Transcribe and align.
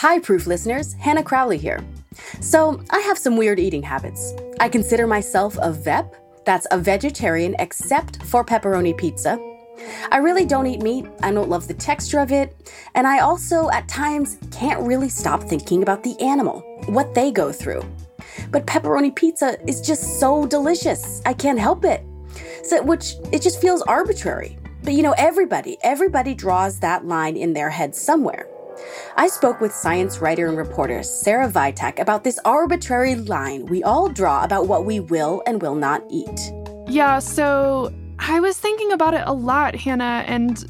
Hi, 0.00 0.18
Proof 0.18 0.46
listeners. 0.46 0.94
Hannah 0.94 1.22
Crowley 1.22 1.58
here. 1.58 1.84
So, 2.40 2.82
I 2.88 3.00
have 3.00 3.18
some 3.18 3.36
weird 3.36 3.60
eating 3.60 3.82
habits. 3.82 4.32
I 4.58 4.66
consider 4.66 5.06
myself 5.06 5.58
a 5.60 5.70
VEP, 5.70 6.16
that's 6.46 6.66
a 6.70 6.78
vegetarian 6.78 7.54
except 7.58 8.22
for 8.22 8.42
pepperoni 8.42 8.96
pizza. 8.96 9.38
I 10.10 10.16
really 10.16 10.46
don't 10.46 10.66
eat 10.66 10.80
meat, 10.80 11.04
I 11.22 11.30
don't 11.32 11.50
love 11.50 11.68
the 11.68 11.74
texture 11.74 12.18
of 12.18 12.32
it, 12.32 12.72
and 12.94 13.06
I 13.06 13.18
also, 13.18 13.68
at 13.72 13.88
times, 13.88 14.38
can't 14.50 14.80
really 14.80 15.10
stop 15.10 15.42
thinking 15.42 15.82
about 15.82 16.02
the 16.02 16.18
animal, 16.18 16.60
what 16.86 17.14
they 17.14 17.30
go 17.30 17.52
through. 17.52 17.84
But 18.50 18.66
pepperoni 18.66 19.14
pizza 19.14 19.58
is 19.68 19.82
just 19.82 20.18
so 20.18 20.46
delicious, 20.46 21.20
I 21.26 21.34
can't 21.34 21.58
help 21.58 21.84
it. 21.84 22.02
So, 22.64 22.82
which 22.82 23.16
it 23.32 23.42
just 23.42 23.60
feels 23.60 23.82
arbitrary. 23.82 24.56
But 24.82 24.94
you 24.94 25.02
know, 25.02 25.14
everybody, 25.18 25.76
everybody 25.82 26.34
draws 26.34 26.80
that 26.80 27.04
line 27.04 27.36
in 27.36 27.52
their 27.52 27.68
head 27.68 27.94
somewhere. 27.94 28.46
I 29.16 29.28
spoke 29.28 29.60
with 29.60 29.74
science 29.74 30.20
writer 30.20 30.46
and 30.46 30.56
reporter 30.56 31.02
Sarah 31.02 31.50
Vitak 31.50 31.98
about 31.98 32.24
this 32.24 32.38
arbitrary 32.44 33.14
line 33.14 33.66
we 33.66 33.82
all 33.82 34.08
draw 34.08 34.44
about 34.44 34.68
what 34.68 34.84
we 34.84 35.00
will 35.00 35.42
and 35.46 35.60
will 35.60 35.74
not 35.74 36.02
eat. 36.10 36.52
Yeah, 36.86 37.18
so 37.18 37.92
I 38.18 38.40
was 38.40 38.58
thinking 38.58 38.92
about 38.92 39.14
it 39.14 39.22
a 39.26 39.32
lot, 39.32 39.74
Hannah, 39.74 40.24
and 40.26 40.64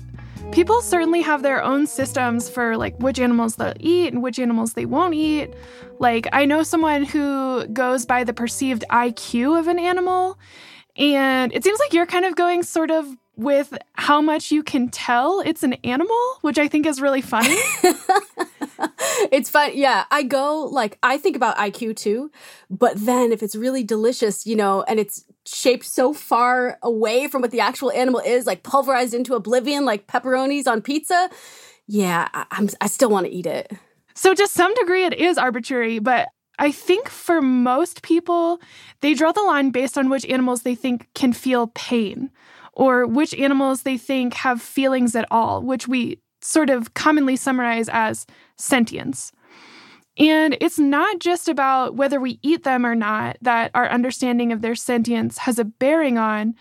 people 0.53 0.81
certainly 0.81 1.23
have 1.23 1.43
their 1.43 1.63
own 1.63 1.87
systems 1.87 2.49
for 2.49 2.77
like 2.77 2.97
which 2.99 3.19
animals 3.19 3.57
they'll 3.57 3.75
eat 3.79 4.13
and 4.13 4.23
which 4.23 4.39
animals 4.39 4.75
they 4.75 4.87
won't 4.87 5.15
eat. 5.15 5.55
Like, 5.99 6.27
I 6.33 6.45
know 6.45 6.63
someone 6.63 7.05
who 7.05 7.67
goes 7.69 8.07
by 8.07 8.25
the 8.25 8.33
perceived 8.33 8.85
IQ 8.91 9.59
of 9.59 9.69
an 9.69 9.79
animal, 9.79 10.39
and 10.97 11.53
it 11.53 11.65
seems 11.65 11.79
like 11.79 11.93
you're 11.93 12.07
kind 12.07 12.25
of 12.25 12.37
going 12.37 12.63
sort 12.63 12.91
of 12.91 13.17
with 13.37 13.77
how 13.95 14.21
much 14.21 14.51
you 14.51 14.63
can 14.63 14.89
tell 14.89 15.41
it's 15.41 15.63
an 15.63 15.75
animal, 15.85 16.19
which 16.43 16.59
I 16.59 16.69
think 16.69 16.87
is 16.87 17.01
really 17.01 17.23
funny. 17.23 17.57
it's 19.33 19.49
fun. 19.49 19.71
Yeah, 19.75 20.05
I 20.11 20.23
go 20.23 20.65
like 20.65 20.99
I 21.03 21.17
think 21.19 21.37
about 21.37 21.57
IQ 21.57 21.97
too, 21.97 22.31
but 22.69 22.97
then 22.97 23.33
if 23.33 23.43
it's 23.43 23.57
really 23.57 23.83
delicious, 23.83 24.47
you 24.47 24.57
know, 24.57 24.83
and 24.83 25.01
it's 25.01 25.25
shaped 25.47 25.87
so 25.87 26.13
far 26.13 26.79
away 26.83 27.29
from 27.29 27.43
what 27.43 27.51
the 27.51 27.61
actual 27.61 27.91
animal 27.93 28.21
is, 28.21 28.47
like 28.47 28.63
pulverized 28.63 29.15
into 29.15 29.35
oblivion, 29.35 29.85
like 29.85 30.07
pepperonis 30.07 30.67
on 30.67 30.83
pizza, 30.83 31.31
yeah, 31.87 32.29
I, 32.35 32.47
I'm 32.51 32.69
I 32.81 32.89
still 32.89 33.11
want 33.11 33.27
to 33.27 33.33
eat 33.33 33.47
it. 33.47 33.73
So 34.15 34.35
to 34.35 34.47
some 34.47 34.75
degree, 34.75 35.05
it 35.05 35.15
is 35.15 35.39
arbitrary, 35.39 35.99
but 35.99 36.29
I 36.59 36.73
think 36.73 37.09
for 37.09 37.41
most 37.41 38.03
people, 38.03 38.61
they 39.01 39.15
draw 39.15 39.33
the 39.33 39.43
line 39.43 39.71
based 39.71 39.97
on 39.97 40.11
which 40.11 40.27
animals 40.27 40.63
they 40.63 40.75
think 40.75 41.09
can 41.15 41.33
feel 41.33 41.69
pain 41.69 42.31
or 42.81 43.07
which 43.07 43.35
animals 43.35 43.83
they 43.83 43.99
think 43.99 44.33
have 44.33 44.63
feelings 44.63 45.15
at 45.15 45.27
all, 45.31 45.61
which 45.61 45.87
we 45.87 46.19
sort 46.41 46.71
of 46.71 46.95
commonly 46.95 47.37
summarize 47.37 47.91
as 47.91 48.25
sentience. 48.57 49.33
And 50.17 50.57
it's 50.63 50.79
not 50.79 51.19
just 51.19 51.47
about 51.47 51.97
whether 51.97 52.19
we 52.19 52.39
eat 52.43 52.65
them 52.65 52.87
or 52.87 52.95
not 52.95 53.37
that 53.43 53.71
our 53.75 53.87
understanding 53.91 54.51
of 54.51 54.63
their 54.63 54.75
sentience 54.75 55.37
has 55.37 55.59
a 55.59 55.65
bearing 55.65 56.17
on, 56.17 56.55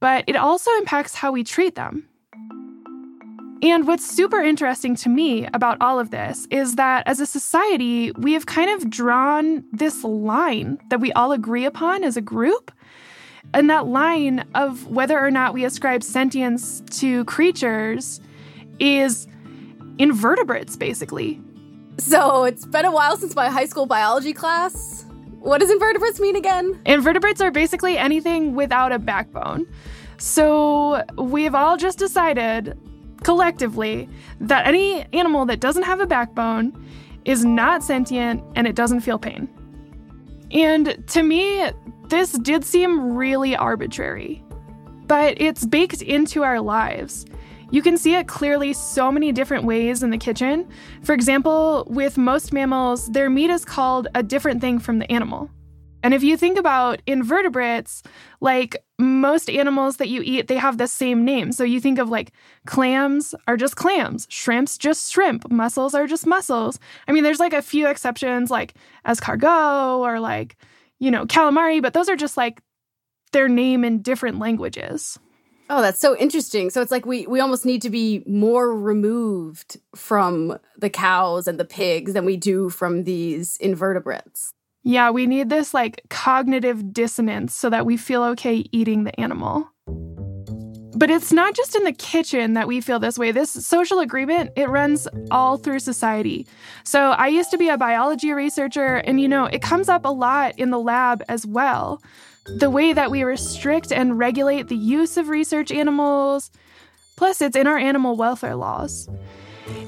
but 0.00 0.24
it 0.26 0.34
also 0.34 0.70
impacts 0.78 1.14
how 1.14 1.30
we 1.30 1.44
treat 1.44 1.74
them. 1.74 2.08
And 3.62 3.86
what's 3.86 4.10
super 4.10 4.40
interesting 4.40 4.96
to 4.96 5.10
me 5.10 5.46
about 5.52 5.76
all 5.82 6.00
of 6.00 6.10
this 6.10 6.46
is 6.50 6.76
that 6.76 7.06
as 7.06 7.20
a 7.20 7.26
society, 7.26 8.12
we 8.12 8.32
have 8.32 8.46
kind 8.46 8.70
of 8.70 8.88
drawn 8.88 9.62
this 9.72 10.04
line 10.04 10.78
that 10.88 11.00
we 11.00 11.12
all 11.12 11.32
agree 11.32 11.66
upon 11.66 12.02
as 12.02 12.16
a 12.16 12.22
group 12.22 12.72
and 13.54 13.70
that 13.70 13.86
line 13.86 14.44
of 14.54 14.86
whether 14.88 15.18
or 15.18 15.30
not 15.30 15.54
we 15.54 15.64
ascribe 15.64 16.02
sentience 16.02 16.82
to 16.98 17.24
creatures 17.24 18.20
is 18.78 19.26
invertebrates, 19.98 20.76
basically. 20.76 21.40
So 21.98 22.44
it's 22.44 22.66
been 22.66 22.84
a 22.84 22.92
while 22.92 23.16
since 23.16 23.34
my 23.34 23.48
high 23.48 23.64
school 23.64 23.86
biology 23.86 24.32
class. 24.32 25.04
What 25.40 25.58
does 25.58 25.70
invertebrates 25.70 26.20
mean 26.20 26.36
again? 26.36 26.80
Invertebrates 26.84 27.40
are 27.40 27.50
basically 27.50 27.96
anything 27.96 28.54
without 28.54 28.92
a 28.92 28.98
backbone. 28.98 29.66
So 30.18 31.04
we've 31.16 31.54
all 31.54 31.76
just 31.76 31.98
decided 31.98 32.78
collectively 33.22 34.08
that 34.40 34.66
any 34.66 35.06
animal 35.12 35.46
that 35.46 35.60
doesn't 35.60 35.84
have 35.84 36.00
a 36.00 36.06
backbone 36.06 36.72
is 37.24 37.44
not 37.44 37.82
sentient 37.82 38.42
and 38.54 38.66
it 38.66 38.74
doesn't 38.74 39.00
feel 39.00 39.18
pain. 39.18 39.48
And 40.52 41.04
to 41.08 41.22
me, 41.22 41.70
this 42.08 42.32
did 42.32 42.64
seem 42.64 43.14
really 43.14 43.56
arbitrary, 43.56 44.44
but 45.06 45.40
it's 45.40 45.66
baked 45.66 46.02
into 46.02 46.44
our 46.44 46.60
lives. 46.60 47.26
You 47.70 47.82
can 47.82 47.98
see 47.98 48.14
it 48.14 48.28
clearly 48.28 48.72
so 48.72 49.10
many 49.10 49.32
different 49.32 49.64
ways 49.64 50.04
in 50.04 50.10
the 50.10 50.18
kitchen. 50.18 50.68
For 51.02 51.14
example, 51.14 51.84
with 51.90 52.16
most 52.16 52.52
mammals, 52.52 53.08
their 53.08 53.28
meat 53.28 53.50
is 53.50 53.64
called 53.64 54.06
a 54.14 54.22
different 54.22 54.60
thing 54.60 54.78
from 54.78 55.00
the 55.00 55.10
animal. 55.10 55.50
And 56.06 56.14
if 56.14 56.22
you 56.22 56.36
think 56.36 56.56
about 56.56 57.02
invertebrates, 57.08 58.04
like 58.40 58.76
most 58.96 59.50
animals 59.50 59.96
that 59.96 60.08
you 60.08 60.22
eat, 60.24 60.46
they 60.46 60.54
have 60.54 60.78
the 60.78 60.86
same 60.86 61.24
name. 61.24 61.50
So 61.50 61.64
you 61.64 61.80
think 61.80 61.98
of 61.98 62.08
like 62.08 62.30
clams 62.64 63.34
are 63.48 63.56
just 63.56 63.74
clams, 63.74 64.24
shrimps 64.30 64.78
just 64.78 65.12
shrimp, 65.12 65.50
mussels 65.50 65.96
are 65.96 66.06
just 66.06 66.24
mussels. 66.24 66.78
I 67.08 67.12
mean, 67.12 67.24
there's 67.24 67.40
like 67.40 67.52
a 67.52 67.60
few 67.60 67.88
exceptions 67.88 68.52
like 68.52 68.74
escargot 69.04 69.98
or 69.98 70.20
like 70.20 70.56
you 71.00 71.10
know, 71.10 71.26
calamari, 71.26 71.82
but 71.82 71.92
those 71.92 72.08
are 72.08 72.14
just 72.14 72.36
like 72.36 72.62
their 73.32 73.48
name 73.48 73.84
in 73.84 74.00
different 74.00 74.38
languages. 74.38 75.18
Oh, 75.68 75.82
that's 75.82 75.98
so 75.98 76.16
interesting. 76.16 76.70
So 76.70 76.82
it's 76.82 76.92
like 76.92 77.04
we 77.04 77.26
we 77.26 77.40
almost 77.40 77.66
need 77.66 77.82
to 77.82 77.90
be 77.90 78.22
more 78.28 78.72
removed 78.72 79.80
from 79.96 80.60
the 80.78 80.88
cows 80.88 81.48
and 81.48 81.58
the 81.58 81.64
pigs 81.64 82.12
than 82.12 82.24
we 82.24 82.36
do 82.36 82.70
from 82.70 83.02
these 83.02 83.56
invertebrates. 83.56 84.52
Yeah, 84.86 85.10
we 85.10 85.26
need 85.26 85.50
this 85.50 85.74
like 85.74 86.02
cognitive 86.10 86.92
dissonance 86.92 87.52
so 87.52 87.68
that 87.70 87.84
we 87.84 87.96
feel 87.96 88.22
okay 88.22 88.64
eating 88.70 89.02
the 89.02 89.18
animal. 89.20 89.68
But 90.94 91.10
it's 91.10 91.32
not 91.32 91.56
just 91.56 91.74
in 91.74 91.82
the 91.82 91.92
kitchen 91.92 92.54
that 92.54 92.68
we 92.68 92.80
feel 92.80 93.00
this 93.00 93.18
way. 93.18 93.32
This 93.32 93.50
social 93.50 93.98
agreement, 93.98 94.52
it 94.54 94.68
runs 94.68 95.08
all 95.32 95.56
through 95.56 95.80
society. 95.80 96.46
So 96.84 97.10
I 97.10 97.26
used 97.26 97.50
to 97.50 97.58
be 97.58 97.68
a 97.68 97.76
biology 97.76 98.32
researcher, 98.32 98.98
and 98.98 99.20
you 99.20 99.26
know, 99.26 99.46
it 99.46 99.60
comes 99.60 99.88
up 99.88 100.04
a 100.04 100.08
lot 100.08 100.56
in 100.56 100.70
the 100.70 100.78
lab 100.78 101.24
as 101.28 101.44
well. 101.44 102.00
The 102.46 102.70
way 102.70 102.92
that 102.92 103.10
we 103.10 103.24
restrict 103.24 103.90
and 103.90 104.16
regulate 104.16 104.68
the 104.68 104.76
use 104.76 105.16
of 105.16 105.28
research 105.28 105.72
animals, 105.72 106.52
plus, 107.16 107.42
it's 107.42 107.56
in 107.56 107.66
our 107.66 107.76
animal 107.76 108.16
welfare 108.16 108.54
laws. 108.54 109.08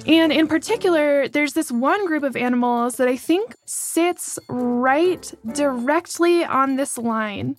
And 0.06 0.32
in 0.32 0.48
particular, 0.48 1.28
there's 1.28 1.52
this 1.52 1.70
one 1.70 2.06
group 2.06 2.22
of 2.22 2.36
animals 2.36 2.96
that 2.96 3.08
I 3.08 3.16
think 3.16 3.54
sits 3.66 4.38
right 4.48 5.32
directly 5.54 6.44
on 6.44 6.76
this 6.76 6.98
line. 6.98 7.56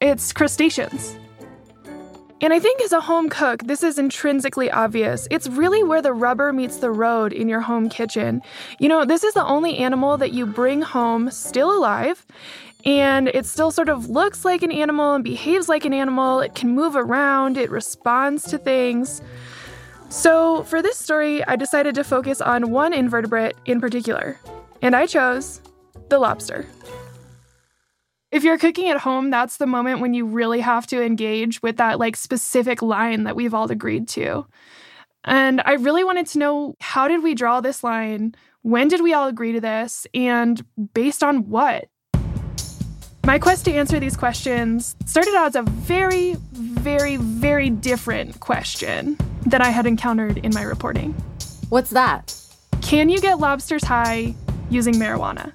It's 0.00 0.32
crustaceans. 0.32 1.16
And 2.40 2.52
I 2.52 2.58
think 2.58 2.82
as 2.82 2.92
a 2.92 3.00
home 3.00 3.30
cook, 3.30 3.62
this 3.62 3.82
is 3.82 3.98
intrinsically 3.98 4.70
obvious. 4.70 5.26
It's 5.30 5.48
really 5.48 5.82
where 5.82 6.02
the 6.02 6.12
rubber 6.12 6.52
meets 6.52 6.76
the 6.76 6.90
road 6.90 7.32
in 7.32 7.48
your 7.48 7.62
home 7.62 7.88
kitchen. 7.88 8.42
You 8.78 8.88
know, 8.90 9.06
this 9.06 9.24
is 9.24 9.32
the 9.32 9.46
only 9.46 9.78
animal 9.78 10.18
that 10.18 10.32
you 10.32 10.44
bring 10.44 10.82
home 10.82 11.30
still 11.30 11.74
alive, 11.74 12.26
and 12.84 13.28
it 13.28 13.46
still 13.46 13.70
sort 13.70 13.88
of 13.88 14.10
looks 14.10 14.44
like 14.44 14.62
an 14.62 14.72
animal 14.72 15.14
and 15.14 15.24
behaves 15.24 15.70
like 15.70 15.86
an 15.86 15.94
animal. 15.94 16.40
It 16.40 16.54
can 16.54 16.74
move 16.74 16.96
around, 16.96 17.56
it 17.56 17.70
responds 17.70 18.44
to 18.50 18.58
things. 18.58 19.22
So, 20.14 20.62
for 20.62 20.80
this 20.80 20.96
story, 20.96 21.44
I 21.44 21.56
decided 21.56 21.96
to 21.96 22.04
focus 22.04 22.40
on 22.40 22.70
one 22.70 22.92
invertebrate 22.92 23.56
in 23.64 23.80
particular, 23.80 24.38
and 24.80 24.94
I 24.94 25.06
chose 25.06 25.60
the 26.08 26.20
lobster. 26.20 26.66
If 28.30 28.44
you're 28.44 28.56
cooking 28.56 28.88
at 28.88 28.98
home, 28.98 29.30
that's 29.30 29.56
the 29.56 29.66
moment 29.66 30.00
when 30.00 30.14
you 30.14 30.24
really 30.24 30.60
have 30.60 30.86
to 30.86 31.02
engage 31.02 31.60
with 31.62 31.78
that 31.78 31.98
like 31.98 32.14
specific 32.14 32.80
line 32.80 33.24
that 33.24 33.34
we've 33.34 33.52
all 33.52 33.68
agreed 33.68 34.06
to. 34.10 34.46
And 35.24 35.60
I 35.64 35.72
really 35.72 36.04
wanted 36.04 36.28
to 36.28 36.38
know 36.38 36.74
how 36.80 37.08
did 37.08 37.24
we 37.24 37.34
draw 37.34 37.60
this 37.60 37.82
line? 37.82 38.36
When 38.62 38.86
did 38.86 39.02
we 39.02 39.14
all 39.14 39.26
agree 39.26 39.52
to 39.52 39.60
this? 39.60 40.06
And 40.14 40.64
based 40.94 41.24
on 41.24 41.48
what? 41.48 41.86
My 43.24 43.38
quest 43.38 43.64
to 43.64 43.72
answer 43.72 43.98
these 43.98 44.18
questions 44.18 44.94
started 45.06 45.34
out 45.34 45.46
as 45.46 45.54
a 45.56 45.62
very, 45.62 46.34
very, 46.52 47.16
very 47.16 47.70
different 47.70 48.38
question 48.40 49.16
that 49.46 49.62
I 49.62 49.70
had 49.70 49.86
encountered 49.86 50.36
in 50.38 50.52
my 50.52 50.60
reporting. 50.62 51.12
What's 51.70 51.88
that? 51.90 52.38
Can 52.82 53.08
you 53.08 53.18
get 53.22 53.38
lobsters 53.38 53.82
high 53.82 54.34
using 54.68 54.94
marijuana? 54.94 55.52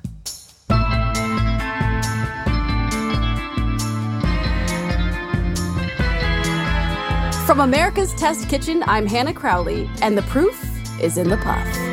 From 7.46 7.60
America's 7.60 8.14
Test 8.16 8.50
Kitchen, 8.50 8.84
I'm 8.88 9.06
Hannah 9.06 9.34
Crowley, 9.34 9.88
and 10.02 10.18
the 10.18 10.24
proof 10.24 10.60
is 11.00 11.20
in 11.20 11.30
the 11.30 11.38
puff. 11.38 11.89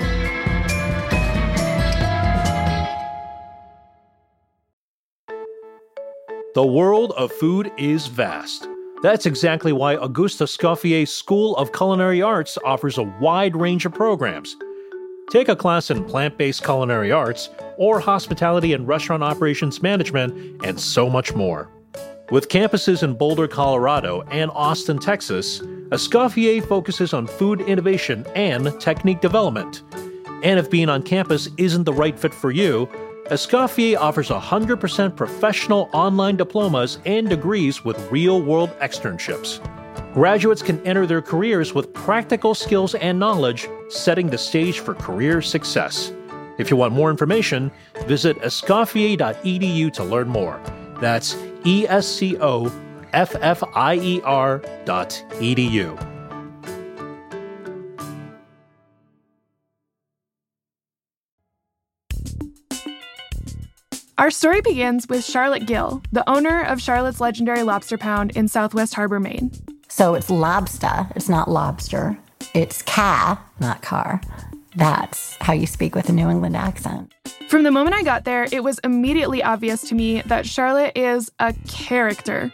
The 6.57 6.65
world 6.65 7.13
of 7.19 7.31
food 7.33 7.71
is 7.77 8.07
vast. 8.07 8.67
That's 9.03 9.27
exactly 9.27 9.73
why 9.75 9.97
Auguste 9.97 10.41
Escoffier 10.41 11.07
School 11.07 11.55
of 11.57 11.71
Culinary 11.75 12.23
Arts 12.23 12.57
offers 12.65 12.97
a 12.97 13.03
wide 13.21 13.55
range 13.55 13.85
of 13.85 13.93
programs. 13.93 14.57
take 15.29 15.51
a 15.51 15.55
class 15.55 15.91
in 15.91 16.03
plant 16.03 16.39
based 16.39 16.65
culinary 16.65 17.13
arts, 17.13 17.51
or 17.77 18.01
hospitality 18.01 18.73
and 18.73 18.89
restaurant 18.89 19.23
operations 19.23 19.83
management, 19.83 20.65
and 20.65 20.81
so 20.81 21.11
much 21.11 21.35
more. 21.35 21.69
With 22.31 22.49
campuses 22.49 23.03
in 23.03 23.19
Boulder, 23.19 23.49
Colorado, 23.49 24.23
and 24.31 24.51
Austin, 24.55 24.99
Texas, 24.99 25.61
Escoffier 25.91 26.67
focuses 26.67 27.13
on 27.13 27.27
food 27.27 27.61
innovation 27.61 28.25
and 28.35 28.81
technique 28.81 29.21
development. 29.21 29.83
And 30.43 30.59
if 30.59 30.71
being 30.71 30.89
on 30.89 31.03
campus 31.03 31.51
isn't 31.59 31.85
the 31.85 31.93
right 31.93 32.19
fit 32.19 32.33
for 32.33 32.51
you, 32.51 32.89
Escoffier 33.31 33.97
offers 33.99 34.29
100% 34.29 35.17
professional 35.17 35.91
online 35.93 36.37
diplomas 36.37 37.01
and 37.07 37.29
degrees 37.29 37.85
with 37.85 38.11
real 38.13 38.41
world 38.41 38.71
externships. 38.79 39.61
Graduates 40.15 40.63
can 40.63 40.81
enter 40.87 41.07
their 41.07 41.21
careers 41.21 41.75
with 41.75 41.93
practical 41.93 42.55
skills 42.55 42.95
and 42.95 43.19
knowledge, 43.19 43.69
setting 43.89 44.29
the 44.29 44.39
stage 44.39 44.79
for 44.79 44.95
career 44.95 45.43
success. 45.43 46.13
If 46.59 46.71
you 46.71 46.77
want 46.77 46.95
more 46.95 47.11
information, 47.11 47.73
visit 48.07 48.39
escoffier.edu 48.39 49.93
to 49.93 50.05
learn 50.05 50.29
more. 50.29 50.61
That's 51.01 51.37
E 51.65 51.85
S 51.89 52.07
C 52.07 52.39
O 52.39 52.73
F 53.13 53.35
F 53.41 53.63
I 53.75 53.97
E 53.97 54.21
R 54.23 54.63
dot 54.85 55.23
edu. 55.33 56.16
Our 64.19 64.31
story 64.31 64.63
begins 64.63 65.07
with 65.09 65.27
Charlotte 65.27 65.67
Gill, 65.67 66.03
the 66.11 66.27
owner 66.27 66.63
of 66.63 66.81
Charlotte's 66.81 67.21
legendary 67.21 67.63
lobster 67.63 67.99
pound 67.99 68.35
in 68.35 68.49
Southwest 68.49 68.95
Harbor, 68.95 69.21
Maine. 69.21 69.53
So 69.89 70.15
it's 70.15 70.31
lobster, 70.31 71.07
it's 71.15 71.29
not 71.29 71.51
lobster. 71.51 72.17
It's 72.55 72.81
car, 72.81 73.39
not 73.61 73.83
car. 73.83 74.23
That's 74.77 75.37
how 75.41 75.55
you 75.55 75.67
speak 75.67 75.95
with 75.95 76.09
a 76.11 76.13
New 76.13 76.29
England 76.29 76.57
accent. 76.57 77.13
From 77.49 77.63
the 77.63 77.71
moment 77.71 77.97
I 77.97 78.03
got 78.03 78.25
there, 78.25 78.47
it 78.53 78.63
was 78.63 78.79
immediately 78.85 79.43
obvious 79.43 79.81
to 79.89 79.95
me 79.95 80.21
that 80.27 80.47
Charlotte 80.47 80.93
is 80.95 81.31
a 81.39 81.55
character. 81.67 82.53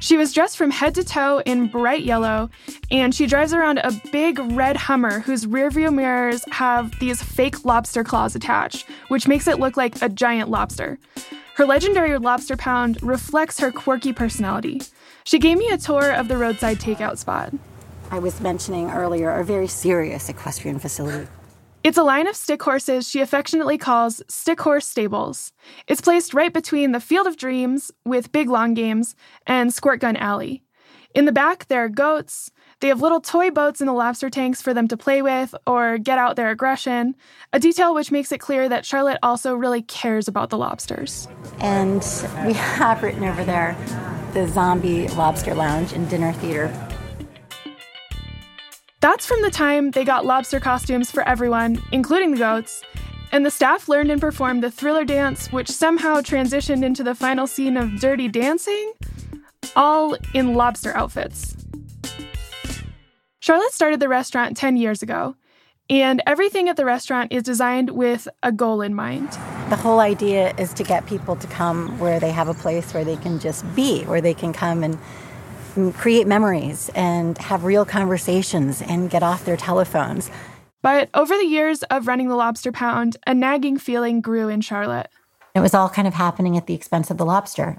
She 0.00 0.16
was 0.16 0.32
dressed 0.32 0.56
from 0.56 0.70
head 0.70 0.94
to 0.96 1.04
toe 1.04 1.42
in 1.44 1.68
bright 1.68 2.02
yellow, 2.02 2.50
and 2.90 3.14
she 3.14 3.26
drives 3.26 3.52
around 3.52 3.78
a 3.78 3.92
big 4.10 4.38
red 4.38 4.76
Hummer 4.76 5.20
whose 5.20 5.46
rearview 5.46 5.94
mirrors 5.94 6.42
have 6.50 6.98
these 6.98 7.22
fake 7.22 7.64
lobster 7.64 8.02
claws 8.02 8.34
attached, 8.34 8.88
which 9.08 9.28
makes 9.28 9.46
it 9.46 9.60
look 9.60 9.76
like 9.76 10.00
a 10.02 10.08
giant 10.08 10.48
lobster. 10.48 10.98
Her 11.54 11.66
legendary 11.66 12.16
lobster 12.18 12.56
pound 12.56 13.00
reflects 13.02 13.60
her 13.60 13.70
quirky 13.70 14.14
personality. 14.14 14.80
She 15.24 15.38
gave 15.38 15.58
me 15.58 15.68
a 15.68 15.78
tour 15.78 16.10
of 16.10 16.28
the 16.28 16.38
roadside 16.38 16.78
takeout 16.78 17.18
spot. 17.18 17.52
I 18.10 18.18
was 18.18 18.40
mentioning 18.40 18.90
earlier 18.90 19.30
a 19.30 19.44
very 19.44 19.68
serious 19.68 20.30
equestrian 20.30 20.78
facility. 20.78 21.28
It's 21.82 21.96
a 21.96 22.02
line 22.02 22.26
of 22.26 22.36
stick 22.36 22.62
horses 22.62 23.08
she 23.08 23.22
affectionately 23.22 23.78
calls 23.78 24.22
Stick 24.28 24.60
Horse 24.60 24.86
Stables. 24.86 25.50
It's 25.86 26.02
placed 26.02 26.34
right 26.34 26.52
between 26.52 26.92
the 26.92 27.00
Field 27.00 27.26
of 27.26 27.38
Dreams 27.38 27.90
with 28.04 28.32
Big 28.32 28.50
Long 28.50 28.74
Games 28.74 29.16
and 29.46 29.72
Squirt 29.72 29.98
Gun 29.98 30.14
Alley. 30.16 30.62
In 31.14 31.24
the 31.24 31.32
back, 31.32 31.68
there 31.68 31.82
are 31.82 31.88
goats. 31.88 32.50
They 32.80 32.88
have 32.88 33.00
little 33.00 33.20
toy 33.20 33.50
boats 33.50 33.80
in 33.80 33.86
the 33.86 33.94
lobster 33.94 34.28
tanks 34.28 34.60
for 34.60 34.74
them 34.74 34.88
to 34.88 34.96
play 34.98 35.22
with 35.22 35.54
or 35.66 35.96
get 35.96 36.18
out 36.18 36.36
their 36.36 36.50
aggression, 36.50 37.16
a 37.54 37.58
detail 37.58 37.94
which 37.94 38.12
makes 38.12 38.30
it 38.30 38.38
clear 38.38 38.68
that 38.68 38.84
Charlotte 38.84 39.18
also 39.22 39.54
really 39.54 39.80
cares 39.80 40.28
about 40.28 40.50
the 40.50 40.58
lobsters. 40.58 41.28
And 41.60 42.04
we 42.44 42.52
have 42.54 43.02
written 43.02 43.24
over 43.24 43.42
there 43.42 43.74
the 44.34 44.46
Zombie 44.46 45.08
Lobster 45.08 45.54
Lounge 45.54 45.94
and 45.94 46.08
Dinner 46.10 46.34
Theater. 46.34 46.89
That's 49.00 49.24
from 49.24 49.40
the 49.40 49.50
time 49.50 49.92
they 49.92 50.04
got 50.04 50.26
lobster 50.26 50.60
costumes 50.60 51.10
for 51.10 51.26
everyone, 51.26 51.82
including 51.90 52.32
the 52.32 52.36
goats, 52.36 52.82
and 53.32 53.46
the 53.46 53.50
staff 53.50 53.88
learned 53.88 54.10
and 54.10 54.20
performed 54.20 54.62
the 54.62 54.70
thriller 54.70 55.06
dance, 55.06 55.50
which 55.50 55.70
somehow 55.70 56.16
transitioned 56.16 56.84
into 56.84 57.02
the 57.02 57.14
final 57.14 57.46
scene 57.46 57.78
of 57.78 57.98
Dirty 57.98 58.28
Dancing, 58.28 58.92
all 59.74 60.18
in 60.34 60.52
lobster 60.52 60.94
outfits. 60.94 61.56
Charlotte 63.38 63.72
started 63.72 64.00
the 64.00 64.08
restaurant 64.08 64.54
10 64.58 64.76
years 64.76 65.02
ago, 65.02 65.34
and 65.88 66.22
everything 66.26 66.68
at 66.68 66.76
the 66.76 66.84
restaurant 66.84 67.32
is 67.32 67.42
designed 67.42 67.88
with 67.90 68.28
a 68.42 68.52
goal 68.52 68.82
in 68.82 68.94
mind. 68.94 69.30
The 69.70 69.76
whole 69.76 70.00
idea 70.00 70.54
is 70.58 70.74
to 70.74 70.84
get 70.84 71.06
people 71.06 71.36
to 71.36 71.46
come 71.46 71.98
where 71.98 72.20
they 72.20 72.32
have 72.32 72.48
a 72.48 72.54
place 72.54 72.92
where 72.92 73.04
they 73.04 73.16
can 73.16 73.38
just 73.38 73.64
be, 73.74 74.02
where 74.04 74.20
they 74.20 74.34
can 74.34 74.52
come 74.52 74.84
and 74.84 74.98
create 75.96 76.26
memories 76.26 76.90
and 76.94 77.36
have 77.38 77.64
real 77.64 77.84
conversations 77.84 78.82
and 78.82 79.10
get 79.10 79.22
off 79.22 79.44
their 79.44 79.56
telephones. 79.56 80.30
But 80.82 81.10
over 81.14 81.36
the 81.36 81.44
years 81.44 81.82
of 81.84 82.06
running 82.06 82.28
the 82.28 82.36
lobster 82.36 82.72
pound, 82.72 83.16
a 83.26 83.34
nagging 83.34 83.78
feeling 83.78 84.20
grew 84.20 84.48
in 84.48 84.60
Charlotte. 84.60 85.08
It 85.54 85.60
was 85.60 85.74
all 85.74 85.88
kind 85.88 86.08
of 86.08 86.14
happening 86.14 86.56
at 86.56 86.66
the 86.66 86.74
expense 86.74 87.10
of 87.10 87.18
the 87.18 87.24
lobster. 87.24 87.78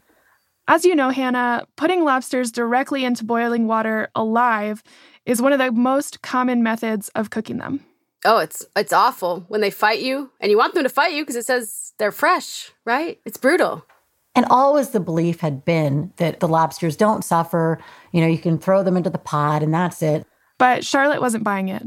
As 0.67 0.85
you 0.85 0.95
know, 0.95 1.09
Hannah, 1.09 1.65
putting 1.75 2.03
lobsters 2.03 2.51
directly 2.51 3.03
into 3.03 3.25
boiling 3.25 3.67
water 3.67 4.09
alive 4.15 4.83
is 5.25 5.41
one 5.41 5.53
of 5.53 5.59
the 5.59 5.71
most 5.71 6.21
common 6.21 6.63
methods 6.63 7.09
of 7.09 7.29
cooking 7.29 7.57
them. 7.57 7.83
Oh, 8.23 8.37
it's 8.37 8.65
it's 8.75 8.93
awful 8.93 9.45
when 9.47 9.61
they 9.61 9.71
fight 9.71 9.99
you 9.99 10.29
and 10.39 10.51
you 10.51 10.57
want 10.57 10.75
them 10.75 10.83
to 10.83 10.89
fight 10.89 11.13
you 11.13 11.23
because 11.23 11.35
it 11.35 11.45
says 11.45 11.93
they're 11.97 12.11
fresh, 12.11 12.71
right? 12.85 13.19
It's 13.25 13.37
brutal. 13.37 13.83
And 14.33 14.45
always 14.49 14.89
the 14.89 14.99
belief 14.99 15.41
had 15.41 15.65
been 15.65 16.13
that 16.17 16.39
the 16.39 16.47
lobsters 16.47 16.95
don't 16.95 17.23
suffer. 17.23 17.79
You 18.11 18.21
know, 18.21 18.27
you 18.27 18.37
can 18.37 18.57
throw 18.57 18.81
them 18.81 18.95
into 18.95 19.09
the 19.09 19.17
pot 19.17 19.61
and 19.61 19.73
that's 19.73 20.01
it. 20.01 20.25
But 20.57 20.85
Charlotte 20.85 21.21
wasn't 21.21 21.43
buying 21.43 21.69
it. 21.69 21.83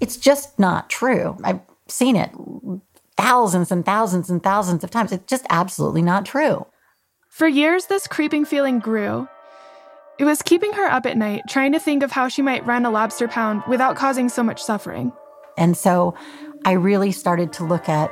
It's 0.00 0.16
just 0.16 0.58
not 0.58 0.90
true. 0.90 1.36
I've 1.42 1.60
seen 1.88 2.16
it 2.16 2.30
thousands 3.16 3.70
and 3.70 3.84
thousands 3.84 4.30
and 4.30 4.42
thousands 4.42 4.84
of 4.84 4.90
times. 4.90 5.12
It's 5.12 5.26
just 5.26 5.46
absolutely 5.50 6.02
not 6.02 6.26
true. 6.26 6.66
For 7.28 7.46
years, 7.46 7.86
this 7.86 8.06
creeping 8.06 8.44
feeling 8.44 8.78
grew. 8.78 9.28
It 10.18 10.24
was 10.24 10.42
keeping 10.42 10.72
her 10.74 10.86
up 10.86 11.06
at 11.06 11.16
night, 11.16 11.42
trying 11.48 11.72
to 11.72 11.80
think 11.80 12.02
of 12.02 12.12
how 12.12 12.28
she 12.28 12.42
might 12.42 12.66
run 12.66 12.84
a 12.84 12.90
lobster 12.90 13.28
pound 13.28 13.62
without 13.68 13.96
causing 13.96 14.28
so 14.28 14.42
much 14.42 14.62
suffering. 14.62 15.12
And 15.56 15.76
so 15.76 16.14
I 16.64 16.72
really 16.72 17.12
started 17.12 17.52
to 17.54 17.64
look 17.64 17.88
at 17.88 18.10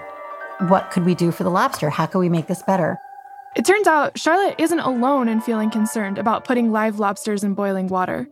what 0.69 0.91
could 0.91 1.05
we 1.05 1.15
do 1.15 1.31
for 1.31 1.45
the 1.45 1.51
lobster? 1.51 1.91
How 1.91 2.07
can 2.07 2.21
we 2.21 2.29
make 2.29 2.47
this 2.47 2.63
better? 2.63 2.99
It 3.59 3.65
turns 3.65 3.89
out 3.89 4.17
Charlotte 4.17 4.55
isn't 4.59 4.79
alone 4.79 5.27
in 5.27 5.41
feeling 5.41 5.69
concerned 5.69 6.17
about 6.17 6.45
putting 6.45 6.71
live 6.71 7.01
lobsters 7.01 7.43
in 7.43 7.55
boiling 7.55 7.89
water. 7.89 8.29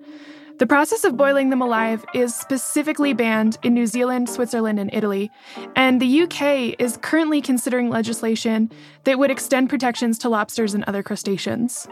The 0.58 0.68
process 0.68 1.02
of 1.02 1.16
boiling 1.16 1.50
them 1.50 1.60
alive 1.60 2.04
is 2.14 2.32
specifically 2.32 3.12
banned 3.12 3.58
in 3.64 3.74
New 3.74 3.88
Zealand, 3.88 4.30
Switzerland, 4.30 4.78
and 4.78 4.88
Italy, 4.92 5.32
and 5.74 6.00
the 6.00 6.22
UK 6.22 6.76
is 6.78 6.96
currently 7.02 7.42
considering 7.42 7.90
legislation 7.90 8.70
that 9.02 9.18
would 9.18 9.32
extend 9.32 9.68
protections 9.68 10.16
to 10.18 10.28
lobsters 10.28 10.74
and 10.74 10.84
other 10.84 11.02
crustaceans. 11.02 11.88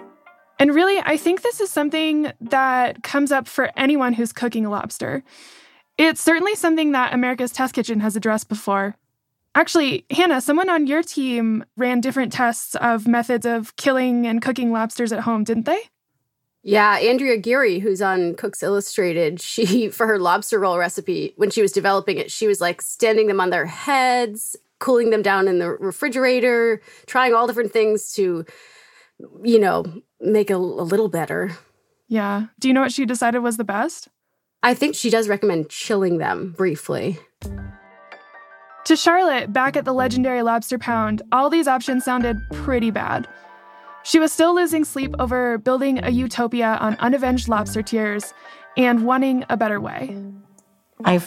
And 0.61 0.73
really, 0.73 1.03
I 1.05 1.17
think 1.17 1.43
this 1.43 1.61
is 1.61 1.71
something 1.71 2.31
that 2.41 3.03
comes 3.03 3.33
up 3.33 3.49
for 3.49 3.69
anyone 3.77 4.13
who's 4.13 4.33
cooking 4.33 4.65
a 4.65 4.71
lobster. 4.71 5.25
It's 5.99 6.23
certainly 6.23 6.55
something 6.55 6.93
that 6.93 7.13
America's 7.13 7.51
Test 7.51 7.75
Kitchen 7.75 7.99
has 7.99 8.15
addressed 8.15 8.49
before. 8.49 8.95
Actually, 9.55 10.05
Hannah, 10.11 10.41
someone 10.41 10.69
on 10.69 10.87
your 10.87 11.03
team 11.03 11.65
ran 11.77 12.01
different 12.01 12.33
tests 12.33 12.75
of 12.77 13.07
methods 13.07 13.47
of 13.47 13.77
killing 13.77 14.27
and 14.27 14.43
cooking 14.43 14.73
lobsters 14.73 15.13
at 15.13 15.21
home, 15.21 15.45
didn't 15.45 15.67
they? 15.67 15.81
Yeah, 16.67 16.97
Andrea 16.97 17.37
Geary, 17.37 17.79
who's 17.79 18.01
on 18.01 18.35
Cooks 18.35 18.63
Illustrated, 18.63 19.41
she, 19.41 19.89
for 19.91 20.07
her 20.07 20.19
lobster 20.19 20.59
roll 20.59 20.79
recipe, 20.79 21.35
when 21.37 21.51
she 21.51 21.63
was 21.63 21.73
developing 21.73 22.19
it, 22.19 22.33
she 22.33 22.47
was 22.47 22.61
like 22.61 22.83
standing 22.83 23.27
them 23.29 23.41
on 23.41 23.51
their 23.51 23.67
heads, 23.67 24.57
cooling 24.81 25.11
them 25.11 25.23
down 25.23 25.47
in 25.47 25.59
the 25.61 25.71
refrigerator, 25.71 26.81
trying 27.07 27.35
all 27.35 27.47
different 27.47 27.73
things 27.73 28.13
to, 28.15 28.45
you 29.43 29.59
know, 29.61 29.85
make 30.21 30.51
it 30.51 30.55
a 30.55 30.59
little 30.59 31.09
better. 31.09 31.53
Yeah. 32.09 32.47
Do 32.59 32.69
you 32.69 32.75
know 32.75 32.81
what 32.81 32.93
she 32.93 33.07
decided 33.07 33.39
was 33.41 33.57
the 33.57 33.65
best? 33.65 34.09
I 34.63 34.75
think 34.75 34.95
she 34.95 35.11
does 35.11 35.29
recommend 35.29 35.69
chilling 35.69 36.19
them 36.19 36.55
briefly. 36.57 37.19
To 38.85 38.97
Charlotte, 38.97 39.51
back 39.51 39.77
at 39.79 39.87
the 39.87 39.95
legendary 39.95 40.43
Lobster 40.43 40.79
Pound, 40.79 41.23
all 41.33 41.49
these 41.49 41.67
options 41.67 42.05
sounded 42.05 42.37
pretty 42.53 42.91
bad. 42.91 43.27
She 44.03 44.19
was 44.19 44.31
still 44.31 44.55
losing 44.55 44.85
sleep 44.85 45.15
over 45.19 45.57
building 45.57 46.05
a 46.05 46.11
utopia 46.11 46.77
on 46.81 46.95
unavenged 46.97 47.49
lobster 47.49 47.83
tears 47.83 48.35
and 48.77 49.07
wanting 49.07 49.47
a 49.49 49.57
better 49.57 49.81
way. 49.81 50.15
I 51.03 51.23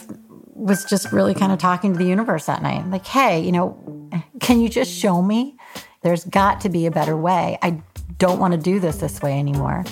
was 0.54 0.84
just 0.84 1.10
really 1.10 1.34
kind 1.34 1.50
of 1.50 1.58
talking 1.58 1.92
to 1.94 1.98
the 1.98 2.04
universe 2.04 2.46
that 2.46 2.62
night. 2.62 2.88
Like, 2.90 3.04
hey, 3.04 3.40
you 3.40 3.50
know, 3.50 4.08
can 4.40 4.60
you 4.60 4.68
just 4.68 4.92
show 4.92 5.20
me? 5.20 5.56
There's 6.02 6.24
got 6.26 6.60
to 6.60 6.68
be 6.68 6.86
a 6.86 6.92
better 6.92 7.16
way. 7.16 7.58
I 7.60 7.82
don't 8.18 8.38
want 8.38 8.54
to 8.54 8.58
do 8.58 8.78
this 8.78 8.98
this 8.98 9.20
way 9.20 9.36
anymore. 9.36 9.84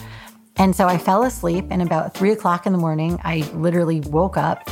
And 0.55 0.75
so 0.77 0.87
I 0.87 0.99
fell 0.99 1.25
asleep, 1.25 1.67
and 1.71 1.83
about 1.83 2.15
three 2.15 2.31
o'clock 2.31 2.65
in 2.65 2.73
the 2.73 2.79
morning, 2.79 3.19
I 3.25 3.39
literally 3.55 4.01
woke 4.01 4.37
up. 4.37 4.71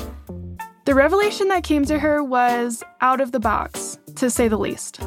The 0.84 0.94
revelation 0.94 1.48
that 1.48 1.64
came 1.64 1.86
to 1.86 1.98
her 1.98 2.22
was 2.22 2.82
out 3.00 3.22
of 3.22 3.32
the 3.32 3.40
box, 3.40 3.98
to 4.16 4.28
say 4.28 4.48
the 4.48 4.58
least. 4.58 5.00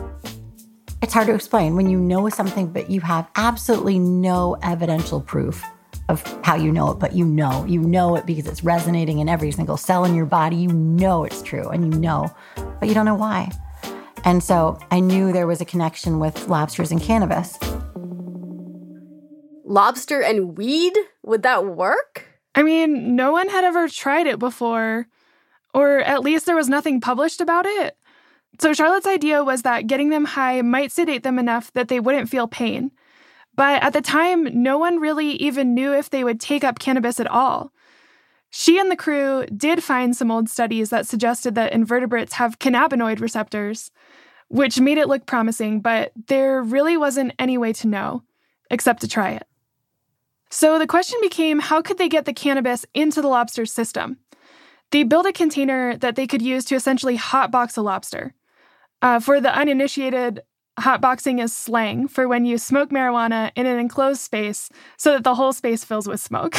It's 1.04 1.14
hard 1.14 1.28
to 1.28 1.36
explain 1.36 1.76
when 1.76 1.88
you 1.88 2.00
know 2.00 2.28
something, 2.30 2.72
but 2.74 2.90
you 2.90 3.00
have 3.02 3.30
absolutely 3.36 4.00
no 4.00 4.58
evidential 4.64 5.22
proof 5.22 5.64
of 6.10 6.24
how 6.44 6.56
you 6.56 6.72
know 6.72 6.90
it, 6.90 6.96
but 6.96 7.14
you 7.14 7.24
know, 7.26 7.64
you 7.66 7.80
know 7.80 8.16
it 8.16 8.26
because 8.26 8.48
it's 8.48 8.64
resonating 8.64 9.20
in 9.20 9.30
every 9.30 9.52
single 9.52 9.78
cell 9.78 10.04
in 10.04 10.16
your 10.16 10.26
body. 10.26 10.56
You 10.56 10.70
know 10.70 11.24
it's 11.24 11.44
true 11.44 11.70
and 11.70 11.94
you 11.94 12.00
know, 12.00 12.34
but 12.80 12.90
you 12.90 12.96
don't 12.96 13.06
know 13.06 13.14
why. 13.14 13.52
And 14.24 14.44
so 14.44 14.80
I 14.90 15.00
knew 15.00 15.32
there 15.32 15.46
was 15.46 15.62
a 15.62 15.66
connection 15.66 16.18
with 16.18 16.48
lobsters 16.48 16.92
and 16.92 17.00
cannabis. 17.00 17.56
Lobster 19.64 20.24
and 20.24 20.58
weed? 20.58 20.98
Would 21.22 21.44
that 21.44 21.68
work? 21.68 22.26
I 22.56 22.64
mean, 22.64 23.16
no 23.16 23.32
one 23.32 23.50
had 23.50 23.64
ever 23.64 23.88
tried 23.88 24.26
it 24.26 24.40
before, 24.40 25.08
or 25.78 26.00
at 26.00 26.24
least 26.24 26.48
there 26.48 26.56
was 26.56 26.68
nothing 26.68 27.00
published 27.00 27.40
about 27.40 27.68
it. 27.68 27.96
So 28.60 28.74
Charlotte's 28.74 29.06
idea 29.06 29.44
was 29.44 29.62
that 29.62 29.86
getting 29.86 30.10
them 30.10 30.26
high 30.26 30.64
might 30.64 30.92
sedate 30.92 31.22
them 31.22 31.38
enough 31.38 31.72
that 31.74 31.88
they 31.88 32.00
wouldn't 32.00 32.30
feel 32.30 32.48
pain. 32.48 32.90
But 33.56 33.84
at 33.84 33.94
the 33.94 34.02
time, 34.02 34.64
no 34.64 34.80
one 34.80 35.00
really 35.00 35.34
even 35.34 35.76
knew 35.76 35.94
if 35.94 36.10
they 36.10 36.24
would 36.24 36.40
take 36.40 36.64
up 36.64 36.80
cannabis 36.80 37.20
at 37.20 37.28
all. 37.28 37.72
She 38.50 38.80
and 38.80 38.90
the 38.90 38.96
crew 38.96 39.46
did 39.56 39.84
find 39.84 40.16
some 40.16 40.32
old 40.32 40.50
studies 40.50 40.90
that 40.90 41.06
suggested 41.06 41.54
that 41.54 41.74
invertebrates 41.74 42.34
have 42.34 42.58
cannabinoid 42.58 43.20
receptors, 43.20 43.92
which 44.48 44.80
made 44.80 44.98
it 44.98 45.08
look 45.08 45.28
promising, 45.28 45.82
but 45.82 46.12
there 46.26 46.64
really 46.64 46.98
wasn't 46.98 47.34
any 47.38 47.56
way 47.56 47.72
to 47.74 47.88
know, 47.88 48.24
except 48.72 49.02
to 49.02 49.08
try 49.08 49.30
it. 49.30 49.46
So 50.50 50.80
the 50.80 50.88
question 50.88 51.20
became 51.22 51.60
how 51.60 51.84
could 51.84 52.00
they 52.00 52.10
get 52.10 52.26
the 52.26 52.34
cannabis 52.34 52.84
into 52.96 53.22
the 53.22 53.28
lobster's 53.28 53.72
system? 53.72 54.18
They 54.92 55.04
built 55.04 55.26
a 55.26 55.34
container 55.34 55.98
that 55.98 56.16
they 56.16 56.28
could 56.28 56.42
use 56.42 56.66
to 56.66 56.76
essentially 56.76 57.18
hotbox 57.18 57.78
a 57.78 57.82
lobster. 57.82 58.34
Uh, 59.02 59.20
for 59.20 59.40
the 59.40 59.56
uninitiated, 59.56 60.42
hotboxing 60.80 61.42
is 61.42 61.56
slang 61.56 62.08
for 62.08 62.28
when 62.28 62.46
you 62.46 62.58
smoke 62.58 62.90
marijuana 62.90 63.52
in 63.56 63.66
an 63.66 63.80
enclosed 63.80 64.22
space 64.22 64.70
so 64.96 65.14
that 65.14 65.24
the 65.24 65.36
whole 65.36 65.54
space 65.54 65.84
fills 65.84 66.08
with 66.08 66.20
smoke. 66.20 66.56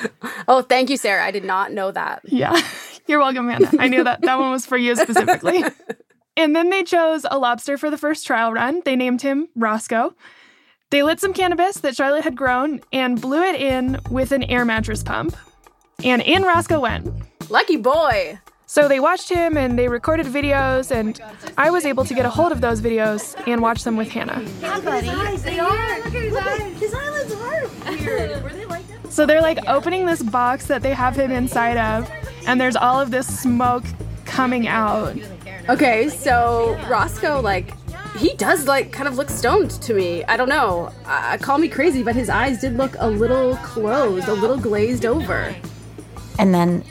oh, 0.48 0.62
thank 0.62 0.90
you, 0.90 0.96
Sarah. 0.96 1.24
I 1.24 1.30
did 1.30 1.44
not 1.44 1.72
know 1.72 1.90
that. 1.90 2.22
Yeah. 2.24 2.60
You're 3.06 3.18
welcome, 3.18 3.50
Anna. 3.50 3.68
I 3.78 3.88
knew 3.88 4.04
that 4.04 4.22
that 4.22 4.38
one 4.38 4.52
was 4.52 4.64
for 4.64 4.76
you 4.76 4.94
specifically. 4.94 5.64
and 6.36 6.54
then 6.54 6.70
they 6.70 6.84
chose 6.84 7.26
a 7.30 7.38
lobster 7.38 7.76
for 7.76 7.90
the 7.90 7.98
first 7.98 8.26
trial 8.26 8.52
run. 8.52 8.82
They 8.84 8.94
named 8.94 9.22
him 9.22 9.48
Roscoe. 9.56 10.14
They 10.90 11.02
lit 11.02 11.20
some 11.20 11.32
cannabis 11.32 11.76
that 11.78 11.96
Charlotte 11.96 12.24
had 12.24 12.36
grown 12.36 12.80
and 12.92 13.20
blew 13.20 13.42
it 13.42 13.60
in 13.60 13.98
with 14.10 14.30
an 14.30 14.44
air 14.44 14.64
mattress 14.64 15.02
pump. 15.02 15.34
And 16.04 16.20
in 16.22 16.42
Roscoe 16.42 16.80
went. 16.80 17.08
Lucky 17.52 17.76
boy. 17.76 18.38
So 18.64 18.88
they 18.88 18.98
watched 18.98 19.28
him 19.28 19.58
and 19.58 19.78
they 19.78 19.86
recorded 19.86 20.24
videos, 20.24 20.90
and 20.90 21.20
I 21.58 21.68
was 21.68 21.84
able 21.84 22.02
to 22.06 22.14
get 22.14 22.24
a 22.24 22.30
hold 22.30 22.50
of 22.50 22.62
those 22.62 22.80
videos 22.80 23.36
and 23.46 23.60
watch 23.60 23.84
them 23.84 23.98
with 23.98 24.08
Hannah. 24.08 24.42
Yeah, 24.62 24.80
buddy. 24.80 25.10
Eyes, 25.10 25.42
they 25.42 25.58
are. 25.58 25.98
Look 25.98 26.06
at 26.06 26.12
his 26.12 26.34
eyes. 26.34 26.80
His 26.80 26.94
eyelids 26.94 27.34
are 27.34 27.90
weird. 27.90 28.42
Were 28.42 28.48
they 28.48 28.64
like 28.64 28.88
that? 28.88 29.12
So 29.12 29.26
they're 29.26 29.42
like 29.42 29.58
opening 29.68 30.06
this 30.06 30.22
box 30.22 30.64
that 30.68 30.80
they 30.80 30.94
have 30.94 31.14
him 31.14 31.30
inside 31.30 31.76
of, 31.76 32.10
and 32.46 32.58
there's 32.58 32.74
all 32.74 32.98
of 32.98 33.10
this 33.10 33.26
smoke 33.42 33.84
coming 34.24 34.66
out. 34.66 35.14
Okay, 35.68 36.08
so 36.08 36.80
Roscoe, 36.88 37.42
like, 37.42 37.74
he 38.16 38.32
does 38.36 38.66
like 38.66 38.92
kind 38.92 39.06
of 39.06 39.18
look 39.18 39.28
stoned 39.28 39.72
to 39.82 39.92
me. 39.92 40.24
I 40.24 40.38
don't 40.38 40.48
know. 40.48 40.90
Uh, 41.04 41.36
call 41.36 41.58
me 41.58 41.68
crazy, 41.68 42.02
but 42.02 42.16
his 42.16 42.30
eyes 42.30 42.62
did 42.62 42.78
look 42.78 42.96
a 42.98 43.10
little 43.10 43.56
closed, 43.56 44.28
a 44.28 44.32
little 44.32 44.56
glazed 44.56 45.04
over. 45.04 45.54
And 46.38 46.54
then 46.54 46.82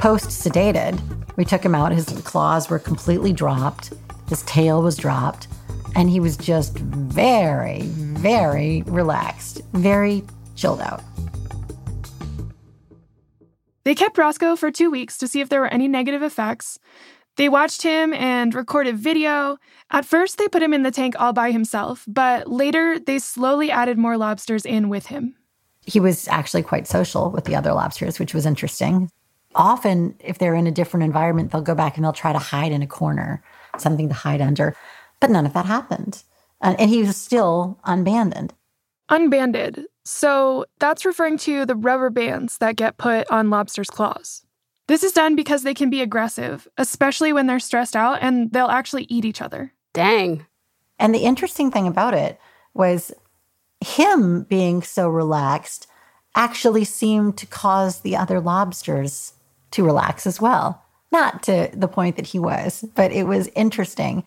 post 0.00 0.30
sedated, 0.30 0.98
we 1.36 1.44
took 1.44 1.62
him 1.62 1.74
out. 1.74 1.92
His 1.92 2.06
claws 2.24 2.70
were 2.70 2.78
completely 2.78 3.34
dropped, 3.34 3.92
his 4.30 4.42
tail 4.42 4.82
was 4.82 4.96
dropped, 4.96 5.46
and 5.94 6.08
he 6.08 6.20
was 6.20 6.38
just 6.38 6.78
very, 6.78 7.82
very 7.82 8.82
relaxed, 8.86 9.60
very 9.74 10.24
chilled 10.56 10.80
out. 10.80 11.02
They 13.84 13.94
kept 13.94 14.16
Roscoe 14.16 14.56
for 14.56 14.70
two 14.70 14.90
weeks 14.90 15.18
to 15.18 15.28
see 15.28 15.40
if 15.40 15.50
there 15.50 15.60
were 15.60 15.72
any 15.72 15.86
negative 15.86 16.22
effects. 16.22 16.78
They 17.36 17.48
watched 17.48 17.82
him 17.82 18.14
and 18.14 18.54
recorded 18.54 18.96
video. 18.96 19.58
At 19.90 20.06
first, 20.06 20.38
they 20.38 20.48
put 20.48 20.62
him 20.62 20.72
in 20.72 20.82
the 20.82 20.90
tank 20.90 21.14
all 21.18 21.32
by 21.32 21.50
himself, 21.50 22.04
but 22.08 22.50
later 22.50 22.98
they 22.98 23.18
slowly 23.18 23.70
added 23.70 23.98
more 23.98 24.16
lobsters 24.16 24.64
in 24.64 24.88
with 24.88 25.06
him. 25.06 25.36
He 25.86 26.00
was 26.00 26.26
actually 26.28 26.62
quite 26.62 26.86
social 26.86 27.30
with 27.30 27.44
the 27.44 27.56
other 27.56 27.72
lobsters, 27.72 28.18
which 28.18 28.32
was 28.32 28.46
interesting. 28.46 29.10
Often, 29.54 30.16
if 30.20 30.38
they're 30.38 30.54
in 30.54 30.66
a 30.66 30.72
different 30.72 31.04
environment, 31.04 31.50
they'll 31.50 31.60
go 31.60 31.74
back 31.74 31.96
and 31.96 32.04
they'll 32.04 32.12
try 32.12 32.32
to 32.32 32.38
hide 32.38 32.72
in 32.72 32.82
a 32.82 32.86
corner, 32.86 33.42
something 33.78 34.08
to 34.08 34.14
hide 34.14 34.40
under. 34.40 34.76
But 35.18 35.30
none 35.30 35.46
of 35.46 35.52
that 35.54 35.66
happened. 35.66 36.22
And 36.60 36.90
he 36.90 37.02
was 37.02 37.16
still 37.16 37.78
unbanded. 37.84 38.52
Unbanded. 39.08 39.86
So 40.04 40.66
that's 40.78 41.04
referring 41.04 41.38
to 41.38 41.66
the 41.66 41.74
rubber 41.74 42.10
bands 42.10 42.58
that 42.58 42.76
get 42.76 42.98
put 42.98 43.30
on 43.30 43.50
lobsters' 43.50 43.90
claws. 43.90 44.44
This 44.86 45.02
is 45.02 45.12
done 45.12 45.36
because 45.36 45.62
they 45.62 45.74
can 45.74 45.88
be 45.88 46.02
aggressive, 46.02 46.66
especially 46.76 47.32
when 47.32 47.46
they're 47.46 47.60
stressed 47.60 47.96
out 47.96 48.18
and 48.20 48.52
they'll 48.52 48.66
actually 48.66 49.04
eat 49.08 49.24
each 49.24 49.40
other. 49.40 49.72
Dang. 49.92 50.46
And 50.98 51.14
the 51.14 51.24
interesting 51.24 51.70
thing 51.70 51.86
about 51.86 52.14
it 52.14 52.38
was 52.74 53.12
him 53.80 54.42
being 54.44 54.82
so 54.82 55.08
relaxed 55.08 55.86
actually 56.34 56.84
seemed 56.84 57.36
to 57.38 57.46
cause 57.46 58.00
the 58.00 58.16
other 58.16 58.40
lobsters 58.40 59.34
to 59.72 59.84
relax 59.84 60.26
as 60.26 60.40
well. 60.40 60.82
Not 61.12 61.42
to 61.44 61.70
the 61.72 61.88
point 61.88 62.16
that 62.16 62.26
he 62.26 62.38
was, 62.38 62.84
but 62.94 63.12
it 63.12 63.24
was 63.24 63.48
interesting. 63.56 64.24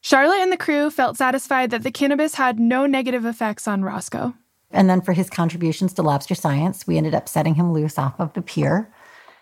Charlotte 0.00 0.40
and 0.40 0.52
the 0.52 0.56
crew 0.56 0.90
felt 0.90 1.16
satisfied 1.16 1.70
that 1.70 1.82
the 1.82 1.90
cannabis 1.90 2.34
had 2.34 2.60
no 2.60 2.86
negative 2.86 3.24
effects 3.24 3.66
on 3.66 3.82
Roscoe. 3.82 4.34
And 4.70 4.90
then 4.90 5.00
for 5.00 5.12
his 5.12 5.30
contributions 5.30 5.92
to 5.94 6.02
lobster 6.02 6.34
science, 6.34 6.86
we 6.86 6.98
ended 6.98 7.14
up 7.14 7.28
setting 7.28 7.54
him 7.54 7.72
loose 7.72 7.98
off 7.98 8.14
of 8.18 8.32
the 8.34 8.42
pier. 8.42 8.92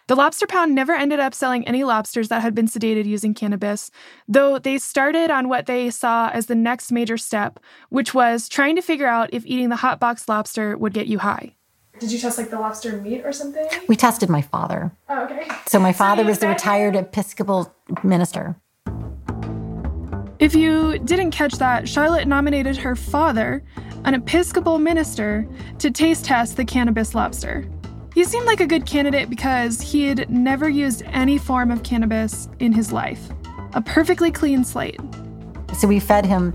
The 0.08 0.16
Lobster 0.16 0.46
Pound 0.46 0.74
never 0.74 0.92
ended 0.92 1.20
up 1.20 1.32
selling 1.32 1.66
any 1.66 1.84
lobsters 1.84 2.28
that 2.28 2.42
had 2.42 2.54
been 2.54 2.66
sedated 2.66 3.06
using 3.06 3.34
cannabis, 3.34 3.90
though 4.28 4.58
they 4.58 4.76
started 4.78 5.30
on 5.30 5.48
what 5.48 5.66
they 5.66 5.90
saw 5.90 6.28
as 6.28 6.46
the 6.46 6.54
next 6.54 6.92
major 6.92 7.16
step, 7.16 7.60
which 7.88 8.12
was 8.12 8.48
trying 8.48 8.76
to 8.76 8.82
figure 8.82 9.06
out 9.06 9.30
if 9.32 9.46
eating 9.46 9.68
the 9.68 9.76
hot 9.76 10.00
box 10.00 10.28
lobster 10.28 10.76
would 10.76 10.92
get 10.92 11.06
you 11.06 11.20
high. 11.20 11.54
Did 12.02 12.10
you 12.10 12.18
test 12.18 12.36
like 12.36 12.50
the 12.50 12.58
lobster 12.58 13.00
meat 13.00 13.22
or 13.24 13.30
something? 13.30 13.64
We 13.86 13.94
tested 13.94 14.28
my 14.28 14.42
father. 14.42 14.90
Oh, 15.08 15.22
okay. 15.22 15.46
So 15.68 15.78
my 15.78 15.92
father 15.92 16.24
was 16.24 16.40
the 16.40 16.48
retired 16.48 16.96
Episcopal 16.96 17.72
minister. 18.02 18.56
If 20.40 20.52
you 20.56 20.98
didn't 20.98 21.30
catch 21.30 21.54
that, 21.58 21.88
Charlotte 21.88 22.26
nominated 22.26 22.76
her 22.78 22.96
father, 22.96 23.62
an 24.04 24.14
Episcopal 24.14 24.78
minister, 24.78 25.46
to 25.78 25.92
taste 25.92 26.24
test 26.24 26.56
the 26.56 26.64
cannabis 26.64 27.14
lobster. 27.14 27.68
He 28.16 28.24
seemed 28.24 28.46
like 28.46 28.58
a 28.58 28.66
good 28.66 28.84
candidate 28.84 29.30
because 29.30 29.80
he 29.80 30.08
had 30.08 30.28
never 30.28 30.68
used 30.68 31.04
any 31.06 31.38
form 31.38 31.70
of 31.70 31.84
cannabis 31.84 32.48
in 32.58 32.72
his 32.72 32.90
life. 32.90 33.28
A 33.74 33.80
perfectly 33.80 34.32
clean 34.32 34.64
slate. 34.64 35.00
So 35.78 35.86
we 35.86 36.00
fed 36.00 36.26
him 36.26 36.52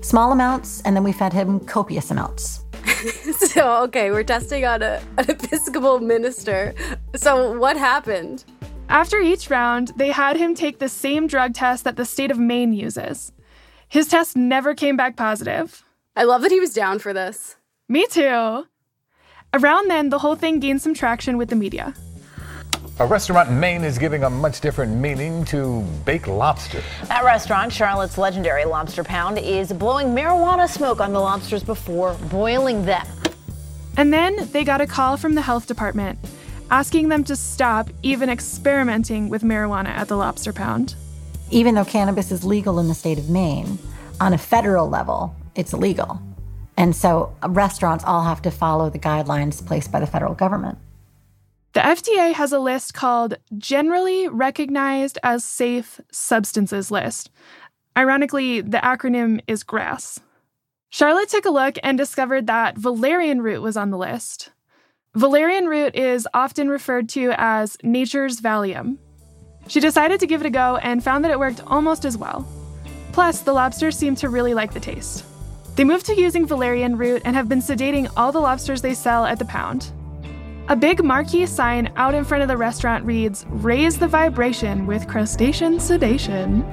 small 0.00 0.30
amounts 0.30 0.80
and 0.82 0.94
then 0.94 1.02
we 1.02 1.10
fed 1.10 1.32
him 1.32 1.58
copious 1.58 2.12
amounts. 2.12 2.65
so, 3.38 3.84
okay, 3.84 4.10
we're 4.10 4.24
testing 4.24 4.64
on 4.64 4.82
a, 4.82 5.02
an 5.18 5.30
Episcopal 5.30 6.00
minister. 6.00 6.74
So, 7.14 7.58
what 7.58 7.76
happened? 7.76 8.44
After 8.88 9.18
each 9.18 9.50
round, 9.50 9.92
they 9.96 10.10
had 10.10 10.36
him 10.36 10.54
take 10.54 10.78
the 10.78 10.88
same 10.88 11.26
drug 11.26 11.54
test 11.54 11.84
that 11.84 11.96
the 11.96 12.04
state 12.04 12.30
of 12.30 12.38
Maine 12.38 12.72
uses. 12.72 13.32
His 13.88 14.08
test 14.08 14.36
never 14.36 14.74
came 14.74 14.96
back 14.96 15.16
positive. 15.16 15.84
I 16.14 16.24
love 16.24 16.42
that 16.42 16.50
he 16.50 16.60
was 16.60 16.72
down 16.72 16.98
for 16.98 17.12
this. 17.12 17.56
Me 17.88 18.06
too. 18.06 18.66
Around 19.52 19.90
then, 19.90 20.08
the 20.10 20.18
whole 20.18 20.36
thing 20.36 20.60
gained 20.60 20.82
some 20.82 20.94
traction 20.94 21.36
with 21.36 21.48
the 21.48 21.56
media. 21.56 21.94
A 22.98 23.06
restaurant 23.06 23.50
in 23.50 23.60
Maine 23.60 23.84
is 23.84 23.98
giving 23.98 24.24
a 24.24 24.30
much 24.30 24.62
different 24.62 24.90
meaning 24.96 25.44
to 25.46 25.82
baked 26.06 26.28
lobster. 26.28 26.82
That 27.08 27.24
restaurant, 27.24 27.70
Charlotte's 27.70 28.16
legendary 28.16 28.64
Lobster 28.64 29.04
Pound, 29.04 29.36
is 29.36 29.70
blowing 29.70 30.14
marijuana 30.14 30.66
smoke 30.66 31.00
on 31.00 31.12
the 31.12 31.20
lobsters 31.20 31.62
before 31.62 32.14
boiling 32.30 32.86
them. 32.86 33.06
And 33.98 34.10
then 34.10 34.48
they 34.50 34.64
got 34.64 34.80
a 34.80 34.86
call 34.86 35.18
from 35.18 35.34
the 35.34 35.42
health 35.42 35.66
department 35.66 36.18
asking 36.70 37.10
them 37.10 37.22
to 37.24 37.36
stop 37.36 37.90
even 38.02 38.30
experimenting 38.30 39.28
with 39.28 39.42
marijuana 39.42 39.88
at 39.88 40.08
the 40.08 40.16
Lobster 40.16 40.54
Pound. 40.54 40.94
Even 41.50 41.74
though 41.74 41.84
cannabis 41.84 42.32
is 42.32 42.44
legal 42.44 42.78
in 42.78 42.88
the 42.88 42.94
state 42.94 43.18
of 43.18 43.28
Maine, 43.28 43.78
on 44.22 44.32
a 44.32 44.38
federal 44.38 44.88
level, 44.88 45.36
it's 45.54 45.74
illegal. 45.74 46.18
And 46.78 46.96
so 46.96 47.36
restaurants 47.46 48.04
all 48.04 48.22
have 48.22 48.40
to 48.40 48.50
follow 48.50 48.88
the 48.88 48.98
guidelines 48.98 49.64
placed 49.64 49.92
by 49.92 50.00
the 50.00 50.06
federal 50.06 50.32
government. 50.32 50.78
The 51.76 51.82
FDA 51.82 52.32
has 52.32 52.54
a 52.54 52.58
list 52.58 52.94
called 52.94 53.34
Generally 53.58 54.28
Recognized 54.28 55.18
as 55.22 55.44
Safe 55.44 56.00
Substances 56.10 56.90
List. 56.90 57.28
Ironically, 57.94 58.62
the 58.62 58.78
acronym 58.78 59.42
is 59.46 59.62
GRAS. 59.62 60.18
Charlotte 60.88 61.28
took 61.28 61.44
a 61.44 61.50
look 61.50 61.76
and 61.82 61.98
discovered 61.98 62.46
that 62.46 62.78
valerian 62.78 63.42
root 63.42 63.60
was 63.60 63.76
on 63.76 63.90
the 63.90 63.98
list. 63.98 64.52
Valerian 65.14 65.66
root 65.66 65.94
is 65.94 66.26
often 66.32 66.70
referred 66.70 67.10
to 67.10 67.34
as 67.36 67.76
nature's 67.82 68.40
Valium. 68.40 68.96
She 69.68 69.78
decided 69.78 70.18
to 70.20 70.26
give 70.26 70.40
it 70.40 70.46
a 70.46 70.50
go 70.50 70.76
and 70.76 71.04
found 71.04 71.26
that 71.26 71.30
it 71.30 71.38
worked 71.38 71.60
almost 71.66 72.06
as 72.06 72.16
well. 72.16 72.48
Plus, 73.12 73.42
the 73.42 73.52
lobsters 73.52 73.98
seemed 73.98 74.16
to 74.16 74.30
really 74.30 74.54
like 74.54 74.72
the 74.72 74.80
taste. 74.80 75.26
They 75.74 75.84
moved 75.84 76.06
to 76.06 76.18
using 76.18 76.46
valerian 76.46 76.96
root 76.96 77.20
and 77.26 77.36
have 77.36 77.50
been 77.50 77.60
sedating 77.60 78.10
all 78.16 78.32
the 78.32 78.40
lobsters 78.40 78.80
they 78.80 78.94
sell 78.94 79.26
at 79.26 79.38
the 79.38 79.44
pound. 79.44 79.92
A 80.68 80.74
big 80.74 81.04
marquee 81.04 81.46
sign 81.46 81.92
out 81.94 82.12
in 82.12 82.24
front 82.24 82.42
of 82.42 82.48
the 82.48 82.56
restaurant 82.56 83.04
reads, 83.04 83.46
Raise 83.50 83.98
the 83.98 84.08
vibration 84.08 84.84
with 84.84 85.06
crustacean 85.06 85.78
sedation. 85.78 86.64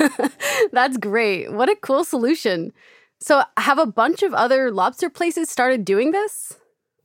That's 0.72 0.96
great. 0.96 1.52
What 1.52 1.68
a 1.68 1.76
cool 1.76 2.02
solution. 2.02 2.72
So, 3.20 3.44
have 3.56 3.78
a 3.78 3.86
bunch 3.86 4.24
of 4.24 4.34
other 4.34 4.72
lobster 4.72 5.08
places 5.10 5.48
started 5.48 5.84
doing 5.84 6.10
this? 6.10 6.58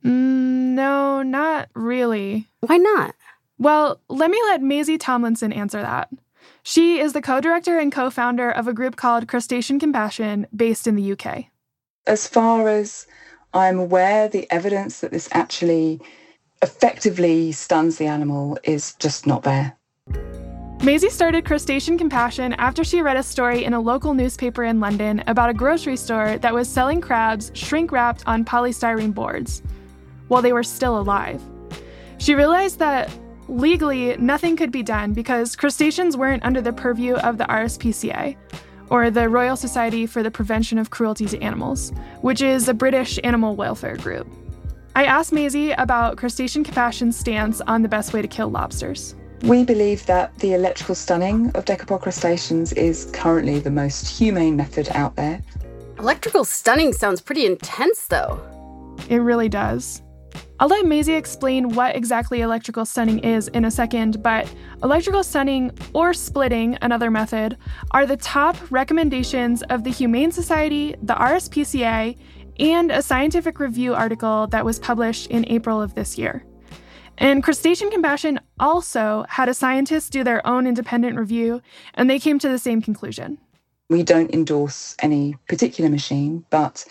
Mm, 0.04 0.74
no, 0.74 1.22
not 1.22 1.68
really. 1.76 2.48
Why 2.58 2.78
not? 2.78 3.14
Well, 3.56 4.00
let 4.08 4.32
me 4.32 4.40
let 4.46 4.62
Maisie 4.62 4.98
Tomlinson 4.98 5.52
answer 5.52 5.80
that. 5.80 6.10
She 6.64 6.98
is 6.98 7.12
the 7.12 7.22
co 7.22 7.40
director 7.40 7.78
and 7.78 7.92
co 7.92 8.10
founder 8.10 8.50
of 8.50 8.66
a 8.66 8.74
group 8.74 8.96
called 8.96 9.28
Crustacean 9.28 9.78
Compassion 9.78 10.48
based 10.54 10.88
in 10.88 10.96
the 10.96 11.12
UK. 11.12 11.44
As 12.04 12.26
far 12.26 12.68
as 12.68 13.06
I'm 13.54 13.78
aware 13.78 14.28
the 14.28 14.46
evidence 14.50 15.00
that 15.00 15.10
this 15.10 15.28
actually 15.32 16.00
effectively 16.62 17.52
stuns 17.52 17.98
the 17.98 18.06
animal 18.06 18.58
is 18.62 18.94
just 18.94 19.26
not 19.26 19.42
there. 19.42 19.76
Maisie 20.82 21.10
started 21.10 21.44
Crustacean 21.44 21.98
Compassion 21.98 22.52
after 22.54 22.84
she 22.84 23.02
read 23.02 23.16
a 23.16 23.22
story 23.22 23.64
in 23.64 23.74
a 23.74 23.80
local 23.80 24.14
newspaper 24.14 24.62
in 24.62 24.78
London 24.78 25.24
about 25.26 25.50
a 25.50 25.54
grocery 25.54 25.96
store 25.96 26.38
that 26.38 26.54
was 26.54 26.68
selling 26.68 27.00
crabs 27.00 27.50
shrink 27.54 27.90
wrapped 27.90 28.22
on 28.26 28.44
polystyrene 28.44 29.12
boards 29.12 29.62
while 30.28 30.40
they 30.40 30.52
were 30.52 30.62
still 30.62 30.98
alive. 30.98 31.42
She 32.18 32.34
realized 32.34 32.78
that 32.78 33.10
legally 33.48 34.16
nothing 34.18 34.56
could 34.56 34.70
be 34.70 34.82
done 34.82 35.14
because 35.14 35.56
crustaceans 35.56 36.16
weren't 36.16 36.44
under 36.44 36.60
the 36.60 36.72
purview 36.72 37.14
of 37.14 37.38
the 37.38 37.44
RSPCA, 37.44 38.36
or 38.90 39.10
the 39.10 39.28
Royal 39.28 39.56
Society 39.56 40.06
for 40.06 40.22
the 40.22 40.30
Prevention 40.30 40.78
of 40.78 40.90
Cruelty 40.90 41.26
to 41.26 41.40
Animals, 41.42 41.92
which 42.22 42.42
is 42.42 42.68
a 42.68 42.74
British 42.74 43.18
animal 43.24 43.56
welfare 43.56 43.96
group. 43.96 44.26
I 44.96 45.04
asked 45.04 45.32
Maisie 45.32 45.72
about 45.72 46.16
Crustacean 46.16 46.64
Compassion's 46.64 47.16
stance 47.16 47.60
on 47.62 47.82
the 47.82 47.88
best 47.88 48.12
way 48.12 48.22
to 48.22 48.28
kill 48.28 48.48
lobsters. 48.48 49.14
We 49.42 49.64
believe 49.64 50.04
that 50.06 50.36
the 50.38 50.54
electrical 50.54 50.96
stunning 50.96 51.48
of 51.54 51.64
decapod 51.64 52.02
crustaceans 52.02 52.72
is 52.72 53.08
currently 53.12 53.60
the 53.60 53.70
most 53.70 54.08
humane 54.18 54.56
method 54.56 54.88
out 54.90 55.14
there. 55.14 55.40
Electrical 55.98 56.44
stunning 56.44 56.92
sounds 56.92 57.20
pretty 57.20 57.46
intense, 57.46 58.06
though. 58.06 58.40
It 59.08 59.18
really 59.18 59.48
does. 59.48 60.02
I'll 60.60 60.66
let 60.68 60.86
Maisie 60.86 61.14
explain 61.14 61.68
what 61.68 61.94
exactly 61.94 62.40
electrical 62.40 62.84
stunning 62.84 63.20
is 63.20 63.46
in 63.46 63.64
a 63.64 63.70
second, 63.70 64.24
but 64.24 64.52
electrical 64.82 65.22
stunning 65.22 65.70
or 65.92 66.12
splitting, 66.12 66.76
another 66.82 67.12
method, 67.12 67.56
are 67.92 68.04
the 68.04 68.16
top 68.16 68.56
recommendations 68.68 69.62
of 69.64 69.84
the 69.84 69.90
Humane 69.90 70.32
Society, 70.32 70.96
the 71.00 71.14
RSPCA, 71.14 72.18
and 72.58 72.90
a 72.90 73.02
scientific 73.02 73.60
review 73.60 73.94
article 73.94 74.48
that 74.48 74.64
was 74.64 74.80
published 74.80 75.28
in 75.28 75.44
April 75.48 75.80
of 75.80 75.94
this 75.94 76.18
year. 76.18 76.44
And 77.18 77.40
Crustacean 77.44 77.90
Compassion 77.90 78.40
also 78.58 79.26
had 79.28 79.48
a 79.48 79.54
scientist 79.54 80.10
do 80.10 80.24
their 80.24 80.44
own 80.44 80.66
independent 80.66 81.16
review, 81.16 81.62
and 81.94 82.10
they 82.10 82.18
came 82.18 82.40
to 82.40 82.48
the 82.48 82.58
same 82.58 82.82
conclusion. 82.82 83.38
We 83.90 84.02
don't 84.02 84.34
endorse 84.34 84.96
any 84.98 85.36
particular 85.48 85.88
machine, 85.88 86.44
but 86.50 86.84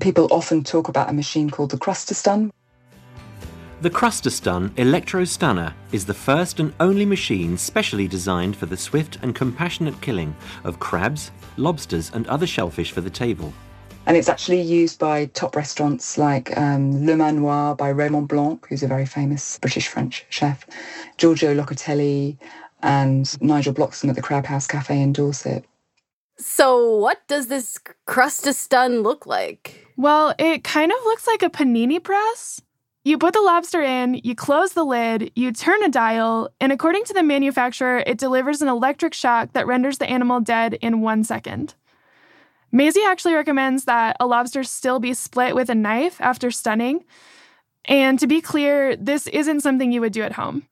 people 0.00 0.26
often 0.32 0.64
talk 0.64 0.88
about 0.88 1.08
a 1.08 1.12
machine 1.12 1.48
called 1.48 1.70
the 1.70 1.78
Crustastun, 1.78 2.50
the 3.80 3.90
Crustastun 3.90 4.76
Electro-Stunner 4.76 5.72
is 5.92 6.04
the 6.04 6.14
first 6.14 6.58
and 6.58 6.74
only 6.80 7.06
machine 7.06 7.56
specially 7.56 8.08
designed 8.08 8.56
for 8.56 8.66
the 8.66 8.76
swift 8.76 9.18
and 9.22 9.36
compassionate 9.36 10.00
killing 10.00 10.34
of 10.64 10.80
crabs, 10.80 11.30
lobsters, 11.56 12.10
and 12.12 12.26
other 12.26 12.46
shellfish 12.46 12.90
for 12.90 13.00
the 13.00 13.10
table. 13.10 13.52
And 14.06 14.16
it's 14.16 14.28
actually 14.28 14.62
used 14.62 14.98
by 14.98 15.26
top 15.26 15.54
restaurants 15.54 16.18
like 16.18 16.56
um, 16.58 17.06
Le 17.06 17.14
Manoir 17.14 17.76
by 17.76 17.90
Raymond 17.90 18.26
Blanc, 18.26 18.66
who's 18.66 18.82
a 18.82 18.88
very 18.88 19.06
famous 19.06 19.58
British 19.60 19.86
French 19.86 20.26
chef, 20.28 20.66
Giorgio 21.16 21.54
Locatelli, 21.54 22.36
and 22.82 23.40
Nigel 23.40 23.74
Bloxham 23.74 24.10
at 24.10 24.16
the 24.16 24.22
Crab 24.22 24.44
House 24.44 24.66
Cafe 24.66 25.00
in 25.00 25.12
Dorset. 25.12 25.64
So, 26.36 26.96
what 26.96 27.18
does 27.28 27.48
this 27.48 27.78
Crustastun 28.08 29.02
look 29.02 29.26
like? 29.26 29.86
Well, 29.96 30.34
it 30.38 30.64
kind 30.64 30.90
of 30.90 30.98
looks 31.04 31.26
like 31.26 31.42
a 31.42 31.50
panini 31.50 32.02
press. 32.02 32.60
You 33.08 33.16
put 33.16 33.32
the 33.32 33.40
lobster 33.40 33.80
in, 33.80 34.20
you 34.22 34.34
close 34.34 34.74
the 34.74 34.84
lid, 34.84 35.32
you 35.34 35.50
turn 35.50 35.82
a 35.82 35.88
dial, 35.88 36.50
and 36.60 36.70
according 36.72 37.04
to 37.04 37.14
the 37.14 37.22
manufacturer, 37.22 38.02
it 38.06 38.18
delivers 38.18 38.60
an 38.60 38.68
electric 38.68 39.14
shock 39.14 39.54
that 39.54 39.66
renders 39.66 39.96
the 39.96 40.10
animal 40.10 40.40
dead 40.40 40.74
in 40.74 41.00
one 41.00 41.24
second. 41.24 41.72
Maisie 42.70 43.00
actually 43.06 43.32
recommends 43.32 43.86
that 43.86 44.18
a 44.20 44.26
lobster 44.26 44.62
still 44.62 45.00
be 45.00 45.14
split 45.14 45.54
with 45.54 45.70
a 45.70 45.74
knife 45.74 46.20
after 46.20 46.50
stunning. 46.50 47.02
And 47.86 48.18
to 48.18 48.26
be 48.26 48.42
clear, 48.42 48.94
this 48.94 49.26
isn't 49.28 49.62
something 49.62 49.90
you 49.90 50.02
would 50.02 50.12
do 50.12 50.20
at 50.20 50.32
home. 50.32 50.64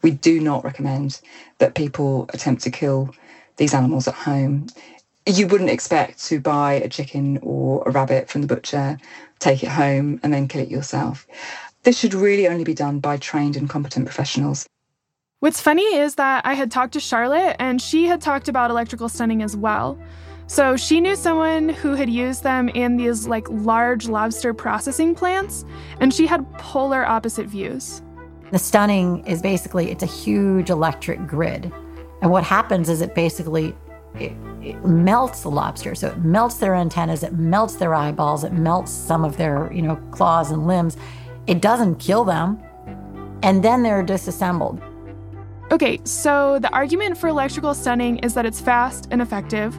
We 0.00 0.12
do 0.12 0.38
not 0.38 0.62
recommend 0.62 1.20
that 1.58 1.74
people 1.74 2.30
attempt 2.32 2.62
to 2.62 2.70
kill 2.70 3.12
these 3.56 3.74
animals 3.74 4.06
at 4.06 4.14
home. 4.14 4.68
You 5.26 5.48
wouldn't 5.48 5.70
expect 5.70 6.24
to 6.26 6.38
buy 6.38 6.74
a 6.74 6.88
chicken 6.88 7.40
or 7.42 7.82
a 7.84 7.90
rabbit 7.90 8.30
from 8.30 8.42
the 8.42 8.46
butcher, 8.46 8.96
take 9.40 9.64
it 9.64 9.70
home, 9.70 10.20
and 10.22 10.32
then 10.32 10.46
kill 10.46 10.62
it 10.62 10.70
yourself. 10.70 11.26
This 11.82 11.98
should 11.98 12.12
really 12.12 12.46
only 12.46 12.64
be 12.64 12.74
done 12.74 13.00
by 13.00 13.16
trained 13.16 13.56
and 13.56 13.68
competent 13.68 14.04
professionals. 14.04 14.66
What's 15.38 15.62
funny 15.62 15.96
is 15.96 16.16
that 16.16 16.44
I 16.44 16.52
had 16.52 16.70
talked 16.70 16.92
to 16.92 17.00
Charlotte 17.00 17.56
and 17.58 17.80
she 17.80 18.04
had 18.04 18.20
talked 18.20 18.48
about 18.48 18.70
electrical 18.70 19.08
stunning 19.08 19.42
as 19.42 19.56
well. 19.56 19.98
So 20.46 20.76
she 20.76 21.00
knew 21.00 21.16
someone 21.16 21.70
who 21.70 21.94
had 21.94 22.10
used 22.10 22.42
them 22.42 22.68
in 22.68 22.98
these 22.98 23.26
like 23.26 23.46
large 23.48 24.08
lobster 24.08 24.52
processing 24.52 25.14
plants 25.14 25.64
and 26.00 26.12
she 26.12 26.26
had 26.26 26.46
polar 26.58 27.06
opposite 27.06 27.46
views. 27.46 28.02
The 28.50 28.58
stunning 28.58 29.24
is 29.26 29.40
basically 29.40 29.90
it's 29.90 30.02
a 30.02 30.06
huge 30.06 30.68
electric 30.68 31.26
grid. 31.26 31.72
And 32.20 32.30
what 32.30 32.44
happens 32.44 32.90
is 32.90 33.00
it 33.00 33.14
basically 33.14 33.74
it, 34.16 34.32
it 34.60 34.84
melts 34.84 35.42
the 35.42 35.50
lobster. 35.50 35.94
So 35.94 36.08
it 36.08 36.18
melts 36.18 36.56
their 36.56 36.74
antennas, 36.74 37.22
it 37.22 37.32
melts 37.32 37.76
their 37.76 37.94
eyeballs, 37.94 38.44
it 38.44 38.52
melts 38.52 38.90
some 38.92 39.24
of 39.24 39.38
their, 39.38 39.72
you 39.72 39.80
know, 39.80 39.96
claws 40.10 40.50
and 40.50 40.66
limbs 40.66 40.98
it 41.50 41.60
doesn't 41.60 41.96
kill 41.96 42.22
them, 42.22 42.62
and 43.42 43.60
then 43.60 43.82
they're 43.82 44.04
disassembled. 44.04 44.80
Okay, 45.72 46.00
so 46.04 46.60
the 46.60 46.70
argument 46.70 47.18
for 47.18 47.26
electrical 47.26 47.74
stunning 47.74 48.18
is 48.18 48.34
that 48.34 48.46
it's 48.46 48.60
fast 48.60 49.08
and 49.10 49.20
effective. 49.20 49.76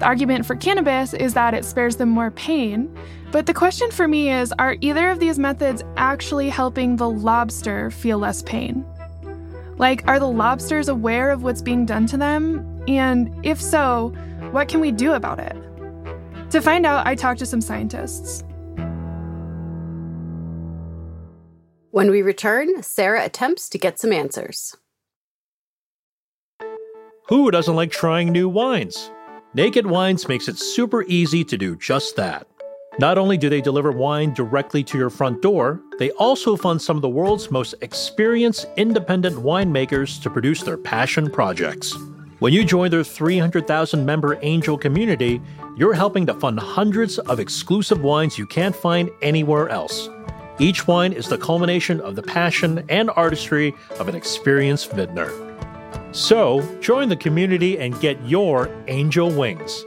The 0.00 0.04
argument 0.04 0.44
for 0.44 0.56
cannabis 0.56 1.14
is 1.14 1.32
that 1.34 1.54
it 1.54 1.64
spares 1.64 1.94
them 1.94 2.08
more 2.08 2.32
pain. 2.32 2.92
But 3.30 3.46
the 3.46 3.54
question 3.54 3.92
for 3.92 4.08
me 4.08 4.32
is 4.32 4.52
are 4.58 4.76
either 4.80 5.10
of 5.10 5.20
these 5.20 5.38
methods 5.38 5.84
actually 5.96 6.48
helping 6.48 6.96
the 6.96 7.08
lobster 7.08 7.92
feel 7.92 8.18
less 8.18 8.42
pain? 8.42 8.84
Like, 9.76 10.02
are 10.08 10.18
the 10.18 10.26
lobsters 10.26 10.88
aware 10.88 11.30
of 11.30 11.44
what's 11.44 11.62
being 11.62 11.86
done 11.86 12.06
to 12.08 12.16
them? 12.16 12.82
And 12.88 13.32
if 13.46 13.62
so, 13.62 14.12
what 14.50 14.66
can 14.66 14.80
we 14.80 14.90
do 14.90 15.12
about 15.12 15.38
it? 15.38 15.56
To 16.50 16.60
find 16.60 16.84
out, 16.84 17.06
I 17.06 17.14
talked 17.14 17.38
to 17.38 17.46
some 17.46 17.60
scientists. 17.60 18.42
When 21.92 22.10
we 22.10 22.22
return, 22.22 22.82
Sarah 22.82 23.22
attempts 23.22 23.68
to 23.68 23.76
get 23.76 23.98
some 23.98 24.14
answers. 24.14 24.74
Who 27.28 27.50
doesn't 27.50 27.76
like 27.76 27.90
trying 27.90 28.32
new 28.32 28.48
wines? 28.48 29.10
Naked 29.52 29.84
Wines 29.84 30.26
makes 30.26 30.48
it 30.48 30.56
super 30.56 31.02
easy 31.02 31.44
to 31.44 31.58
do 31.58 31.76
just 31.76 32.16
that. 32.16 32.46
Not 32.98 33.18
only 33.18 33.36
do 33.36 33.50
they 33.50 33.60
deliver 33.60 33.92
wine 33.92 34.32
directly 34.32 34.82
to 34.84 34.96
your 34.96 35.10
front 35.10 35.42
door, 35.42 35.82
they 35.98 36.12
also 36.12 36.56
fund 36.56 36.80
some 36.80 36.96
of 36.96 37.02
the 37.02 37.10
world's 37.10 37.50
most 37.50 37.74
experienced 37.82 38.68
independent 38.78 39.36
winemakers 39.36 40.18
to 40.22 40.30
produce 40.30 40.62
their 40.62 40.78
passion 40.78 41.30
projects. 41.30 41.94
When 42.38 42.54
you 42.54 42.64
join 42.64 42.90
their 42.90 43.04
300,000 43.04 44.06
member 44.06 44.38
angel 44.40 44.78
community, 44.78 45.42
you're 45.76 45.92
helping 45.92 46.24
to 46.24 46.34
fund 46.40 46.58
hundreds 46.58 47.18
of 47.18 47.38
exclusive 47.38 48.00
wines 48.00 48.38
you 48.38 48.46
can't 48.46 48.74
find 48.74 49.10
anywhere 49.20 49.68
else. 49.68 50.08
Each 50.58 50.86
wine 50.86 51.12
is 51.12 51.28
the 51.28 51.38
culmination 51.38 52.00
of 52.00 52.16
the 52.16 52.22
passion 52.22 52.84
and 52.88 53.10
artistry 53.10 53.74
of 53.98 54.08
an 54.08 54.14
experienced 54.14 54.92
vintner. 54.92 55.30
So, 56.12 56.60
join 56.80 57.08
the 57.08 57.16
community 57.16 57.78
and 57.78 57.98
get 58.00 58.20
your 58.26 58.68
angel 58.86 59.30
wings. 59.30 59.84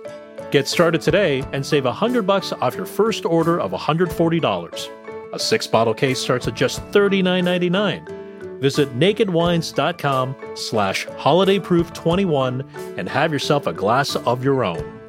Get 0.51 0.67
started 0.67 1.01
today 1.01 1.43
and 1.53 1.65
save 1.65 1.85
100 1.85 2.23
bucks 2.23 2.51
off 2.53 2.75
your 2.75 2.85
first 2.85 3.25
order 3.25 3.59
of 3.59 3.71
$140. 3.71 4.89
A 5.33 5.39
six 5.39 5.67
bottle 5.67 5.93
case 5.93 6.19
starts 6.19 6.47
at 6.47 6.55
just 6.55 6.81
$39.99. 6.91 8.59
Visit 8.59 8.97
nakedwines.com 8.97 10.35
slash 10.55 11.05
holidayproof21 11.07 12.97
and 12.97 13.09
have 13.09 13.31
yourself 13.31 13.67
a 13.67 13.73
glass 13.73 14.15
of 14.15 14.43
your 14.43 14.63
own. 14.63 14.99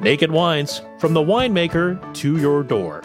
Naked 0.00 0.32
Wines, 0.32 0.82
from 0.98 1.14
the 1.14 1.20
winemaker 1.20 2.12
to 2.14 2.38
your 2.38 2.64
door. 2.64 3.02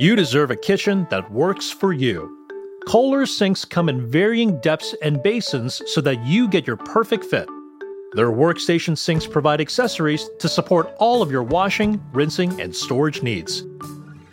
You 0.00 0.16
deserve 0.16 0.50
a 0.50 0.56
kitchen 0.56 1.06
that 1.10 1.30
works 1.30 1.70
for 1.70 1.92
you. 1.92 2.48
Kohler 2.88 3.26
sinks 3.26 3.66
come 3.66 3.90
in 3.90 4.10
varying 4.10 4.58
depths 4.62 4.94
and 5.02 5.22
basins 5.22 5.82
so 5.84 6.00
that 6.00 6.24
you 6.24 6.48
get 6.48 6.66
your 6.66 6.78
perfect 6.78 7.26
fit. 7.26 7.46
Their 8.14 8.30
workstation 8.30 8.96
sinks 8.96 9.26
provide 9.26 9.60
accessories 9.60 10.30
to 10.38 10.48
support 10.48 10.94
all 10.98 11.20
of 11.20 11.30
your 11.30 11.42
washing, 11.42 12.02
rinsing, 12.14 12.62
and 12.62 12.74
storage 12.74 13.22
needs. 13.22 13.66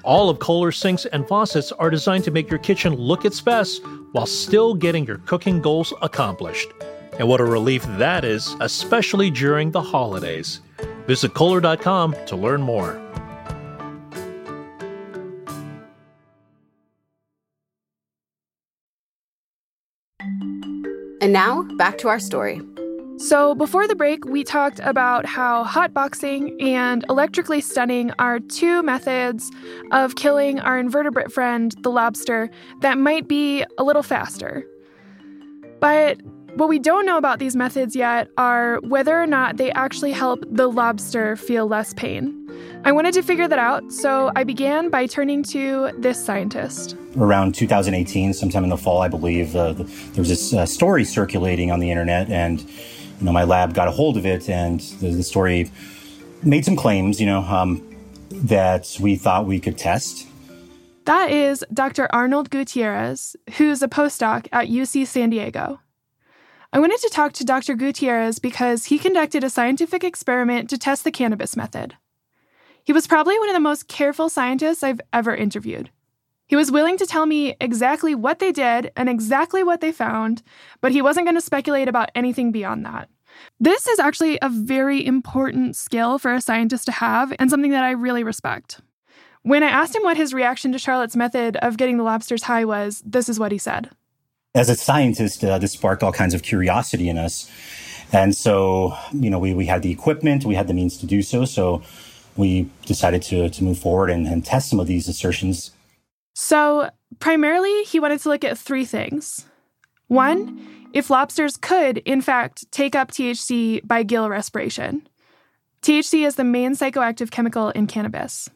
All 0.03 0.29
of 0.29 0.39
Kohler's 0.39 0.77
sinks 0.77 1.03
and 1.03 1.27
faucets 1.27 1.73
are 1.73 1.89
designed 1.89 2.23
to 2.23 2.31
make 2.31 2.49
your 2.49 2.59
kitchen 2.59 2.95
look 2.95 3.25
its 3.25 3.41
best 3.41 3.81
while 4.13 4.25
still 4.25 4.73
getting 4.73 5.05
your 5.05 5.17
cooking 5.17 5.61
goals 5.61 5.93
accomplished. 6.01 6.69
And 7.19 7.27
what 7.27 7.41
a 7.41 7.45
relief 7.45 7.83
that 7.97 8.23
is, 8.23 8.55
especially 8.61 9.29
during 9.29 9.71
the 9.71 9.81
holidays. 9.81 10.61
Visit 11.07 11.33
Kohler.com 11.33 12.15
to 12.27 12.37
learn 12.37 12.61
more. 12.61 13.03
And 21.27 21.33
now, 21.33 21.63
back 21.75 21.97
to 21.97 22.07
our 22.07 22.19
story. 22.19 22.61
So, 23.17 23.53
before 23.53 23.85
the 23.85 23.97
break, 23.97 24.23
we 24.23 24.45
talked 24.45 24.79
about 24.79 25.25
how 25.25 25.65
hotboxing 25.65 26.55
and 26.63 27.03
electrically 27.09 27.59
stunning 27.59 28.13
are 28.17 28.39
two 28.39 28.81
methods 28.81 29.51
of 29.91 30.15
killing 30.15 30.61
our 30.61 30.79
invertebrate 30.79 31.29
friend, 31.29 31.75
the 31.81 31.91
lobster, 31.91 32.49
that 32.79 32.97
might 32.97 33.27
be 33.27 33.65
a 33.77 33.83
little 33.83 34.03
faster. 34.03 34.65
But 35.81 36.21
what 36.55 36.69
we 36.69 36.79
don't 36.79 37.05
know 37.05 37.17
about 37.17 37.39
these 37.39 37.57
methods 37.57 37.93
yet 37.93 38.29
are 38.37 38.79
whether 38.83 39.21
or 39.21 39.27
not 39.27 39.57
they 39.57 39.69
actually 39.71 40.13
help 40.13 40.45
the 40.49 40.69
lobster 40.69 41.35
feel 41.35 41.67
less 41.67 41.93
pain. 41.93 42.46
I 42.83 42.91
wanted 42.91 43.13
to 43.15 43.21
figure 43.21 43.47
that 43.47 43.59
out, 43.59 43.91
so 43.91 44.31
I 44.35 44.43
began 44.43 44.89
by 44.89 45.07
turning 45.07 45.43
to 45.43 45.91
this 45.97 46.23
scientist. 46.23 46.95
Around 47.17 47.55
2018, 47.55 48.33
sometime 48.33 48.63
in 48.63 48.69
the 48.69 48.77
fall, 48.77 49.01
I 49.01 49.07
believe, 49.07 49.55
uh, 49.55 49.73
there 49.73 49.87
was 50.17 50.29
this 50.29 50.53
uh, 50.53 50.65
story 50.65 51.03
circulating 51.03 51.71
on 51.71 51.79
the 51.79 51.91
internet, 51.91 52.29
and 52.29 52.61
you 52.61 53.25
know, 53.25 53.31
my 53.31 53.43
lab 53.43 53.73
got 53.73 53.87
a 53.87 53.91
hold 53.91 54.15
of 54.15 54.25
it, 54.25 54.49
and 54.49 54.79
the, 55.01 55.09
the 55.09 55.23
story 55.23 55.71
made 56.43 56.63
some 56.63 56.75
claims, 56.75 57.19
you 57.19 57.25
know, 57.25 57.41
um, 57.41 57.83
that 58.29 58.97
we 59.01 59.15
thought 59.15 59.45
we 59.45 59.59
could 59.59 59.77
test. 59.77 60.27
That 61.05 61.31
is 61.31 61.65
Dr. 61.73 62.07
Arnold 62.13 62.49
Gutierrez, 62.49 63.35
who's 63.57 63.81
a 63.81 63.87
postdoc 63.87 64.47
at 64.51 64.67
UC 64.67 65.07
San 65.07 65.29
Diego. 65.29 65.79
I 66.73 66.79
wanted 66.79 66.99
to 66.99 67.09
talk 67.09 67.31
to 67.33 67.45
Dr. 67.45 67.75
Gutierrez 67.75 68.39
because 68.39 68.85
he 68.85 68.99
conducted 68.99 69.43
a 69.43 69.49
scientific 69.49 70.03
experiment 70.03 70.69
to 70.69 70.77
test 70.77 71.05
the 71.05 71.11
cannabis 71.11 71.55
method. 71.55 71.95
He 72.87 72.93
was 72.93 73.05
probably 73.05 73.37
one 73.37 73.49
of 73.49 73.53
the 73.53 73.59
most 73.59 73.89
careful 73.89 74.29
scientists 74.29 74.81
I've 74.81 75.01
ever 75.11 75.35
interviewed. 75.35 75.89
He 76.47 76.55
was 76.55 76.71
willing 76.71 76.97
to 76.99 77.05
tell 77.05 77.25
me 77.25 77.53
exactly 77.59 78.15
what 78.15 78.39
they 78.39 78.53
did 78.53 78.93
and 78.95 79.09
exactly 79.09 79.61
what 79.61 79.81
they 79.81 79.91
found, 79.91 80.41
but 80.79 80.93
he 80.93 81.01
wasn't 81.01 81.25
going 81.25 81.35
to 81.35 81.41
speculate 81.41 81.89
about 81.89 82.11
anything 82.15 82.53
beyond 82.53 82.85
that. 82.85 83.09
This 83.59 83.87
is 83.87 83.99
actually 83.99 84.39
a 84.41 84.47
very 84.47 85.05
important 85.05 85.75
skill 85.75 86.17
for 86.17 86.33
a 86.33 86.39
scientist 86.39 86.85
to 86.85 86.93
have 86.93 87.33
and 87.39 87.49
something 87.49 87.71
that 87.71 87.83
I 87.83 87.91
really 87.91 88.23
respect. 88.23 88.79
When 89.41 89.63
I 89.63 89.67
asked 89.67 89.93
him 89.93 90.03
what 90.03 90.15
his 90.15 90.33
reaction 90.33 90.71
to 90.71 90.79
Charlotte's 90.79 91.17
method 91.17 91.57
of 91.57 91.75
getting 91.75 91.97
the 91.97 92.03
lobsters 92.03 92.43
high 92.43 92.63
was, 92.63 93.03
this 93.05 93.27
is 93.27 93.37
what 93.37 93.51
he 93.51 93.57
said. 93.57 93.89
As 94.55 94.69
a 94.69 94.77
scientist, 94.77 95.43
uh, 95.43 95.57
this 95.57 95.73
sparked 95.73 96.03
all 96.03 96.13
kinds 96.13 96.33
of 96.33 96.41
curiosity 96.41 97.09
in 97.09 97.17
us. 97.17 97.51
And 98.13 98.33
so, 98.33 98.97
you 99.11 99.29
know, 99.29 99.39
we, 99.39 99.53
we 99.53 99.65
had 99.65 99.81
the 99.81 99.91
equipment, 99.91 100.45
we 100.45 100.55
had 100.55 100.69
the 100.69 100.73
means 100.73 100.97
to 100.99 101.05
do 101.05 101.21
so. 101.21 101.43
So 101.43 101.83
we 102.37 102.69
decided 102.85 103.21
to, 103.23 103.49
to 103.49 103.63
move 103.63 103.79
forward 103.79 104.09
and, 104.09 104.27
and 104.27 104.45
test 104.45 104.69
some 104.69 104.79
of 104.79 104.87
these 104.87 105.07
assertions 105.07 105.71
so, 106.39 106.91
primarily, 107.17 107.81
he 107.85 107.99
wanted 107.99 108.19
to 108.19 108.29
look 108.29 108.43
at 108.43 108.59
three 108.59 108.85
things. 108.85 109.47
One, 110.05 110.67
if 110.93 111.09
lobsters 111.09 111.57
could, 111.57 111.97
in 111.97 112.21
fact, 112.21 112.71
take 112.71 112.93
up 112.93 113.09
THC 113.09 113.81
by 113.87 114.03
gill 114.03 114.29
respiration. 114.29 115.07
THC 115.81 116.27
is 116.27 116.35
the 116.35 116.43
main 116.43 116.73
psychoactive 116.73 117.31
chemical 117.31 117.71
in 117.71 117.87
cannabis. 117.87 118.51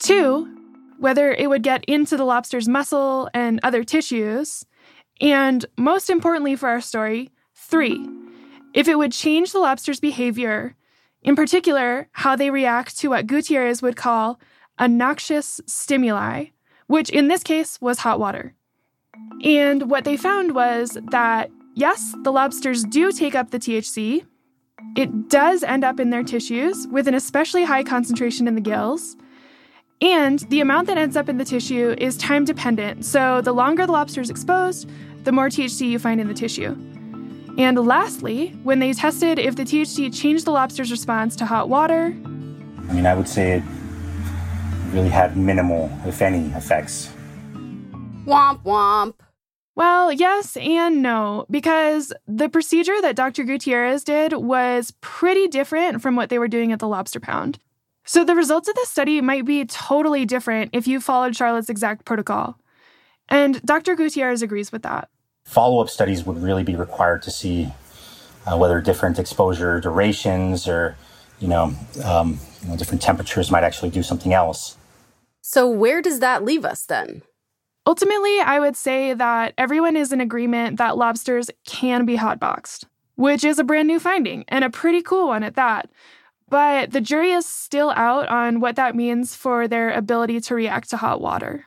Two, 0.00 0.52
whether 0.98 1.30
it 1.30 1.48
would 1.48 1.62
get 1.62 1.84
into 1.84 2.16
the 2.16 2.24
lobster's 2.24 2.66
muscle 2.66 3.30
and 3.32 3.60
other 3.62 3.84
tissues. 3.84 4.66
And 5.20 5.64
most 5.78 6.10
importantly 6.10 6.56
for 6.56 6.68
our 6.68 6.80
story, 6.80 7.30
three, 7.54 8.04
if 8.74 8.88
it 8.88 8.98
would 8.98 9.12
change 9.12 9.52
the 9.52 9.60
lobster's 9.60 10.00
behavior, 10.00 10.74
in 11.22 11.36
particular, 11.36 12.08
how 12.12 12.36
they 12.36 12.50
react 12.50 12.98
to 12.98 13.08
what 13.08 13.26
Gutierrez 13.26 13.82
would 13.82 13.96
call 13.96 14.40
a 14.78 14.88
noxious 14.88 15.60
stimuli, 15.66 16.46
which 16.86 17.10
in 17.10 17.28
this 17.28 17.42
case 17.42 17.80
was 17.80 17.98
hot 17.98 18.18
water. 18.18 18.54
And 19.44 19.90
what 19.90 20.04
they 20.04 20.16
found 20.16 20.54
was 20.54 20.96
that, 21.10 21.50
yes, 21.74 22.14
the 22.22 22.32
lobsters 22.32 22.84
do 22.84 23.12
take 23.12 23.34
up 23.34 23.50
the 23.50 23.58
THC. 23.58 24.24
It 24.96 25.28
does 25.28 25.62
end 25.62 25.84
up 25.84 26.00
in 26.00 26.10
their 26.10 26.22
tissues 26.22 26.86
with 26.88 27.06
an 27.06 27.14
especially 27.14 27.64
high 27.64 27.84
concentration 27.84 28.48
in 28.48 28.54
the 28.54 28.60
gills. 28.60 29.16
And 30.00 30.38
the 30.48 30.60
amount 30.60 30.86
that 30.86 30.96
ends 30.96 31.16
up 31.16 31.28
in 31.28 31.36
the 31.36 31.44
tissue 31.44 31.94
is 31.98 32.16
time 32.16 32.46
dependent. 32.46 33.04
So 33.04 33.42
the 33.42 33.52
longer 33.52 33.84
the 33.84 33.92
lobster 33.92 34.22
is 34.22 34.30
exposed, 34.30 34.88
the 35.24 35.32
more 35.32 35.48
THC 35.48 35.90
you 35.90 35.98
find 35.98 36.20
in 36.20 36.28
the 36.28 36.34
tissue. 36.34 36.74
And 37.60 37.78
lastly, 37.86 38.56
when 38.62 38.78
they 38.78 38.94
tested 38.94 39.38
if 39.38 39.54
the 39.54 39.64
THC 39.64 40.18
changed 40.18 40.46
the 40.46 40.50
lobster's 40.50 40.90
response 40.90 41.36
to 41.36 41.44
hot 41.44 41.68
water, 41.68 42.06
I 42.06 42.92
mean, 42.94 43.04
I 43.04 43.12
would 43.12 43.28
say 43.28 43.58
it 43.58 43.62
really 44.94 45.10
had 45.10 45.36
minimal, 45.36 45.92
if 46.06 46.22
any, 46.22 46.46
effects. 46.56 47.12
Womp 48.24 48.62
womp. 48.62 49.12
Well, 49.76 50.10
yes 50.10 50.56
and 50.56 51.02
no, 51.02 51.44
because 51.50 52.14
the 52.26 52.48
procedure 52.48 52.98
that 53.02 53.14
Dr. 53.14 53.44
Gutierrez 53.44 54.04
did 54.04 54.32
was 54.32 54.94
pretty 55.02 55.46
different 55.46 56.00
from 56.00 56.16
what 56.16 56.30
they 56.30 56.38
were 56.38 56.48
doing 56.48 56.72
at 56.72 56.78
the 56.78 56.88
Lobster 56.88 57.20
Pound. 57.20 57.58
So 58.06 58.24
the 58.24 58.34
results 58.34 58.70
of 58.70 58.74
this 58.74 58.88
study 58.88 59.20
might 59.20 59.44
be 59.44 59.66
totally 59.66 60.24
different 60.24 60.70
if 60.72 60.88
you 60.88 60.98
followed 60.98 61.36
Charlotte's 61.36 61.68
exact 61.68 62.06
protocol. 62.06 62.58
And 63.28 63.60
Dr. 63.66 63.96
Gutierrez 63.96 64.40
agrees 64.40 64.72
with 64.72 64.82
that. 64.84 65.10
Follow 65.44 65.82
up 65.82 65.90
studies 65.90 66.24
would 66.24 66.42
really 66.42 66.62
be 66.62 66.76
required 66.76 67.22
to 67.22 67.30
see 67.30 67.72
uh, 68.46 68.56
whether 68.56 68.80
different 68.80 69.18
exposure 69.18 69.80
durations 69.80 70.68
or 70.68 70.96
you 71.40 71.48
know, 71.48 71.74
um, 72.04 72.38
you 72.62 72.68
know, 72.68 72.76
different 72.76 73.02
temperatures 73.02 73.50
might 73.50 73.64
actually 73.64 73.90
do 73.90 74.02
something 74.02 74.32
else. 74.32 74.76
So, 75.40 75.68
where 75.68 76.02
does 76.02 76.20
that 76.20 76.44
leave 76.44 76.64
us 76.64 76.84
then? 76.84 77.22
Ultimately, 77.86 78.40
I 78.40 78.60
would 78.60 78.76
say 78.76 79.14
that 79.14 79.54
everyone 79.56 79.96
is 79.96 80.12
in 80.12 80.20
agreement 80.20 80.76
that 80.76 80.98
lobsters 80.98 81.50
can 81.66 82.04
be 82.04 82.18
hotboxed, 82.18 82.84
which 83.16 83.42
is 83.42 83.58
a 83.58 83.64
brand 83.64 83.88
new 83.88 83.98
finding 83.98 84.44
and 84.48 84.64
a 84.64 84.70
pretty 84.70 85.00
cool 85.02 85.28
one 85.28 85.42
at 85.42 85.56
that. 85.56 85.90
But 86.48 86.90
the 86.90 87.00
jury 87.00 87.30
is 87.30 87.46
still 87.46 87.90
out 87.90 88.28
on 88.28 88.60
what 88.60 88.76
that 88.76 88.94
means 88.94 89.34
for 89.34 89.66
their 89.66 89.90
ability 89.92 90.40
to 90.42 90.54
react 90.54 90.90
to 90.90 90.98
hot 90.98 91.20
water. 91.20 91.64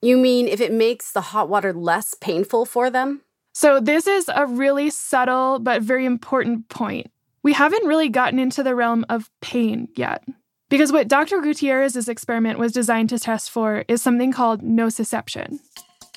You 0.00 0.16
mean 0.16 0.46
if 0.46 0.60
it 0.60 0.72
makes 0.72 1.12
the 1.12 1.20
hot 1.20 1.48
water 1.48 1.72
less 1.72 2.14
painful 2.14 2.66
for 2.66 2.88
them? 2.90 3.22
So, 3.52 3.80
this 3.80 4.06
is 4.06 4.30
a 4.32 4.46
really 4.46 4.90
subtle 4.90 5.58
but 5.58 5.82
very 5.82 6.04
important 6.04 6.68
point. 6.68 7.10
We 7.42 7.52
haven't 7.52 7.86
really 7.86 8.08
gotten 8.08 8.38
into 8.38 8.62
the 8.62 8.74
realm 8.74 9.04
of 9.08 9.30
pain 9.40 9.88
yet. 9.96 10.22
Because 10.68 10.92
what 10.92 11.08
Dr. 11.08 11.40
Gutierrez's 11.40 12.08
experiment 12.08 12.58
was 12.58 12.72
designed 12.72 13.08
to 13.08 13.18
test 13.18 13.50
for 13.50 13.84
is 13.88 14.02
something 14.02 14.32
called 14.32 14.62
nociception. 14.62 15.58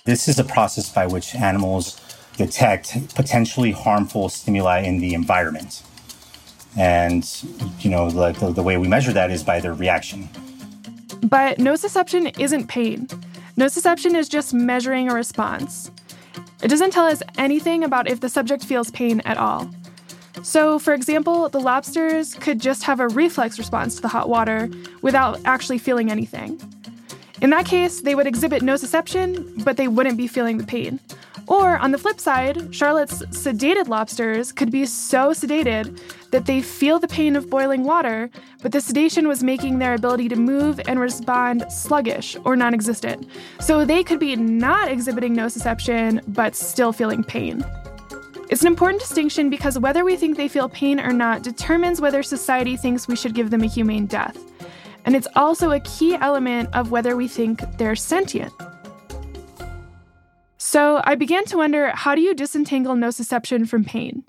This 0.06 0.28
is 0.28 0.38
a 0.38 0.44
process 0.44 0.91
by 0.91 1.08
which 1.08 1.34
animals 1.34 2.00
detect 2.38 3.15
potentially 3.15 3.72
harmful 3.72 4.30
stimuli 4.30 4.80
in 4.80 5.00
the 5.00 5.13
environment. 5.13 5.84
And, 6.78 7.26
you 7.80 7.89
know, 7.89 8.08
like 8.08 8.39
the, 8.39 8.52
the 8.52 8.63
way 8.63 8.78
we 8.78 8.88
measure 8.88 9.13
that 9.13 9.32
is 9.32 9.44
by 9.44 9.60
their 9.60 9.74
reaction. 9.74 10.30
But 11.24 11.58
nociception 11.58 12.38
isn't 12.39 12.67
pain. 12.67 13.08
Nociception 13.57 14.15
is 14.15 14.29
just 14.29 14.53
measuring 14.53 15.09
a 15.09 15.13
response. 15.13 15.91
It 16.63 16.67
doesn't 16.69 16.91
tell 16.91 17.05
us 17.05 17.21
anything 17.37 17.83
about 17.83 18.09
if 18.09 18.19
the 18.19 18.29
subject 18.29 18.63
feels 18.63 18.91
pain 18.91 19.21
at 19.21 19.37
all. 19.37 19.69
So, 20.43 20.79
for 20.79 20.93
example, 20.93 21.49
the 21.49 21.59
lobsters 21.59 22.33
could 22.35 22.59
just 22.59 22.83
have 22.83 22.99
a 22.99 23.07
reflex 23.07 23.59
response 23.59 23.95
to 23.95 24.01
the 24.01 24.07
hot 24.07 24.29
water 24.29 24.69
without 25.01 25.39
actually 25.45 25.77
feeling 25.77 26.09
anything. 26.09 26.59
In 27.41 27.49
that 27.49 27.65
case, 27.65 28.01
they 28.01 28.15
would 28.15 28.27
exhibit 28.27 28.61
nociception, 28.61 29.63
but 29.63 29.77
they 29.77 29.87
wouldn't 29.87 30.17
be 30.17 30.27
feeling 30.27 30.57
the 30.57 30.63
pain. 30.63 30.99
Or 31.51 31.77
on 31.79 31.91
the 31.91 31.97
flip 31.97 32.21
side, 32.21 32.73
Charlotte's 32.73 33.23
sedated 33.23 33.89
lobsters 33.89 34.53
could 34.53 34.71
be 34.71 34.85
so 34.85 35.31
sedated 35.31 35.99
that 36.31 36.45
they 36.45 36.61
feel 36.61 36.97
the 36.97 37.09
pain 37.09 37.35
of 37.35 37.49
boiling 37.49 37.83
water, 37.83 38.29
but 38.61 38.71
the 38.71 38.79
sedation 38.79 39.27
was 39.27 39.43
making 39.43 39.77
their 39.77 39.93
ability 39.93 40.29
to 40.29 40.37
move 40.37 40.79
and 40.87 40.97
respond 40.97 41.65
sluggish 41.69 42.37
or 42.45 42.55
non 42.55 42.73
existent. 42.73 43.27
So 43.59 43.83
they 43.83 44.01
could 44.01 44.17
be 44.17 44.37
not 44.37 44.89
exhibiting 44.89 45.35
nociception, 45.35 46.23
but 46.29 46.55
still 46.55 46.93
feeling 46.93 47.21
pain. 47.21 47.65
It's 48.49 48.61
an 48.61 48.67
important 48.67 49.01
distinction 49.01 49.49
because 49.49 49.77
whether 49.77 50.05
we 50.05 50.15
think 50.15 50.37
they 50.37 50.47
feel 50.47 50.69
pain 50.69 51.01
or 51.01 51.11
not 51.11 51.43
determines 51.43 51.99
whether 51.99 52.23
society 52.23 52.77
thinks 52.77 53.09
we 53.09 53.17
should 53.17 53.35
give 53.35 53.49
them 53.49 53.63
a 53.63 53.67
humane 53.67 54.05
death. 54.05 54.37
And 55.03 55.17
it's 55.17 55.27
also 55.35 55.71
a 55.71 55.81
key 55.81 56.15
element 56.15 56.69
of 56.71 56.91
whether 56.91 57.17
we 57.17 57.27
think 57.27 57.59
they're 57.77 57.97
sentient. 57.97 58.53
So 60.71 61.01
I 61.03 61.15
began 61.15 61.43
to 61.47 61.57
wonder 61.57 61.89
how 61.89 62.15
do 62.15 62.21
you 62.21 62.34
disentangle 62.34 62.95
nociception 62.95 63.67
from 63.67 63.84
pain? 63.84 64.23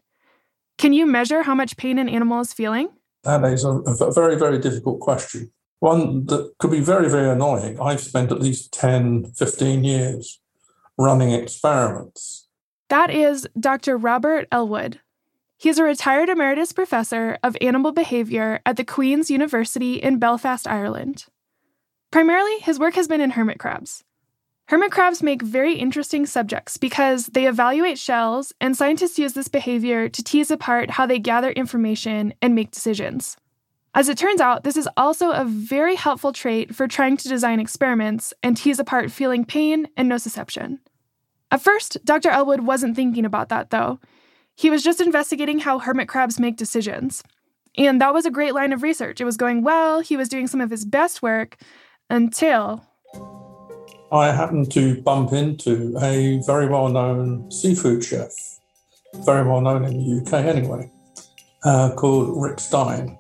Can 0.77 0.93
you 0.93 1.07
measure 1.07 1.45
how 1.45 1.55
much 1.55 1.77
pain 1.77 2.01
an 2.01 2.09
animal 2.09 2.41
is 2.41 2.53
feeling? 2.53 2.89
That 3.23 3.45
is 3.45 3.63
a, 3.63 3.71
a 3.71 4.13
very, 4.13 4.35
very 4.37 4.59
difficult 4.59 4.99
question. 4.99 5.53
One 5.79 6.27
that 6.27 6.53
could 6.59 6.73
be 6.73 6.81
very, 6.81 7.09
very 7.09 7.31
annoying. 7.31 7.79
I've 7.81 8.01
spent 8.01 8.33
at 8.33 8.41
least 8.41 8.73
10, 8.73 9.35
15 9.35 9.85
years 9.85 10.41
running 10.99 11.31
experiments. 11.31 12.49
That 12.89 13.11
is 13.11 13.47
Dr. 13.61 13.97
Robert 13.97 14.49
Elwood. 14.51 14.99
He's 15.59 15.79
a 15.79 15.85
retired 15.85 16.29
emeritus 16.29 16.73
professor 16.73 17.39
of 17.45 17.57
animal 17.61 17.93
behavior 17.93 18.59
at 18.67 18.77
the 18.77 18.85
Queen's 18.85 19.31
University 19.31 19.95
in 19.95 20.19
Belfast, 20.19 20.67
Ireland. 20.67 21.27
Primarily, 22.11 22.59
his 22.59 22.81
work 22.81 22.97
has 22.97 23.07
been 23.07 23.21
in 23.21 23.31
hermit 23.31 23.61
crabs. 23.61 24.03
Hermit 24.69 24.91
crabs 24.91 25.23
make 25.23 25.43
very 25.43 25.75
interesting 25.75 26.25
subjects 26.25 26.77
because 26.77 27.27
they 27.27 27.47
evaluate 27.47 27.99
shells, 27.99 28.53
and 28.61 28.77
scientists 28.77 29.19
use 29.19 29.35
this 29.35 29.49
behavior 29.49 30.09
to 30.09 30.23
tease 30.23 30.51
apart 30.51 30.91
how 30.91 31.05
they 31.05 31.19
gather 31.19 31.51
information 31.51 32.33
and 32.41 32.55
make 32.55 32.71
decisions. 32.71 33.37
As 33.95 34.09
it 34.09 34.17
turns 34.17 34.41
out, 34.41 34.65
this 34.65 34.79
is 34.79 34.89
also 34.97 35.33
a 35.33 35.45
very 35.45 35.97
helpful 35.97 36.33
trait 36.33 36.75
for 36.75 36.89
trying 36.89 37.19
to 37.19 37.29
design 37.29 37.61
experiments 37.61 38.33
and 38.43 38.57
tease 38.57 38.79
apart 38.79 39.11
feeling 39.11 39.45
pain 39.45 39.89
and 39.97 40.11
nociception. 40.11 40.79
At 41.51 41.61
first, 41.61 41.99
Dr. 42.03 42.31
Elwood 42.31 42.63
wasn't 42.63 42.97
thinking 42.97 43.27
about 43.27 43.51
that, 43.51 43.69
though. 43.69 44.01
He 44.55 44.71
was 44.71 44.83
just 44.83 45.01
investigating 45.03 45.59
how 45.59 45.79
hermit 45.79 46.09
crabs 46.09 46.41
make 46.41 46.57
decisions. 46.57 47.23
And 47.77 48.01
that 48.01 48.15
was 48.15 48.25
a 48.25 48.31
great 48.31 48.55
line 48.55 48.73
of 48.73 48.83
research. 48.83 49.21
It 49.21 49.25
was 49.27 49.37
going 49.37 49.63
well, 49.63 50.01
he 50.01 50.17
was 50.17 50.31
doing 50.31 50.47
some 50.47 50.63
of 50.63 50.71
his 50.71 50.87
best 50.87 51.21
work 51.21 51.57
until 52.09 52.87
I 54.13 54.31
happened 54.31 54.71
to 54.73 55.01
bump 55.01 55.33
into 55.33 55.97
a 56.03 56.43
very 56.47 56.69
well 56.69 56.89
known 56.91 57.51
seafood 57.51 58.05
chef, 58.05 58.31
very 59.25 59.49
well 59.49 59.63
known 59.63 59.87
in 59.87 59.97
the 59.97 60.21
UK 60.21 60.45
anyway, 60.45 60.91
uh, 61.65 61.95
called 61.97 62.43
Rick 62.43 62.61
Stein. 62.61 63.19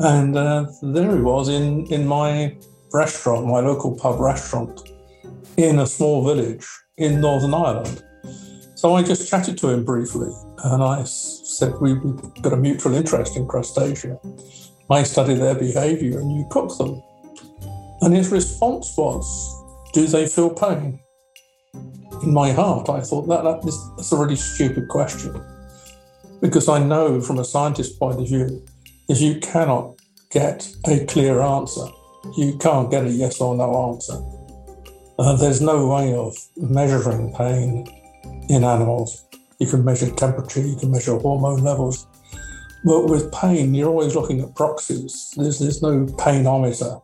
And 0.00 0.36
uh, 0.36 0.66
there 0.82 1.14
he 1.14 1.22
was 1.22 1.48
in, 1.48 1.86
in 1.92 2.08
my 2.08 2.56
restaurant, 2.92 3.46
my 3.46 3.60
local 3.60 3.96
pub 3.96 4.18
restaurant, 4.18 4.80
in 5.56 5.78
a 5.78 5.86
small 5.86 6.24
village 6.24 6.66
in 6.96 7.20
Northern 7.20 7.54
Ireland. 7.54 8.02
So 8.74 8.94
I 8.94 9.04
just 9.04 9.30
chatted 9.30 9.58
to 9.58 9.68
him 9.68 9.84
briefly 9.84 10.32
and 10.64 10.82
I 10.82 11.04
said, 11.04 11.74
We've 11.80 12.02
got 12.42 12.52
a 12.52 12.56
mutual 12.56 12.94
interest 12.94 13.36
in 13.36 13.46
crustacea. 13.46 14.18
I 14.90 15.04
study 15.04 15.34
their 15.34 15.54
behavior 15.54 16.18
and 16.18 16.34
you 16.34 16.48
cook 16.50 16.76
them. 16.78 17.00
And 18.00 18.16
his 18.16 18.32
response 18.32 18.96
was, 18.96 19.59
do 19.92 20.06
they 20.06 20.26
feel 20.26 20.50
pain? 20.50 21.00
In 22.22 22.32
my 22.32 22.52
heart, 22.52 22.88
I 22.88 23.00
thought 23.00 23.28
that, 23.28 23.44
that 23.44 23.66
is, 23.66 23.78
that's 23.96 24.12
a 24.12 24.16
really 24.16 24.36
stupid 24.36 24.88
question. 24.88 25.42
Because 26.40 26.68
I 26.68 26.78
know 26.82 27.20
from 27.20 27.38
a 27.38 27.44
scientist's 27.44 27.96
point 27.96 28.20
of 28.20 28.28
view, 28.28 28.64
if 29.08 29.20
you 29.20 29.40
cannot 29.40 29.98
get 30.30 30.70
a 30.86 31.04
clear 31.06 31.40
answer, 31.40 31.86
you 32.36 32.56
can't 32.58 32.90
get 32.90 33.04
a 33.04 33.10
yes 33.10 33.40
or 33.40 33.56
no 33.56 33.92
answer. 33.92 34.14
Uh, 35.18 35.36
there's 35.36 35.60
no 35.60 35.86
way 35.88 36.14
of 36.14 36.36
measuring 36.56 37.34
pain 37.34 37.86
in 38.48 38.64
animals. 38.64 39.26
You 39.58 39.66
can 39.66 39.84
measure 39.84 40.10
temperature, 40.10 40.60
you 40.60 40.76
can 40.76 40.90
measure 40.90 41.18
hormone 41.18 41.62
levels. 41.62 42.06
But 42.84 43.06
with 43.06 43.30
pain, 43.32 43.74
you're 43.74 43.90
always 43.90 44.14
looking 44.14 44.40
at 44.40 44.54
proxies. 44.54 45.32
There's, 45.36 45.58
there's 45.58 45.82
no 45.82 46.06
painometer. 46.06 47.02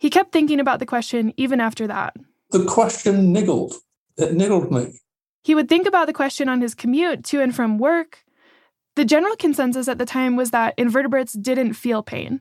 He 0.00 0.08
kept 0.08 0.32
thinking 0.32 0.58
about 0.58 0.78
the 0.78 0.86
question 0.86 1.34
even 1.36 1.60
after 1.60 1.86
that. 1.86 2.16
The 2.50 2.64
question 2.64 3.32
niggled. 3.32 3.74
It 4.16 4.34
niggled 4.34 4.72
me. 4.72 4.98
He 5.44 5.54
would 5.54 5.68
think 5.68 5.86
about 5.86 6.06
the 6.06 6.14
question 6.14 6.48
on 6.48 6.62
his 6.62 6.74
commute 6.74 7.22
to 7.26 7.40
and 7.40 7.54
from 7.54 7.78
work. 7.78 8.24
The 8.96 9.04
general 9.04 9.36
consensus 9.36 9.88
at 9.88 9.98
the 9.98 10.06
time 10.06 10.36
was 10.36 10.50
that 10.50 10.74
invertebrates 10.78 11.34
didn't 11.34 11.74
feel 11.74 12.02
pain, 12.02 12.40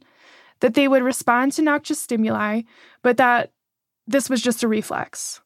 that 0.62 0.74
they 0.74 0.88
would 0.88 1.04
respond 1.04 1.52
to 1.54 1.62
noxious 1.62 2.00
stimuli, 2.00 2.62
but 3.02 3.18
that 3.18 3.52
this 4.08 4.30
was 4.30 4.42
just 4.42 4.64
a 4.64 4.68
reflex. 4.68 5.42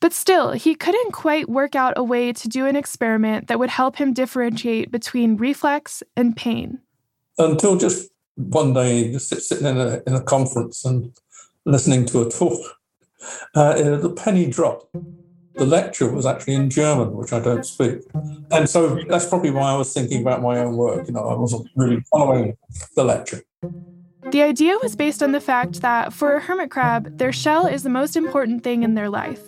But 0.00 0.14
still, 0.14 0.52
he 0.52 0.74
couldn't 0.74 1.12
quite 1.12 1.48
work 1.48 1.76
out 1.76 1.92
a 1.96 2.02
way 2.02 2.32
to 2.32 2.48
do 2.48 2.66
an 2.66 2.76
experiment 2.76 3.48
that 3.48 3.58
would 3.58 3.70
help 3.70 3.96
him 3.96 4.14
differentiate 4.14 4.90
between 4.90 5.36
reflex 5.36 6.02
and 6.16 6.34
pain. 6.34 6.80
Until 7.36 7.76
just 7.76 8.10
one 8.38 8.72
day 8.72 9.12
just 9.12 9.28
sitting 9.28 9.66
in 9.66 9.76
a, 9.76 10.00
in 10.06 10.14
a 10.14 10.22
conference 10.22 10.84
and 10.84 11.12
listening 11.64 12.06
to 12.06 12.22
a 12.22 12.30
talk, 12.30 12.60
uh, 13.54 13.74
the 13.74 14.10
penny 14.10 14.46
dropped. 14.46 14.86
The 15.54 15.66
lecture 15.66 16.08
was 16.08 16.24
actually 16.24 16.54
in 16.54 16.70
German, 16.70 17.14
which 17.14 17.32
I 17.32 17.40
don't 17.40 17.66
speak. 17.66 18.02
And 18.52 18.70
so 18.70 19.00
that's 19.08 19.26
probably 19.26 19.50
why 19.50 19.72
I 19.72 19.76
was 19.76 19.92
thinking 19.92 20.22
about 20.22 20.40
my 20.40 20.60
own 20.60 20.76
work. 20.76 21.08
You 21.08 21.14
know, 21.14 21.24
I 21.28 21.34
wasn't 21.34 21.68
really 21.74 22.00
following 22.12 22.56
the 22.94 23.02
lecture. 23.02 23.42
The 24.30 24.42
idea 24.42 24.76
was 24.80 24.94
based 24.94 25.20
on 25.20 25.32
the 25.32 25.40
fact 25.40 25.80
that 25.80 26.12
for 26.12 26.34
a 26.34 26.40
hermit 26.40 26.70
crab, 26.70 27.18
their 27.18 27.32
shell 27.32 27.66
is 27.66 27.82
the 27.82 27.90
most 27.90 28.14
important 28.14 28.62
thing 28.62 28.84
in 28.84 28.94
their 28.94 29.08
life. 29.08 29.42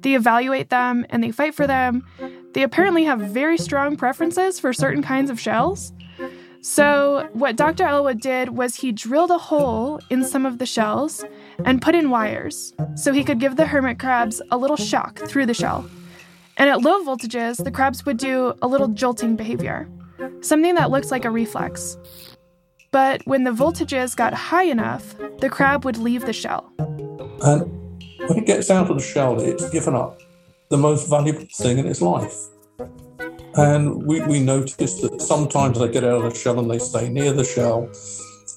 They 0.00 0.14
evaluate 0.14 0.70
them 0.70 1.06
and 1.10 1.22
they 1.22 1.30
fight 1.30 1.54
for 1.54 1.68
them. 1.68 2.04
They 2.52 2.62
apparently 2.62 3.04
have 3.04 3.20
very 3.20 3.58
strong 3.58 3.96
preferences 3.96 4.58
for 4.58 4.72
certain 4.72 5.02
kinds 5.02 5.30
of 5.30 5.38
shells. 5.38 5.92
So, 6.66 7.28
what 7.34 7.56
Dr. 7.56 7.84
Elwood 7.84 8.22
did 8.22 8.56
was 8.56 8.76
he 8.76 8.90
drilled 8.90 9.30
a 9.30 9.36
hole 9.36 10.00
in 10.08 10.24
some 10.24 10.46
of 10.46 10.56
the 10.56 10.64
shells 10.64 11.22
and 11.66 11.82
put 11.82 11.94
in 11.94 12.08
wires 12.08 12.72
so 12.94 13.12
he 13.12 13.22
could 13.22 13.38
give 13.38 13.56
the 13.56 13.66
hermit 13.66 13.98
crabs 13.98 14.40
a 14.50 14.56
little 14.56 14.78
shock 14.78 15.18
through 15.18 15.44
the 15.44 15.52
shell. 15.52 15.84
And 16.56 16.70
at 16.70 16.80
low 16.80 17.04
voltages, 17.04 17.62
the 17.62 17.70
crabs 17.70 18.06
would 18.06 18.16
do 18.16 18.54
a 18.62 18.66
little 18.66 18.88
jolting 18.88 19.36
behavior, 19.36 19.90
something 20.40 20.74
that 20.76 20.90
looks 20.90 21.10
like 21.10 21.26
a 21.26 21.30
reflex. 21.30 21.98
But 22.92 23.20
when 23.26 23.44
the 23.44 23.50
voltages 23.50 24.16
got 24.16 24.32
high 24.32 24.64
enough, 24.64 25.14
the 25.40 25.50
crab 25.50 25.84
would 25.84 25.98
leave 25.98 26.24
the 26.24 26.32
shell. 26.32 26.72
And 26.78 28.00
when 28.26 28.38
it 28.38 28.46
gets 28.46 28.70
out 28.70 28.90
of 28.90 28.96
the 28.96 29.02
shell, 29.02 29.38
it's 29.38 29.68
given 29.68 29.94
up 29.94 30.18
the 30.70 30.78
most 30.78 31.10
valuable 31.10 31.44
thing 31.52 31.76
in 31.76 31.86
its 31.86 32.00
life 32.00 32.34
and 33.56 34.04
we, 34.04 34.20
we 34.22 34.40
noticed 34.40 35.02
that 35.02 35.20
sometimes 35.20 35.78
they 35.78 35.88
get 35.88 36.04
out 36.04 36.24
of 36.24 36.32
the 36.32 36.38
shell 36.38 36.58
and 36.58 36.70
they 36.70 36.78
stay 36.78 37.08
near 37.08 37.32
the 37.32 37.44
shell. 37.44 37.88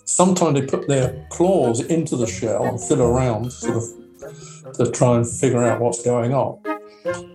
Sometimes 0.05 0.59
they 0.59 0.65
put 0.65 0.87
their 0.87 1.27
claws 1.29 1.81
into 1.81 2.15
the 2.15 2.27
shell 2.27 2.65
and 2.65 2.81
fiddle 2.81 3.07
around, 3.07 3.51
sort 3.51 3.77
of, 3.77 4.73
to 4.75 4.91
try 4.91 5.17
and 5.17 5.27
figure 5.27 5.63
out 5.63 5.79
what's 5.79 6.03
going 6.03 6.33
on. 6.33 6.61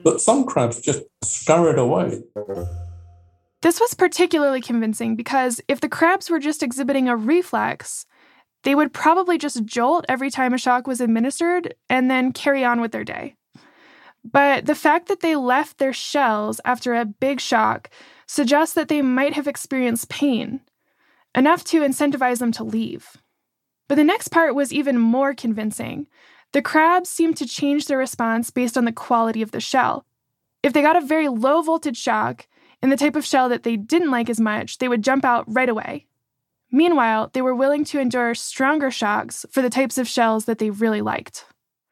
But 0.03 0.20
some 0.20 0.44
crabs 0.44 0.81
just 0.81 1.03
scurried 1.22 1.79
away. 1.79 2.22
This 3.62 3.81
was 3.81 3.94
particularly 3.94 4.61
convincing 4.61 5.14
because 5.14 5.61
if 5.68 5.81
the 5.81 5.88
crabs 5.88 6.29
were 6.29 6.40
just 6.40 6.62
exhibiting 6.62 7.09
a 7.09 7.16
reflex, 7.16 8.07
they 8.64 8.75
would 8.75 8.92
probably 8.92 9.38
just 9.38 9.64
jolt 9.64 10.05
every 10.09 10.31
time 10.31 10.53
a 10.53 10.59
shock 10.59 10.87
was 10.87 11.01
administered 11.01 11.75
and 11.88 12.11
then 12.11 12.33
carry 12.33 12.64
on 12.64 12.81
with 12.81 12.92
their 12.92 13.05
day. 13.05 13.35
But 14.24 14.66
the 14.66 14.74
fact 14.74 15.08
that 15.08 15.20
they 15.20 15.37
left 15.37 15.78
their 15.78 15.92
shells 15.92 16.61
after 16.64 16.94
a 16.94 17.04
big 17.04 17.40
shock 17.40 17.90
suggests 18.26 18.74
that 18.74 18.88
they 18.88 19.02
might 19.02 19.35
have 19.35 19.48
experienced 19.48 20.08
pain, 20.08 20.61
enough 21.35 21.64
to 21.64 21.80
incentivize 21.80 22.38
them 22.38 22.52
to 22.52 22.64
leave. 22.64 23.16
But 23.88 23.96
the 23.96 24.04
next 24.04 24.28
part 24.28 24.54
was 24.54 24.72
even 24.72 24.98
more 24.98 25.35
convincing. 25.35 26.06
The 26.52 26.62
crabs 26.62 27.08
seemed 27.08 27.37
to 27.38 27.46
change 27.46 27.87
their 27.87 27.98
response 27.98 28.50
based 28.50 28.78
on 28.78 28.85
the 28.85 28.92
quality 28.92 29.42
of 29.42 29.50
the 29.50 29.61
shell. 29.61 30.06
If 30.62 30.72
they 30.72 30.82
got 30.82 30.96
a 30.96 31.06
very 31.06 31.28
low 31.28 31.61
voltage 31.62 31.96
shock, 31.96 32.46
in 32.82 32.90
the 32.90 32.96
type 32.96 33.16
of 33.16 33.24
shell 33.24 33.48
that 33.48 33.62
they 33.62 33.76
didn't 33.76 34.11
like 34.11 34.28
as 34.28 34.40
much, 34.40 34.78
they 34.78 34.88
would 34.88 35.04
jump 35.04 35.24
out 35.24 35.44
right 35.46 35.68
away. 35.68 36.06
Meanwhile, 36.70 37.30
they 37.32 37.42
were 37.42 37.54
willing 37.54 37.85
to 37.87 38.00
endure 38.00 38.35
stronger 38.35 38.90
shocks 38.90 39.46
for 39.50 39.62
the 39.62 39.70
types 39.70 39.98
of 39.98 40.08
shells 40.08 40.46
that 40.46 40.58
they 40.58 40.70
really 40.70 41.02
liked. 41.02 41.44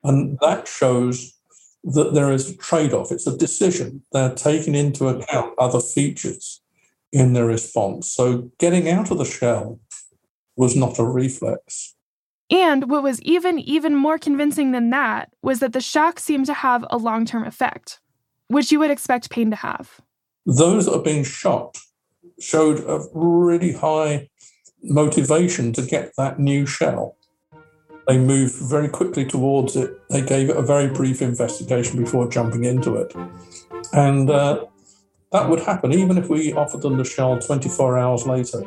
And 0.03 0.39
that 0.41 0.67
shows 0.67 1.35
that 1.85 2.15
there 2.15 2.31
is 2.31 2.51
a 2.51 2.57
trade 2.57 2.93
off. 2.93 3.11
It's 3.11 3.27
a 3.27 3.37
decision. 3.37 4.03
They're 4.13 4.35
taking 4.35 4.75
into 4.75 5.09
account 5.09 5.55
other 5.59 5.81
features 5.81 6.61
in 7.13 7.33
their 7.33 7.47
response. 7.47 8.13
So 8.13 8.51
getting 8.59 8.89
out 8.89 9.11
of 9.11 9.19
the 9.19 9.25
shell 9.25 9.81
was 10.57 10.77
not 10.77 10.99
a 10.99 11.05
reflex. 11.05 11.95
And 12.51 12.91
what 12.91 13.03
was 13.03 13.23
even 13.23 13.59
even 13.61 13.95
more 13.95 14.19
convincing 14.19 14.73
than 14.73 14.91
that 14.91 15.31
was 15.43 15.61
that 15.61 15.73
the 15.73 15.81
shock 15.81 16.19
seemed 16.19 16.47
to 16.47 16.55
have 16.55 16.85
a 16.91 16.99
long-term 16.99 17.45
effect, 17.45 18.01
which 18.49 18.73
you 18.73 18.79
would 18.81 18.91
expect 18.91 19.31
pain 19.31 19.51
to 19.51 19.57
have. 19.57 20.01
Those 20.45 20.87
that 20.87 20.97
are 20.97 21.03
being 21.03 21.25
shocked 21.25 21.79
showed 22.41 22.81
a 22.81 23.07
really 23.15 23.73
high 23.73 24.29
motivation 24.83 25.73
to 25.75 25.83
get 25.83 26.13
that 26.17 26.39
new 26.41 26.67
shell. 26.67 27.17
They 28.11 28.19
moved 28.19 28.57
very 28.57 28.89
quickly 28.89 29.25
towards 29.25 29.77
it. 29.77 29.89
They 30.09 30.21
gave 30.21 30.51
it 30.51 30.57
a 30.57 30.63
very 30.63 30.89
brief 30.89 31.23
investigation 31.23 32.03
before 32.03 32.29
jumping 32.29 32.65
into 32.65 32.97
it. 32.97 33.15
And 33.93 34.29
uh, 34.29 34.65
that 35.31 35.49
would 35.49 35.61
happen 35.61 35.93
even 35.93 36.19
if 36.19 36.29
we 36.29 36.53
offered 36.55 36.83
them 36.83 36.97
the 36.97 37.05
shell 37.05 37.39
24 37.39 37.99
hours 37.99 38.27
later. 38.27 38.65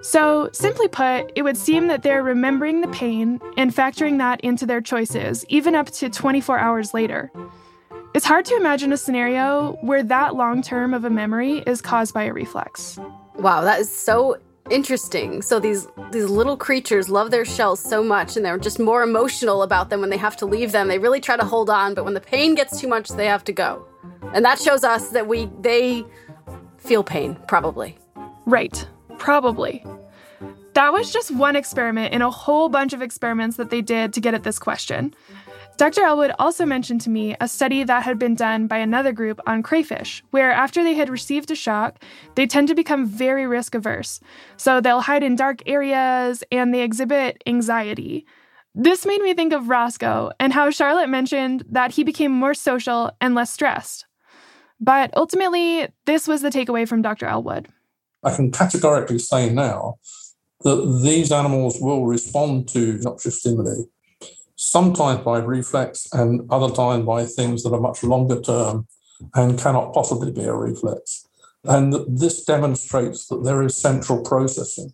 So, 0.00 0.48
simply 0.54 0.88
put, 0.88 1.30
it 1.34 1.42
would 1.42 1.58
seem 1.58 1.88
that 1.88 2.02
they're 2.02 2.22
remembering 2.22 2.80
the 2.80 2.88
pain 2.88 3.38
and 3.58 3.70
factoring 3.70 4.16
that 4.16 4.40
into 4.40 4.64
their 4.64 4.80
choices, 4.80 5.44
even 5.50 5.74
up 5.74 5.90
to 5.90 6.08
24 6.08 6.58
hours 6.58 6.94
later. 6.94 7.30
It's 8.14 8.24
hard 8.24 8.46
to 8.46 8.56
imagine 8.56 8.94
a 8.94 8.96
scenario 8.96 9.72
where 9.82 10.02
that 10.04 10.36
long 10.36 10.62
term 10.62 10.94
of 10.94 11.04
a 11.04 11.10
memory 11.10 11.58
is 11.66 11.82
caused 11.82 12.14
by 12.14 12.22
a 12.22 12.32
reflex. 12.32 12.98
Wow, 13.34 13.60
that 13.60 13.78
is 13.80 13.94
so 13.94 14.38
interesting. 14.70 15.42
So 15.42 15.60
these 15.60 15.86
these 16.10 16.26
little 16.26 16.56
creatures 16.56 17.08
love 17.08 17.30
their 17.30 17.44
shells 17.44 17.80
so 17.80 18.02
much 18.02 18.36
and 18.36 18.44
they're 18.44 18.58
just 18.58 18.78
more 18.78 19.02
emotional 19.02 19.62
about 19.62 19.90
them 19.90 20.00
when 20.00 20.10
they 20.10 20.16
have 20.16 20.36
to 20.38 20.46
leave 20.46 20.72
them. 20.72 20.88
They 20.88 20.98
really 20.98 21.20
try 21.20 21.36
to 21.36 21.44
hold 21.44 21.70
on, 21.70 21.94
but 21.94 22.04
when 22.04 22.14
the 22.14 22.20
pain 22.20 22.54
gets 22.54 22.80
too 22.80 22.88
much, 22.88 23.08
they 23.08 23.26
have 23.26 23.44
to 23.44 23.52
go. 23.52 23.84
And 24.34 24.44
that 24.44 24.58
shows 24.58 24.84
us 24.84 25.10
that 25.10 25.26
we 25.26 25.50
they 25.60 26.04
feel 26.78 27.04
pain, 27.04 27.36
probably. 27.46 27.98
Right. 28.46 28.86
Probably. 29.18 29.84
That 30.74 30.92
was 30.92 31.12
just 31.12 31.30
one 31.32 31.56
experiment 31.56 32.14
in 32.14 32.22
a 32.22 32.30
whole 32.30 32.68
bunch 32.68 32.92
of 32.92 33.02
experiments 33.02 33.56
that 33.56 33.70
they 33.70 33.82
did 33.82 34.12
to 34.14 34.20
get 34.20 34.34
at 34.34 34.44
this 34.44 34.58
question. 34.58 35.14
Dr. 35.80 36.02
Elwood 36.02 36.32
also 36.38 36.66
mentioned 36.66 37.00
to 37.00 37.08
me 37.08 37.34
a 37.40 37.48
study 37.48 37.84
that 37.84 38.02
had 38.02 38.18
been 38.18 38.34
done 38.34 38.66
by 38.66 38.76
another 38.76 39.12
group 39.12 39.40
on 39.46 39.62
crayfish, 39.62 40.22
where 40.30 40.52
after 40.52 40.84
they 40.84 40.92
had 40.92 41.08
received 41.08 41.50
a 41.50 41.54
shock, 41.54 42.04
they 42.34 42.46
tend 42.46 42.68
to 42.68 42.74
become 42.74 43.06
very 43.06 43.46
risk 43.46 43.74
averse. 43.74 44.20
So 44.58 44.82
they'll 44.82 45.00
hide 45.00 45.22
in 45.22 45.36
dark 45.36 45.62
areas 45.64 46.44
and 46.52 46.74
they 46.74 46.82
exhibit 46.82 47.42
anxiety. 47.46 48.26
This 48.74 49.06
made 49.06 49.22
me 49.22 49.32
think 49.32 49.54
of 49.54 49.70
Roscoe 49.70 50.32
and 50.38 50.52
how 50.52 50.68
Charlotte 50.68 51.08
mentioned 51.08 51.64
that 51.70 51.92
he 51.92 52.04
became 52.04 52.30
more 52.30 52.52
social 52.52 53.10
and 53.18 53.34
less 53.34 53.50
stressed. 53.50 54.04
But 54.80 55.10
ultimately, 55.16 55.88
this 56.04 56.28
was 56.28 56.42
the 56.42 56.50
takeaway 56.50 56.86
from 56.86 57.00
Dr. 57.00 57.24
Elwood. 57.24 57.68
I 58.22 58.36
can 58.36 58.52
categorically 58.52 59.18
say 59.18 59.48
now 59.48 59.94
that 60.62 61.00
these 61.02 61.32
animals 61.32 61.78
will 61.80 62.04
respond 62.04 62.68
to 62.68 62.98
noxious 63.00 63.38
stimuli 63.38 63.84
sometimes 64.60 65.24
by 65.24 65.38
reflex 65.38 66.06
and 66.12 66.42
other 66.50 66.72
times 66.74 67.06
by 67.06 67.24
things 67.24 67.62
that 67.62 67.72
are 67.72 67.80
much 67.80 68.02
longer 68.02 68.38
term 68.42 68.86
and 69.34 69.58
cannot 69.58 69.94
possibly 69.94 70.30
be 70.30 70.44
a 70.44 70.52
reflex. 70.52 71.26
And 71.64 71.94
this 72.06 72.44
demonstrates 72.44 73.26
that 73.28 73.42
there 73.42 73.62
is 73.62 73.74
central 73.74 74.22
processing. 74.22 74.92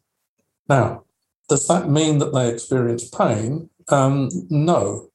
Now, 0.68 1.02
does 1.48 1.66
that 1.66 1.90
mean 1.90 2.18
that 2.18 2.32
they 2.32 2.48
experience 2.48 3.08
pain? 3.08 3.68
Um, 3.88 4.28
no. 4.50 5.10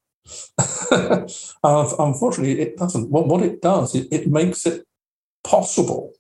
uh, 0.92 1.26
unfortunately, 1.64 2.60
it 2.60 2.76
doesn't. 2.76 3.10
What, 3.10 3.42
it 3.44 3.62
does, 3.62 3.96
it, 3.96 4.10
it 4.12 4.28
makes 4.28 4.66
it 4.66 4.86
possible 5.46 6.12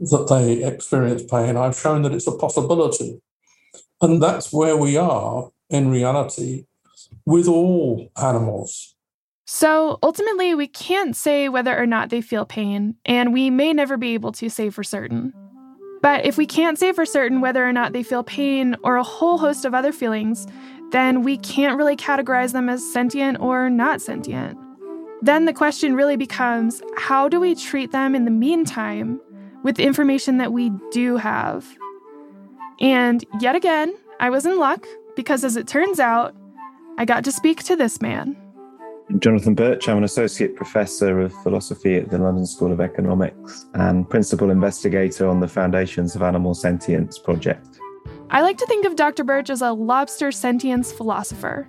that 0.00 0.26
they 0.28 0.64
experience 0.64 1.22
pain. 1.22 1.56
I've 1.56 1.78
shown 1.78 2.02
that 2.02 2.12
it's 2.12 2.26
a 2.26 2.36
possibility. 2.36 3.20
And 4.00 4.20
that's 4.20 4.52
where 4.52 4.76
we 4.76 4.96
are 4.96 5.52
in 5.70 5.90
reality 5.90 6.66
with 7.26 7.48
all 7.48 8.10
animals. 8.16 8.94
So 9.46 9.98
ultimately, 10.02 10.54
we 10.54 10.66
can't 10.66 11.14
say 11.16 11.48
whether 11.48 11.76
or 11.76 11.86
not 11.86 12.10
they 12.10 12.20
feel 12.20 12.46
pain, 12.46 12.94
and 13.04 13.32
we 13.32 13.50
may 13.50 13.72
never 13.72 13.96
be 13.96 14.14
able 14.14 14.32
to 14.32 14.48
say 14.48 14.70
for 14.70 14.82
certain. 14.82 15.34
But 16.00 16.24
if 16.24 16.36
we 16.36 16.46
can't 16.46 16.78
say 16.78 16.92
for 16.92 17.06
certain 17.06 17.40
whether 17.40 17.64
or 17.66 17.72
not 17.72 17.92
they 17.92 18.02
feel 18.02 18.24
pain 18.24 18.76
or 18.82 18.96
a 18.96 19.04
whole 19.04 19.38
host 19.38 19.64
of 19.64 19.74
other 19.74 19.92
feelings, 19.92 20.46
then 20.90 21.22
we 21.22 21.36
can't 21.38 21.76
really 21.76 21.96
categorize 21.96 22.52
them 22.52 22.68
as 22.68 22.92
sentient 22.92 23.40
or 23.40 23.70
not 23.70 24.00
sentient. 24.02 24.58
Then 25.22 25.44
the 25.44 25.52
question 25.52 25.94
really 25.94 26.16
becomes 26.16 26.82
how 26.96 27.28
do 27.28 27.38
we 27.38 27.54
treat 27.54 27.92
them 27.92 28.14
in 28.14 28.24
the 28.24 28.30
meantime 28.30 29.20
with 29.62 29.76
the 29.76 29.84
information 29.84 30.38
that 30.38 30.52
we 30.52 30.72
do 30.90 31.16
have? 31.16 31.64
And 32.80 33.24
yet 33.40 33.54
again, 33.54 33.94
I 34.18 34.30
was 34.30 34.44
in 34.44 34.58
luck 34.58 34.86
because 35.14 35.44
as 35.44 35.56
it 35.56 35.68
turns 35.68 36.00
out, 36.00 36.34
I 36.98 37.04
got 37.04 37.24
to 37.24 37.32
speak 37.32 37.62
to 37.64 37.76
this 37.76 38.00
man. 38.00 38.36
Jonathan 39.18 39.54
Birch, 39.54 39.88
I'm 39.88 39.98
an 39.98 40.04
associate 40.04 40.56
professor 40.56 41.20
of 41.20 41.32
philosophy 41.42 41.96
at 41.96 42.10
the 42.10 42.18
London 42.18 42.46
School 42.46 42.72
of 42.72 42.80
Economics 42.80 43.66
and 43.74 44.08
principal 44.08 44.50
investigator 44.50 45.28
on 45.28 45.40
the 45.40 45.48
Foundations 45.48 46.14
of 46.14 46.22
Animal 46.22 46.54
Sentience 46.54 47.18
project. 47.18 47.78
I 48.30 48.40
like 48.40 48.56
to 48.58 48.66
think 48.66 48.86
of 48.86 48.96
Dr. 48.96 49.24
Birch 49.24 49.50
as 49.50 49.60
a 49.60 49.72
lobster 49.72 50.32
sentience 50.32 50.92
philosopher. 50.92 51.68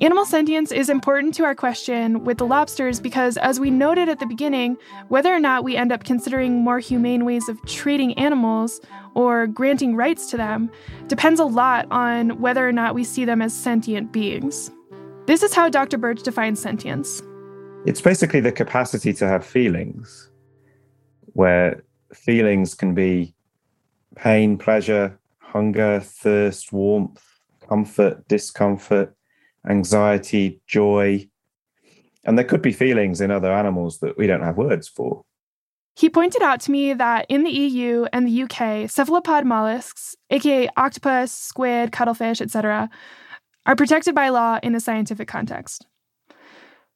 Animal 0.00 0.24
sentience 0.24 0.72
is 0.72 0.88
important 0.88 1.34
to 1.34 1.44
our 1.44 1.54
question 1.54 2.24
with 2.24 2.38
the 2.38 2.46
lobsters 2.46 2.98
because, 2.98 3.36
as 3.36 3.60
we 3.60 3.70
noted 3.70 4.08
at 4.08 4.18
the 4.18 4.26
beginning, 4.26 4.76
whether 5.08 5.32
or 5.32 5.38
not 5.38 5.64
we 5.64 5.76
end 5.76 5.92
up 5.92 6.04
considering 6.04 6.64
more 6.64 6.78
humane 6.78 7.24
ways 7.24 7.48
of 7.48 7.64
treating 7.66 8.14
animals 8.18 8.80
or 9.14 9.46
granting 9.46 9.94
rights 9.94 10.30
to 10.30 10.36
them 10.36 10.70
depends 11.08 11.38
a 11.38 11.44
lot 11.44 11.86
on 11.90 12.40
whether 12.40 12.66
or 12.66 12.72
not 12.72 12.94
we 12.94 13.04
see 13.04 13.24
them 13.26 13.42
as 13.42 13.52
sentient 13.52 14.12
beings. 14.12 14.70
This 15.26 15.42
is 15.42 15.52
how 15.52 15.68
Dr. 15.68 15.98
Birch 15.98 16.22
defines 16.22 16.58
sentience. 16.58 17.22
It's 17.84 18.00
basically 18.00 18.40
the 18.40 18.50
capacity 18.50 19.12
to 19.14 19.28
have 19.28 19.44
feelings, 19.44 20.30
where 21.34 21.84
feelings 22.14 22.74
can 22.74 22.94
be 22.94 23.34
pain, 24.16 24.56
pleasure, 24.56 25.18
hunger, 25.38 26.00
thirst, 26.00 26.72
warmth, 26.72 27.22
comfort, 27.68 28.26
discomfort, 28.26 29.14
anxiety, 29.68 30.60
joy. 30.66 31.28
And 32.24 32.38
there 32.38 32.44
could 32.44 32.62
be 32.62 32.72
feelings 32.72 33.20
in 33.20 33.30
other 33.30 33.52
animals 33.52 33.98
that 33.98 34.16
we 34.16 34.26
don't 34.26 34.42
have 34.42 34.56
words 34.56 34.88
for. 34.88 35.22
He 35.94 36.08
pointed 36.08 36.42
out 36.42 36.60
to 36.62 36.70
me 36.70 36.94
that 36.94 37.26
in 37.28 37.44
the 37.44 37.50
EU 37.50 38.06
and 38.12 38.26
the 38.26 38.42
UK, 38.44 38.88
cephalopod 38.90 39.44
mollusks, 39.44 40.16
aka 40.30 40.68
octopus, 40.76 41.32
squid, 41.32 41.92
cuttlefish, 41.92 42.40
etc., 42.40 42.88
are 43.66 43.76
protected 43.76 44.14
by 44.14 44.30
law 44.30 44.58
in 44.62 44.74
a 44.74 44.80
scientific 44.80 45.28
context. 45.28 45.86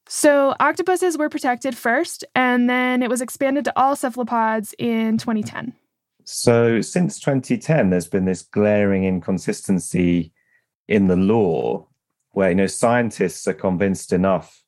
So, 0.08 0.54
octopuses 0.60 1.18
were 1.18 1.28
protected 1.28 1.76
first, 1.76 2.24
and 2.34 2.70
then 2.70 3.02
it 3.02 3.10
was 3.10 3.20
expanded 3.20 3.64
to 3.64 3.72
all 3.76 3.96
cephalopods 3.96 4.72
in 4.78 5.18
2010. 5.18 5.72
So, 6.24 6.80
since 6.80 7.18
2010, 7.20 7.90
there's 7.90 8.06
been 8.06 8.24
this 8.24 8.42
glaring 8.42 9.04
inconsistency 9.04 10.32
in 10.88 11.08
the 11.08 11.16
law 11.16 11.88
where 12.36 12.50
you 12.50 12.54
know 12.54 12.66
scientists 12.66 13.48
are 13.48 13.54
convinced 13.54 14.12
enough 14.12 14.62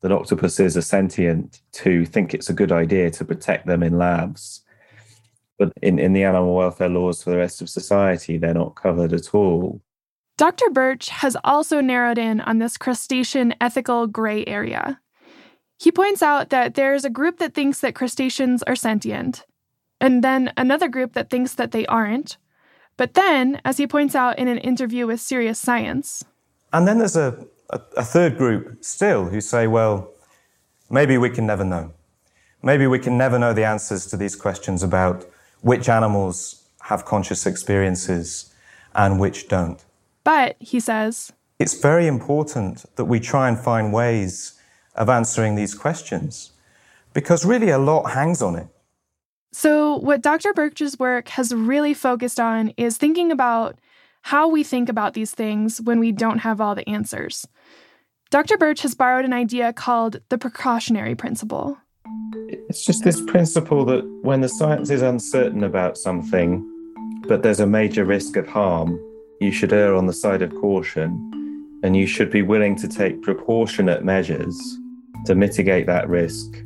that 0.00 0.10
octopuses 0.10 0.76
are 0.76 0.82
sentient 0.82 1.60
to 1.70 2.04
think 2.04 2.34
it's 2.34 2.50
a 2.50 2.52
good 2.52 2.72
idea 2.72 3.12
to 3.12 3.24
protect 3.24 3.64
them 3.64 3.80
in 3.80 3.96
labs. 3.96 4.62
But 5.56 5.72
in, 5.80 6.00
in 6.00 6.14
the 6.14 6.24
animal 6.24 6.56
welfare 6.56 6.88
laws 6.88 7.22
for 7.22 7.30
the 7.30 7.36
rest 7.36 7.62
of 7.62 7.70
society, 7.70 8.38
they're 8.38 8.52
not 8.52 8.74
covered 8.74 9.12
at 9.12 9.32
all. 9.36 9.80
Dr. 10.36 10.68
Birch 10.70 11.10
has 11.10 11.36
also 11.44 11.80
narrowed 11.80 12.18
in 12.18 12.40
on 12.40 12.58
this 12.58 12.76
crustacean 12.76 13.54
ethical 13.60 14.08
gray 14.08 14.44
area. 14.46 14.98
He 15.78 15.92
points 15.92 16.24
out 16.24 16.50
that 16.50 16.74
there's 16.74 17.04
a 17.04 17.10
group 17.10 17.38
that 17.38 17.54
thinks 17.54 17.78
that 17.80 17.94
crustaceans 17.94 18.64
are 18.64 18.74
sentient, 18.74 19.46
and 20.00 20.24
then 20.24 20.52
another 20.56 20.88
group 20.88 21.12
that 21.12 21.30
thinks 21.30 21.54
that 21.54 21.70
they 21.70 21.86
aren't. 21.86 22.36
But 22.96 23.14
then, 23.14 23.60
as 23.64 23.76
he 23.76 23.86
points 23.86 24.16
out 24.16 24.40
in 24.40 24.48
an 24.48 24.58
interview 24.58 25.06
with 25.06 25.20
Serious 25.20 25.60
Science, 25.60 26.24
and 26.72 26.86
then 26.86 26.98
there's 26.98 27.16
a, 27.16 27.46
a, 27.70 27.80
a 27.98 28.04
third 28.04 28.36
group 28.38 28.84
still 28.84 29.26
who 29.26 29.40
say, 29.40 29.66
well, 29.66 30.10
maybe 30.90 31.18
we 31.18 31.30
can 31.30 31.46
never 31.46 31.64
know. 31.64 31.92
Maybe 32.62 32.86
we 32.86 32.98
can 32.98 33.18
never 33.18 33.38
know 33.38 33.52
the 33.52 33.64
answers 33.64 34.06
to 34.06 34.16
these 34.16 34.36
questions 34.36 34.82
about 34.82 35.28
which 35.62 35.88
animals 35.88 36.64
have 36.82 37.04
conscious 37.04 37.46
experiences 37.46 38.54
and 38.94 39.18
which 39.18 39.48
don't. 39.48 39.84
But, 40.24 40.56
he 40.60 40.78
says, 40.78 41.32
it's 41.58 41.80
very 41.80 42.06
important 42.06 42.84
that 42.96 43.04
we 43.06 43.20
try 43.20 43.48
and 43.48 43.58
find 43.58 43.92
ways 43.92 44.60
of 44.94 45.08
answering 45.08 45.54
these 45.54 45.74
questions 45.74 46.52
because 47.14 47.44
really 47.44 47.70
a 47.70 47.78
lot 47.78 48.12
hangs 48.12 48.42
on 48.42 48.56
it. 48.56 48.68
So, 49.52 49.96
what 49.96 50.22
Dr. 50.22 50.54
Birch's 50.54 50.98
work 50.98 51.28
has 51.28 51.54
really 51.54 51.92
focused 51.92 52.40
on 52.40 52.72
is 52.76 52.96
thinking 52.96 53.30
about 53.30 53.78
how 54.22 54.48
we 54.48 54.62
think 54.62 54.88
about 54.88 55.14
these 55.14 55.32
things 55.32 55.80
when 55.80 55.98
we 55.98 56.12
don't 56.12 56.38
have 56.38 56.60
all 56.60 56.74
the 56.74 56.88
answers. 56.88 57.46
Dr. 58.30 58.56
Birch 58.56 58.80
has 58.82 58.94
borrowed 58.94 59.24
an 59.24 59.32
idea 59.32 59.72
called 59.72 60.20
the 60.30 60.38
precautionary 60.38 61.14
principle. 61.14 61.76
It's 62.48 62.84
just 62.84 63.04
this 63.04 63.20
principle 63.20 63.84
that 63.84 64.04
when 64.22 64.40
the 64.40 64.48
science 64.48 64.88
is 64.88 65.02
uncertain 65.02 65.64
about 65.64 65.98
something, 65.98 66.66
but 67.28 67.42
there's 67.42 67.60
a 67.60 67.66
major 67.66 68.04
risk 68.04 68.36
of 68.36 68.48
harm, 68.48 68.98
you 69.40 69.52
should 69.52 69.72
err 69.72 69.94
on 69.94 70.06
the 70.06 70.12
side 70.12 70.40
of 70.40 70.54
caution 70.54 71.28
and 71.82 71.96
you 71.96 72.06
should 72.06 72.30
be 72.30 72.42
willing 72.42 72.76
to 72.76 72.88
take 72.88 73.22
proportionate 73.22 74.04
measures 74.04 74.56
to 75.26 75.34
mitigate 75.34 75.86
that 75.86 76.08
risk, 76.08 76.62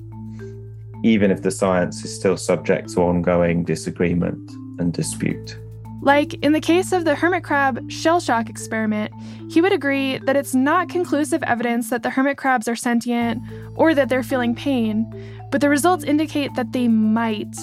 even 1.03 1.31
if 1.31 1.43
the 1.43 1.51
science 1.51 2.05
is 2.05 2.15
still 2.15 2.37
subject 2.37 2.91
to 2.91 3.01
ongoing 3.01 3.65
disagreement 3.65 4.51
and 4.79 4.93
dispute. 4.93 5.59
Like 6.07 6.35
in 6.35 6.53
the 6.53 6.61
case 6.61 6.93
of 6.93 7.05
the 7.05 7.17
hermit 7.17 7.43
crab 7.43 7.91
shell 7.91 8.21
shock 8.21 8.49
experiment, 8.49 9.13
he 9.51 9.61
would 9.61 9.73
agree 9.73 10.19
that 10.19 10.37
it's 10.37 10.55
not 10.55 10.89
conclusive 10.89 11.43
evidence 11.43 11.91
that 11.91 12.05
the 12.05 12.11
hermit 12.11 12.37
crabs 12.37 12.69
are 12.69 12.77
sentient 12.77 13.43
or 13.75 13.93
that 13.93 14.09
they're 14.09 14.23
feeling 14.23 14.55
pain, 14.55 15.05
but 15.51 15.61
the 15.61 15.69
results 15.69 16.05
indicate 16.05 16.55
that 16.55 16.71
they 16.71 16.87
might. 16.87 17.57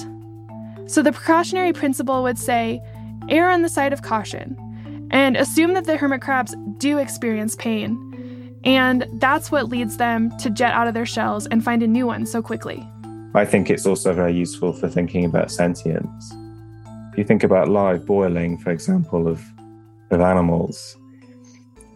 So 0.87 1.01
the 1.01 1.13
precautionary 1.13 1.71
principle 1.71 2.21
would 2.21 2.37
say 2.37 2.81
err 3.29 3.49
on 3.49 3.61
the 3.61 3.69
side 3.69 3.93
of 3.93 4.01
caution 4.01 4.57
and 5.09 5.37
assume 5.37 5.73
that 5.75 5.85
the 5.85 5.95
hermit 5.95 6.19
crabs 6.19 6.53
do 6.79 6.97
experience 6.97 7.55
pain. 7.55 8.59
And 8.65 9.07
that's 9.21 9.51
what 9.51 9.69
leads 9.69 9.95
them 9.95 10.37
to 10.39 10.49
jet 10.49 10.73
out 10.73 10.89
of 10.89 10.93
their 10.93 11.05
shells 11.05 11.47
and 11.47 11.63
find 11.63 11.81
a 11.81 11.87
new 11.87 12.05
one 12.05 12.25
so 12.25 12.41
quickly. 12.41 12.85
I 13.35 13.45
think 13.45 13.69
it's 13.69 13.85
also 13.85 14.11
very 14.11 14.33
useful 14.33 14.73
for 14.73 14.89
thinking 14.89 15.23
about 15.23 15.49
sentience. 15.49 16.33
If 17.13 17.19
you 17.19 17.25
think 17.25 17.43
about 17.43 17.69
live 17.69 18.07
boiling, 18.07 18.57
for 18.57 18.71
example, 18.71 19.27
of, 19.27 19.39
of 20.09 20.19
animals, 20.19 20.97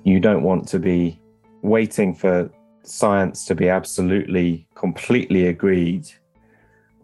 you 0.03 0.19
don't 0.19 0.43
want 0.43 0.67
to 0.67 0.77
be 0.77 1.19
waiting 1.63 2.13
for 2.13 2.51
science 2.83 3.43
to 3.45 3.55
be 3.55 3.67
absolutely, 3.67 4.67
completely 4.75 5.47
agreed 5.47 6.05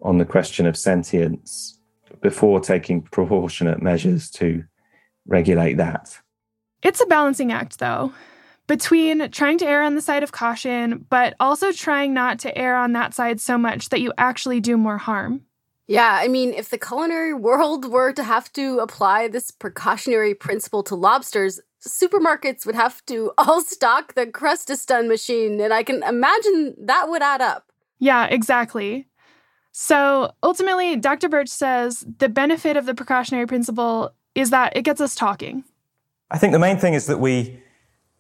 on 0.03 0.19
the 0.19 0.25
question 0.25 0.67
of 0.67 0.77
sentience 0.77 1.79
before 2.21 2.59
taking 2.59 3.01
proportionate 3.01 3.81
measures 3.81 4.29
to 4.29 4.63
regulate 5.25 5.77
that. 5.77 6.15
It's 6.83 7.01
a 7.01 7.07
balancing 7.07 7.51
act, 7.51 7.79
though, 7.79 8.13
between 8.67 9.31
trying 9.31 9.57
to 9.57 9.65
err 9.65 9.81
on 9.81 9.95
the 9.95 10.03
side 10.03 10.21
of 10.21 10.31
caution, 10.31 11.03
but 11.09 11.33
also 11.39 11.71
trying 11.71 12.13
not 12.13 12.37
to 12.41 12.55
err 12.55 12.75
on 12.75 12.93
that 12.93 13.15
side 13.15 13.41
so 13.41 13.57
much 13.57 13.89
that 13.89 14.01
you 14.01 14.13
actually 14.19 14.59
do 14.59 14.77
more 14.77 14.99
harm. 14.99 15.41
Yeah, 15.87 16.17
I 16.21 16.27
mean, 16.27 16.53
if 16.53 16.69
the 16.69 16.77
culinary 16.77 17.33
world 17.47 17.85
were 17.85 18.13
to 18.13 18.23
have 18.23 18.51
to 18.53 18.79
apply 18.79 19.27
this 19.27 19.51
precautionary 19.51 20.33
principle 20.33 20.83
to 20.83 20.95
lobsters, 20.95 21.59
supermarkets 21.85 22.65
would 22.65 22.75
have 22.75 23.05
to 23.07 23.31
all 23.37 23.61
stock 23.61 24.15
the 24.15 24.25
Crustastun 24.25 25.07
machine, 25.07 25.59
and 25.59 25.73
I 25.73 25.83
can 25.83 26.03
imagine 26.03 26.75
that 26.79 27.09
would 27.09 27.21
add 27.21 27.41
up. 27.41 27.71
Yeah, 27.99 28.25
exactly. 28.25 29.07
So 29.71 30.31
ultimately, 30.43 30.95
Dr. 30.95 31.29
Birch 31.29 31.49
says 31.49 32.05
the 32.19 32.29
benefit 32.29 32.77
of 32.77 32.85
the 32.85 32.93
precautionary 32.93 33.47
principle 33.47 34.13
is 34.35 34.51
that 34.51 34.75
it 34.75 34.83
gets 34.83 35.01
us 35.01 35.15
talking. 35.15 35.63
I 36.29 36.37
think 36.37 36.53
the 36.53 36.59
main 36.59 36.77
thing 36.77 36.93
is 36.93 37.07
that 37.07 37.19
we 37.19 37.59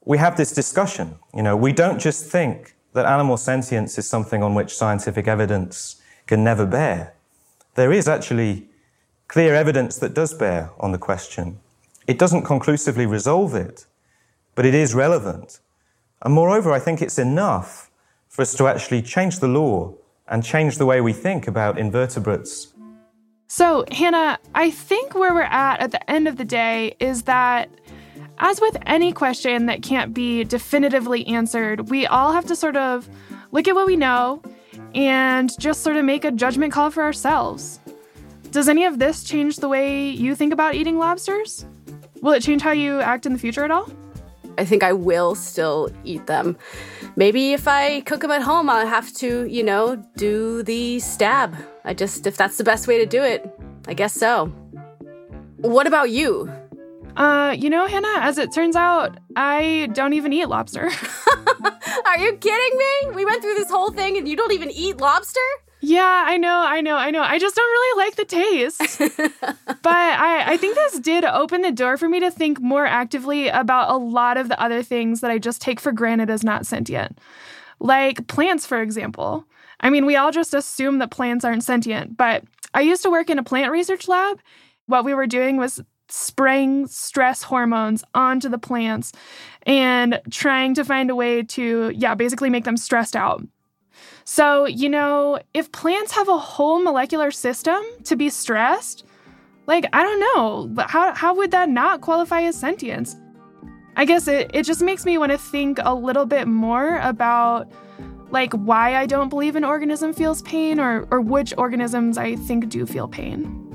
we 0.05 0.17
have 0.17 0.35
this 0.35 0.51
discussion. 0.51 1.15
You 1.33 1.43
know, 1.43 1.55
we 1.55 1.71
don't 1.71 1.99
just 1.99 2.25
think 2.25 2.75
that 2.93 3.05
animal 3.05 3.37
sentience 3.37 3.97
is 3.97 4.07
something 4.07 4.43
on 4.43 4.53
which 4.55 4.75
scientific 4.75 5.27
evidence 5.27 6.01
can 6.27 6.43
never 6.43 6.65
bear. 6.65 7.13
There 7.75 7.91
is 7.91 8.07
actually 8.07 8.67
clear 9.27 9.55
evidence 9.55 9.97
that 9.97 10.13
does 10.13 10.33
bear 10.33 10.69
on 10.79 10.91
the 10.91 10.97
question. 10.97 11.59
It 12.07 12.19
doesn't 12.19 12.43
conclusively 12.43 13.05
resolve 13.05 13.55
it, 13.55 13.85
but 14.55 14.65
it 14.65 14.75
is 14.75 14.93
relevant. 14.93 15.59
And 16.21 16.33
moreover, 16.33 16.71
I 16.71 16.79
think 16.79 17.01
it's 17.01 17.17
enough 17.17 17.89
for 18.29 18.41
us 18.43 18.53
to 18.55 18.67
actually 18.67 19.01
change 19.01 19.39
the 19.39 19.47
law 19.47 19.93
and 20.27 20.43
change 20.43 20.77
the 20.77 20.85
way 20.85 21.01
we 21.01 21.13
think 21.13 21.47
about 21.47 21.77
invertebrates. 21.77 22.73
So, 23.47 23.85
Hannah, 23.91 24.39
I 24.55 24.71
think 24.71 25.15
where 25.15 25.33
we're 25.33 25.43
at 25.43 25.79
at 25.79 25.91
the 25.91 26.09
end 26.09 26.27
of 26.27 26.37
the 26.37 26.45
day 26.45 26.95
is 26.99 27.23
that 27.23 27.69
as 28.39 28.59
with 28.61 28.77
any 28.85 29.13
question 29.13 29.67
that 29.67 29.83
can't 29.83 30.13
be 30.13 30.43
definitively 30.43 31.25
answered, 31.27 31.89
we 31.89 32.07
all 32.07 32.33
have 32.33 32.45
to 32.47 32.55
sort 32.55 32.77
of 32.77 33.07
look 33.51 33.67
at 33.67 33.75
what 33.75 33.85
we 33.85 33.95
know 33.95 34.41
and 34.95 35.51
just 35.59 35.81
sort 35.81 35.95
of 35.95 36.05
make 36.05 36.25
a 36.25 36.31
judgment 36.31 36.73
call 36.73 36.91
for 36.91 37.03
ourselves. 37.03 37.79
Does 38.51 38.69
any 38.69 38.85
of 38.85 38.99
this 38.99 39.23
change 39.23 39.57
the 39.57 39.67
way 39.67 40.09
you 40.09 40.35
think 40.35 40.53
about 40.53 40.75
eating 40.75 40.97
lobsters? 40.97 41.65
Will 42.21 42.33
it 42.33 42.43
change 42.43 42.61
how 42.61 42.71
you 42.71 42.99
act 42.99 43.25
in 43.25 43.33
the 43.33 43.39
future 43.39 43.63
at 43.63 43.71
all? 43.71 43.89
I 44.57 44.65
think 44.65 44.83
I 44.83 44.93
will 44.93 45.35
still 45.35 45.89
eat 46.03 46.27
them. 46.27 46.57
Maybe 47.15 47.53
if 47.53 47.67
I 47.67 48.01
cook 48.01 48.21
them 48.21 48.31
at 48.31 48.41
home, 48.41 48.69
I'll 48.69 48.87
have 48.87 49.11
to, 49.15 49.45
you 49.45 49.63
know, 49.63 49.95
do 50.17 50.63
the 50.63 50.99
stab. 50.99 51.55
I 51.83 51.93
just, 51.93 52.27
if 52.27 52.37
that's 52.37 52.57
the 52.57 52.63
best 52.63 52.87
way 52.87 52.97
to 52.99 53.05
do 53.05 53.21
it, 53.21 53.49
I 53.87 53.93
guess 53.93 54.13
so. 54.13 54.47
What 55.57 55.87
about 55.87 56.11
you? 56.11 56.51
Uh, 57.15 57.55
you 57.57 57.69
know, 57.69 57.85
Hannah, 57.87 58.19
as 58.21 58.37
it 58.37 58.51
turns 58.51 58.75
out, 58.75 59.17
I 59.35 59.89
don't 59.93 60.13
even 60.13 60.33
eat 60.33 60.45
lobster. 60.45 60.89
Are 62.05 62.17
you 62.19 62.33
kidding 62.33 62.77
me? 62.77 63.15
We 63.15 63.25
went 63.25 63.41
through 63.41 63.55
this 63.55 63.69
whole 63.69 63.91
thing 63.91 64.17
and 64.17 64.27
you 64.27 64.35
don't 64.35 64.51
even 64.51 64.71
eat 64.71 64.97
lobster? 64.97 65.39
Yeah, 65.81 66.23
I 66.25 66.37
know, 66.37 66.63
I 66.65 66.79
know, 66.79 66.95
I 66.95 67.11
know. 67.11 67.21
I 67.21 67.37
just 67.39 67.55
don't 67.55 67.69
really 67.69 68.05
like 68.05 68.15
the 68.15 68.25
taste. 68.25 68.99
but 69.81 69.93
I, 69.93 70.53
I 70.53 70.57
think 70.57 70.75
this 70.75 70.99
did 70.99 71.25
open 71.25 71.61
the 71.61 71.71
door 71.73 71.97
for 71.97 72.07
me 72.07 72.21
to 72.21 72.31
think 72.31 72.61
more 72.61 72.85
actively 72.85 73.49
about 73.49 73.91
a 73.91 73.97
lot 73.97 74.37
of 74.37 74.47
the 74.47 74.61
other 74.61 74.81
things 74.81 75.19
that 75.21 75.29
I 75.29 75.39
just 75.39 75.61
take 75.61 75.81
for 75.81 75.91
granted 75.91 76.29
as 76.29 76.43
not 76.43 76.65
sentient. 76.65 77.19
Like 77.79 78.27
plants, 78.27 78.65
for 78.65 78.81
example. 78.81 79.45
I 79.81 79.89
mean, 79.89 80.05
we 80.05 80.15
all 80.15 80.31
just 80.31 80.53
assume 80.53 80.99
that 80.99 81.11
plants 81.11 81.43
aren't 81.43 81.65
sentient, 81.65 82.15
but 82.15 82.45
I 82.73 82.79
used 82.79 83.03
to 83.03 83.11
work 83.11 83.29
in 83.29 83.37
a 83.37 83.43
plant 83.43 83.71
research 83.71 84.07
lab. 84.07 84.39
What 84.85 85.03
we 85.03 85.13
were 85.13 85.27
doing 85.27 85.57
was 85.57 85.81
spraying 86.09 86.87
stress 86.87 87.43
hormones 87.43 88.03
onto 88.13 88.49
the 88.49 88.57
plants 88.57 89.11
and 89.63 90.21
trying 90.29 90.73
to 90.75 90.83
find 90.83 91.09
a 91.09 91.15
way 91.15 91.43
to, 91.43 91.91
yeah, 91.95 92.15
basically 92.15 92.49
make 92.49 92.65
them 92.65 92.77
stressed 92.77 93.15
out. 93.15 93.43
So, 94.25 94.65
you 94.65 94.89
know, 94.89 95.39
if 95.53 95.71
plants 95.71 96.11
have 96.13 96.29
a 96.29 96.37
whole 96.37 96.81
molecular 96.81 97.31
system 97.31 97.81
to 98.05 98.15
be 98.15 98.29
stressed, 98.29 99.05
like, 99.65 99.85
I 99.93 100.03
don't 100.03 100.19
know, 100.19 100.85
how, 100.85 101.13
how 101.13 101.35
would 101.35 101.51
that 101.51 101.69
not 101.69 102.01
qualify 102.01 102.41
as 102.41 102.57
sentience? 102.57 103.15
I 103.95 104.05
guess 104.05 104.27
it, 104.27 104.51
it 104.53 104.63
just 104.63 104.81
makes 104.81 105.05
me 105.05 105.17
want 105.17 105.31
to 105.31 105.37
think 105.37 105.79
a 105.81 105.93
little 105.93 106.25
bit 106.25 106.47
more 106.47 106.97
about 106.99 107.71
like 108.31 108.51
why 108.53 108.95
I 108.95 109.05
don't 109.05 109.29
believe 109.29 109.55
an 109.55 109.63
organism 109.63 110.11
feels 110.11 110.41
pain 110.41 110.79
or, 110.79 111.07
or 111.11 111.21
which 111.21 111.53
organisms 111.57 112.17
I 112.17 112.35
think 112.35 112.67
do 112.69 112.85
feel 112.87 113.07
pain. 113.07 113.72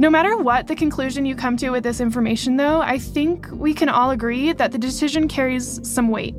No 0.00 0.08
matter 0.08 0.36
what 0.36 0.68
the 0.68 0.76
conclusion 0.76 1.26
you 1.26 1.34
come 1.34 1.56
to 1.56 1.70
with 1.70 1.82
this 1.82 2.00
information, 2.00 2.56
though, 2.56 2.80
I 2.80 2.98
think 2.98 3.48
we 3.50 3.74
can 3.74 3.88
all 3.88 4.12
agree 4.12 4.52
that 4.52 4.70
the 4.70 4.78
decision 4.78 5.26
carries 5.26 5.80
some 5.82 6.08
weight. 6.08 6.36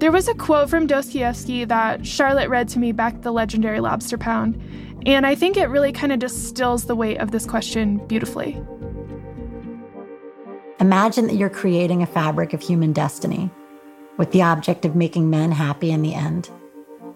There 0.00 0.10
was 0.10 0.26
a 0.26 0.34
quote 0.34 0.68
from 0.68 0.88
Dostoevsky 0.88 1.64
that 1.66 2.04
Charlotte 2.04 2.48
read 2.48 2.68
to 2.70 2.80
me 2.80 2.90
back 2.90 3.14
at 3.14 3.22
the 3.22 3.30
legendary 3.30 3.78
Lobster 3.78 4.18
Pound, 4.18 4.60
and 5.06 5.24
I 5.24 5.36
think 5.36 5.56
it 5.56 5.68
really 5.68 5.92
kind 5.92 6.12
of 6.12 6.18
distills 6.18 6.86
the 6.86 6.96
weight 6.96 7.18
of 7.18 7.30
this 7.30 7.46
question 7.46 8.04
beautifully. 8.08 8.60
Imagine 10.80 11.28
that 11.28 11.36
you're 11.36 11.48
creating 11.48 12.02
a 12.02 12.06
fabric 12.06 12.52
of 12.54 12.60
human 12.60 12.92
destiny 12.92 13.50
with 14.16 14.32
the 14.32 14.42
object 14.42 14.84
of 14.84 14.96
making 14.96 15.30
men 15.30 15.52
happy 15.52 15.92
in 15.92 16.02
the 16.02 16.14
end, 16.14 16.50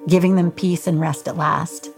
giving 0.07 0.37
them 0.37 0.53
peace 0.53 0.87
and 0.87 1.01
rest 1.01 1.27
at 1.27 1.37
last. 1.37 1.91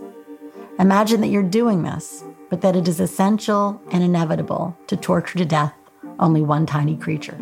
Imagine 0.78 1.20
that 1.20 1.28
you're 1.28 1.42
doing 1.42 1.82
this, 1.82 2.24
but 2.50 2.60
that 2.60 2.76
it 2.76 2.86
is 2.88 3.00
essential 3.00 3.80
and 3.92 4.02
inevitable 4.02 4.76
to 4.88 4.96
torture 4.96 5.38
to 5.38 5.46
death 5.46 5.72
only 6.18 6.42
one 6.42 6.66
tiny 6.66 6.96
creature. 6.96 7.38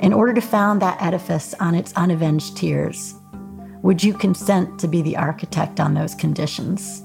In 0.00 0.12
order 0.12 0.34
to 0.34 0.40
found 0.40 0.82
that 0.82 1.00
edifice 1.00 1.54
on 1.60 1.74
its 1.74 1.92
unavenged 1.94 2.56
tears, 2.56 3.14
would 3.82 4.02
you 4.02 4.14
consent 4.14 4.80
to 4.80 4.88
be 4.88 5.02
the 5.02 5.16
architect 5.16 5.78
on 5.78 5.94
those 5.94 6.14
conditions? 6.14 7.02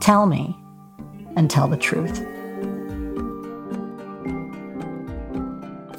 Tell 0.00 0.26
me 0.26 0.56
and 1.36 1.50
tell 1.50 1.68
the 1.68 1.76
truth. 1.76 2.24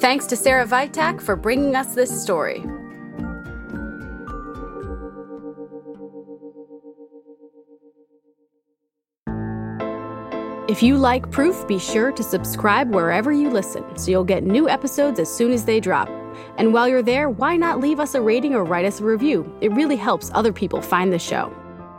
Thanks 0.00 0.26
to 0.26 0.36
Sarah 0.36 0.66
Vitak 0.66 1.20
for 1.20 1.36
bringing 1.36 1.76
us 1.76 1.94
this 1.94 2.22
story. 2.22 2.64
If 10.68 10.82
you 10.82 10.98
like 10.98 11.30
Proof, 11.30 11.66
be 11.66 11.78
sure 11.78 12.12
to 12.12 12.22
subscribe 12.22 12.94
wherever 12.94 13.32
you 13.32 13.48
listen 13.48 13.96
so 13.96 14.10
you'll 14.10 14.22
get 14.22 14.44
new 14.44 14.68
episodes 14.68 15.18
as 15.18 15.34
soon 15.34 15.50
as 15.50 15.64
they 15.64 15.80
drop. 15.80 16.10
And 16.58 16.74
while 16.74 16.86
you're 16.86 17.02
there, 17.02 17.30
why 17.30 17.56
not 17.56 17.80
leave 17.80 17.98
us 17.98 18.14
a 18.14 18.20
rating 18.20 18.54
or 18.54 18.64
write 18.64 18.84
us 18.84 19.00
a 19.00 19.04
review? 19.04 19.50
It 19.62 19.72
really 19.72 19.96
helps 19.96 20.30
other 20.34 20.52
people 20.52 20.82
find 20.82 21.10
the 21.10 21.18
show. 21.18 21.50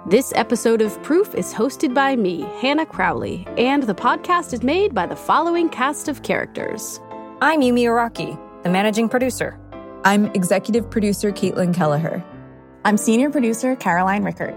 This 0.05 0.31
episode 0.35 0.83
of 0.83 1.01
Proof 1.01 1.33
is 1.33 1.51
hosted 1.51 1.95
by 1.95 2.15
me, 2.15 2.41
Hannah 2.61 2.85
Crowley, 2.85 3.47
and 3.57 3.81
the 3.81 3.95
podcast 3.95 4.53
is 4.53 4.61
made 4.61 4.93
by 4.93 5.07
the 5.07 5.15
following 5.15 5.67
cast 5.67 6.07
of 6.07 6.21
characters. 6.21 6.99
I'm 7.41 7.61
Yumi 7.61 7.85
Araki, 7.85 8.37
the 8.61 8.69
managing 8.69 9.09
producer. 9.09 9.59
I'm 10.03 10.27
executive 10.27 10.91
producer 10.91 11.31
Caitlin 11.31 11.73
Kelleher. 11.73 12.23
I'm 12.85 12.97
senior 12.97 13.31
producer 13.31 13.75
Caroline 13.75 14.23
Rickert. 14.23 14.53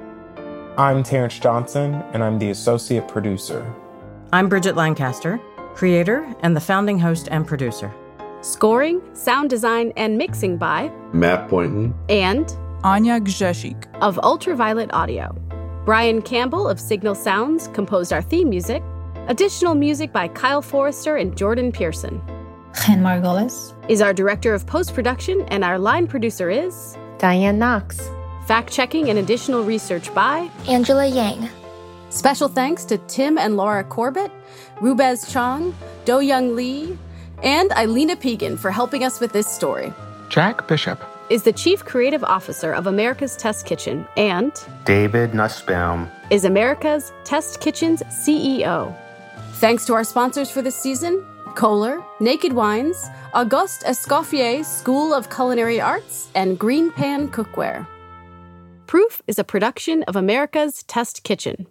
I'm 0.76 1.02
Terrence 1.02 1.38
Johnson, 1.38 1.94
and 2.12 2.22
I'm 2.22 2.38
the 2.38 2.50
associate 2.50 3.08
producer. 3.08 3.74
I'm 4.34 4.48
Bridget 4.48 4.76
Lancaster, 4.76 5.38
creator 5.74 6.26
and 6.40 6.56
the 6.56 6.60
founding 6.60 6.98
host 6.98 7.28
and 7.30 7.46
producer. 7.46 7.92
Scoring, 8.40 9.02
sound 9.14 9.50
design, 9.50 9.92
and 9.94 10.16
mixing 10.16 10.56
by 10.56 10.90
Matt 11.12 11.50
Boynton 11.50 11.94
and 12.08 12.50
Anya 12.82 13.20
Gzesik 13.20 13.84
of 14.00 14.18
Ultraviolet 14.20 14.90
Audio. 14.94 15.36
Brian 15.84 16.22
Campbell 16.22 16.66
of 16.66 16.80
Signal 16.80 17.14
Sounds 17.14 17.68
composed 17.74 18.10
our 18.10 18.22
theme 18.22 18.48
music. 18.48 18.82
Additional 19.28 19.74
music 19.74 20.14
by 20.14 20.28
Kyle 20.28 20.62
Forrester 20.62 21.16
and 21.16 21.36
Jordan 21.36 21.70
Pearson. 21.70 22.22
Jen 22.86 23.02
Margolis 23.02 23.74
is 23.90 24.00
our 24.00 24.14
director 24.14 24.54
of 24.54 24.66
post 24.66 24.94
production, 24.94 25.42
and 25.48 25.62
our 25.62 25.78
line 25.78 26.06
producer 26.06 26.48
is 26.48 26.96
Diane 27.18 27.58
Knox. 27.58 28.00
Fact 28.46 28.72
checking 28.72 29.10
and 29.10 29.18
additional 29.18 29.62
research 29.62 30.12
by 30.14 30.50
Angela 30.66 31.06
Yang. 31.06 31.50
Special 32.12 32.46
thanks 32.46 32.84
to 32.84 32.98
Tim 32.98 33.38
and 33.38 33.56
Laura 33.56 33.82
Corbett, 33.82 34.30
Rubez 34.82 35.32
Chong, 35.32 35.74
Do 36.04 36.20
Young 36.20 36.54
Lee, 36.54 36.98
and 37.42 37.70
Eilina 37.70 38.20
Pegan 38.20 38.58
for 38.58 38.70
helping 38.70 39.02
us 39.02 39.18
with 39.18 39.32
this 39.32 39.46
story. 39.46 39.94
Jack 40.28 40.68
Bishop 40.68 41.02
is 41.30 41.44
the 41.44 41.54
Chief 41.54 41.82
Creative 41.86 42.22
Officer 42.22 42.70
of 42.70 42.86
America's 42.86 43.34
Test 43.34 43.64
Kitchen 43.64 44.06
and 44.18 44.52
David 44.84 45.32
Nussbaum 45.32 46.06
is 46.28 46.44
America's 46.44 47.14
Test 47.24 47.62
Kitchen's 47.62 48.02
CEO. 48.02 48.94
Thanks 49.54 49.86
to 49.86 49.94
our 49.94 50.04
sponsors 50.04 50.50
for 50.50 50.60
this 50.60 50.76
season 50.76 51.24
Kohler, 51.54 52.04
Naked 52.20 52.52
Wines, 52.52 53.08
Auguste 53.32 53.84
Escoffier 53.84 54.62
School 54.66 55.14
of 55.14 55.30
Culinary 55.30 55.80
Arts, 55.80 56.28
and 56.34 56.58
Green 56.58 56.92
Pan 56.92 57.28
Cookware. 57.28 57.86
Proof 58.86 59.22
is 59.26 59.38
a 59.38 59.44
production 59.44 60.02
of 60.02 60.14
America's 60.14 60.82
Test 60.82 61.22
Kitchen. 61.22 61.68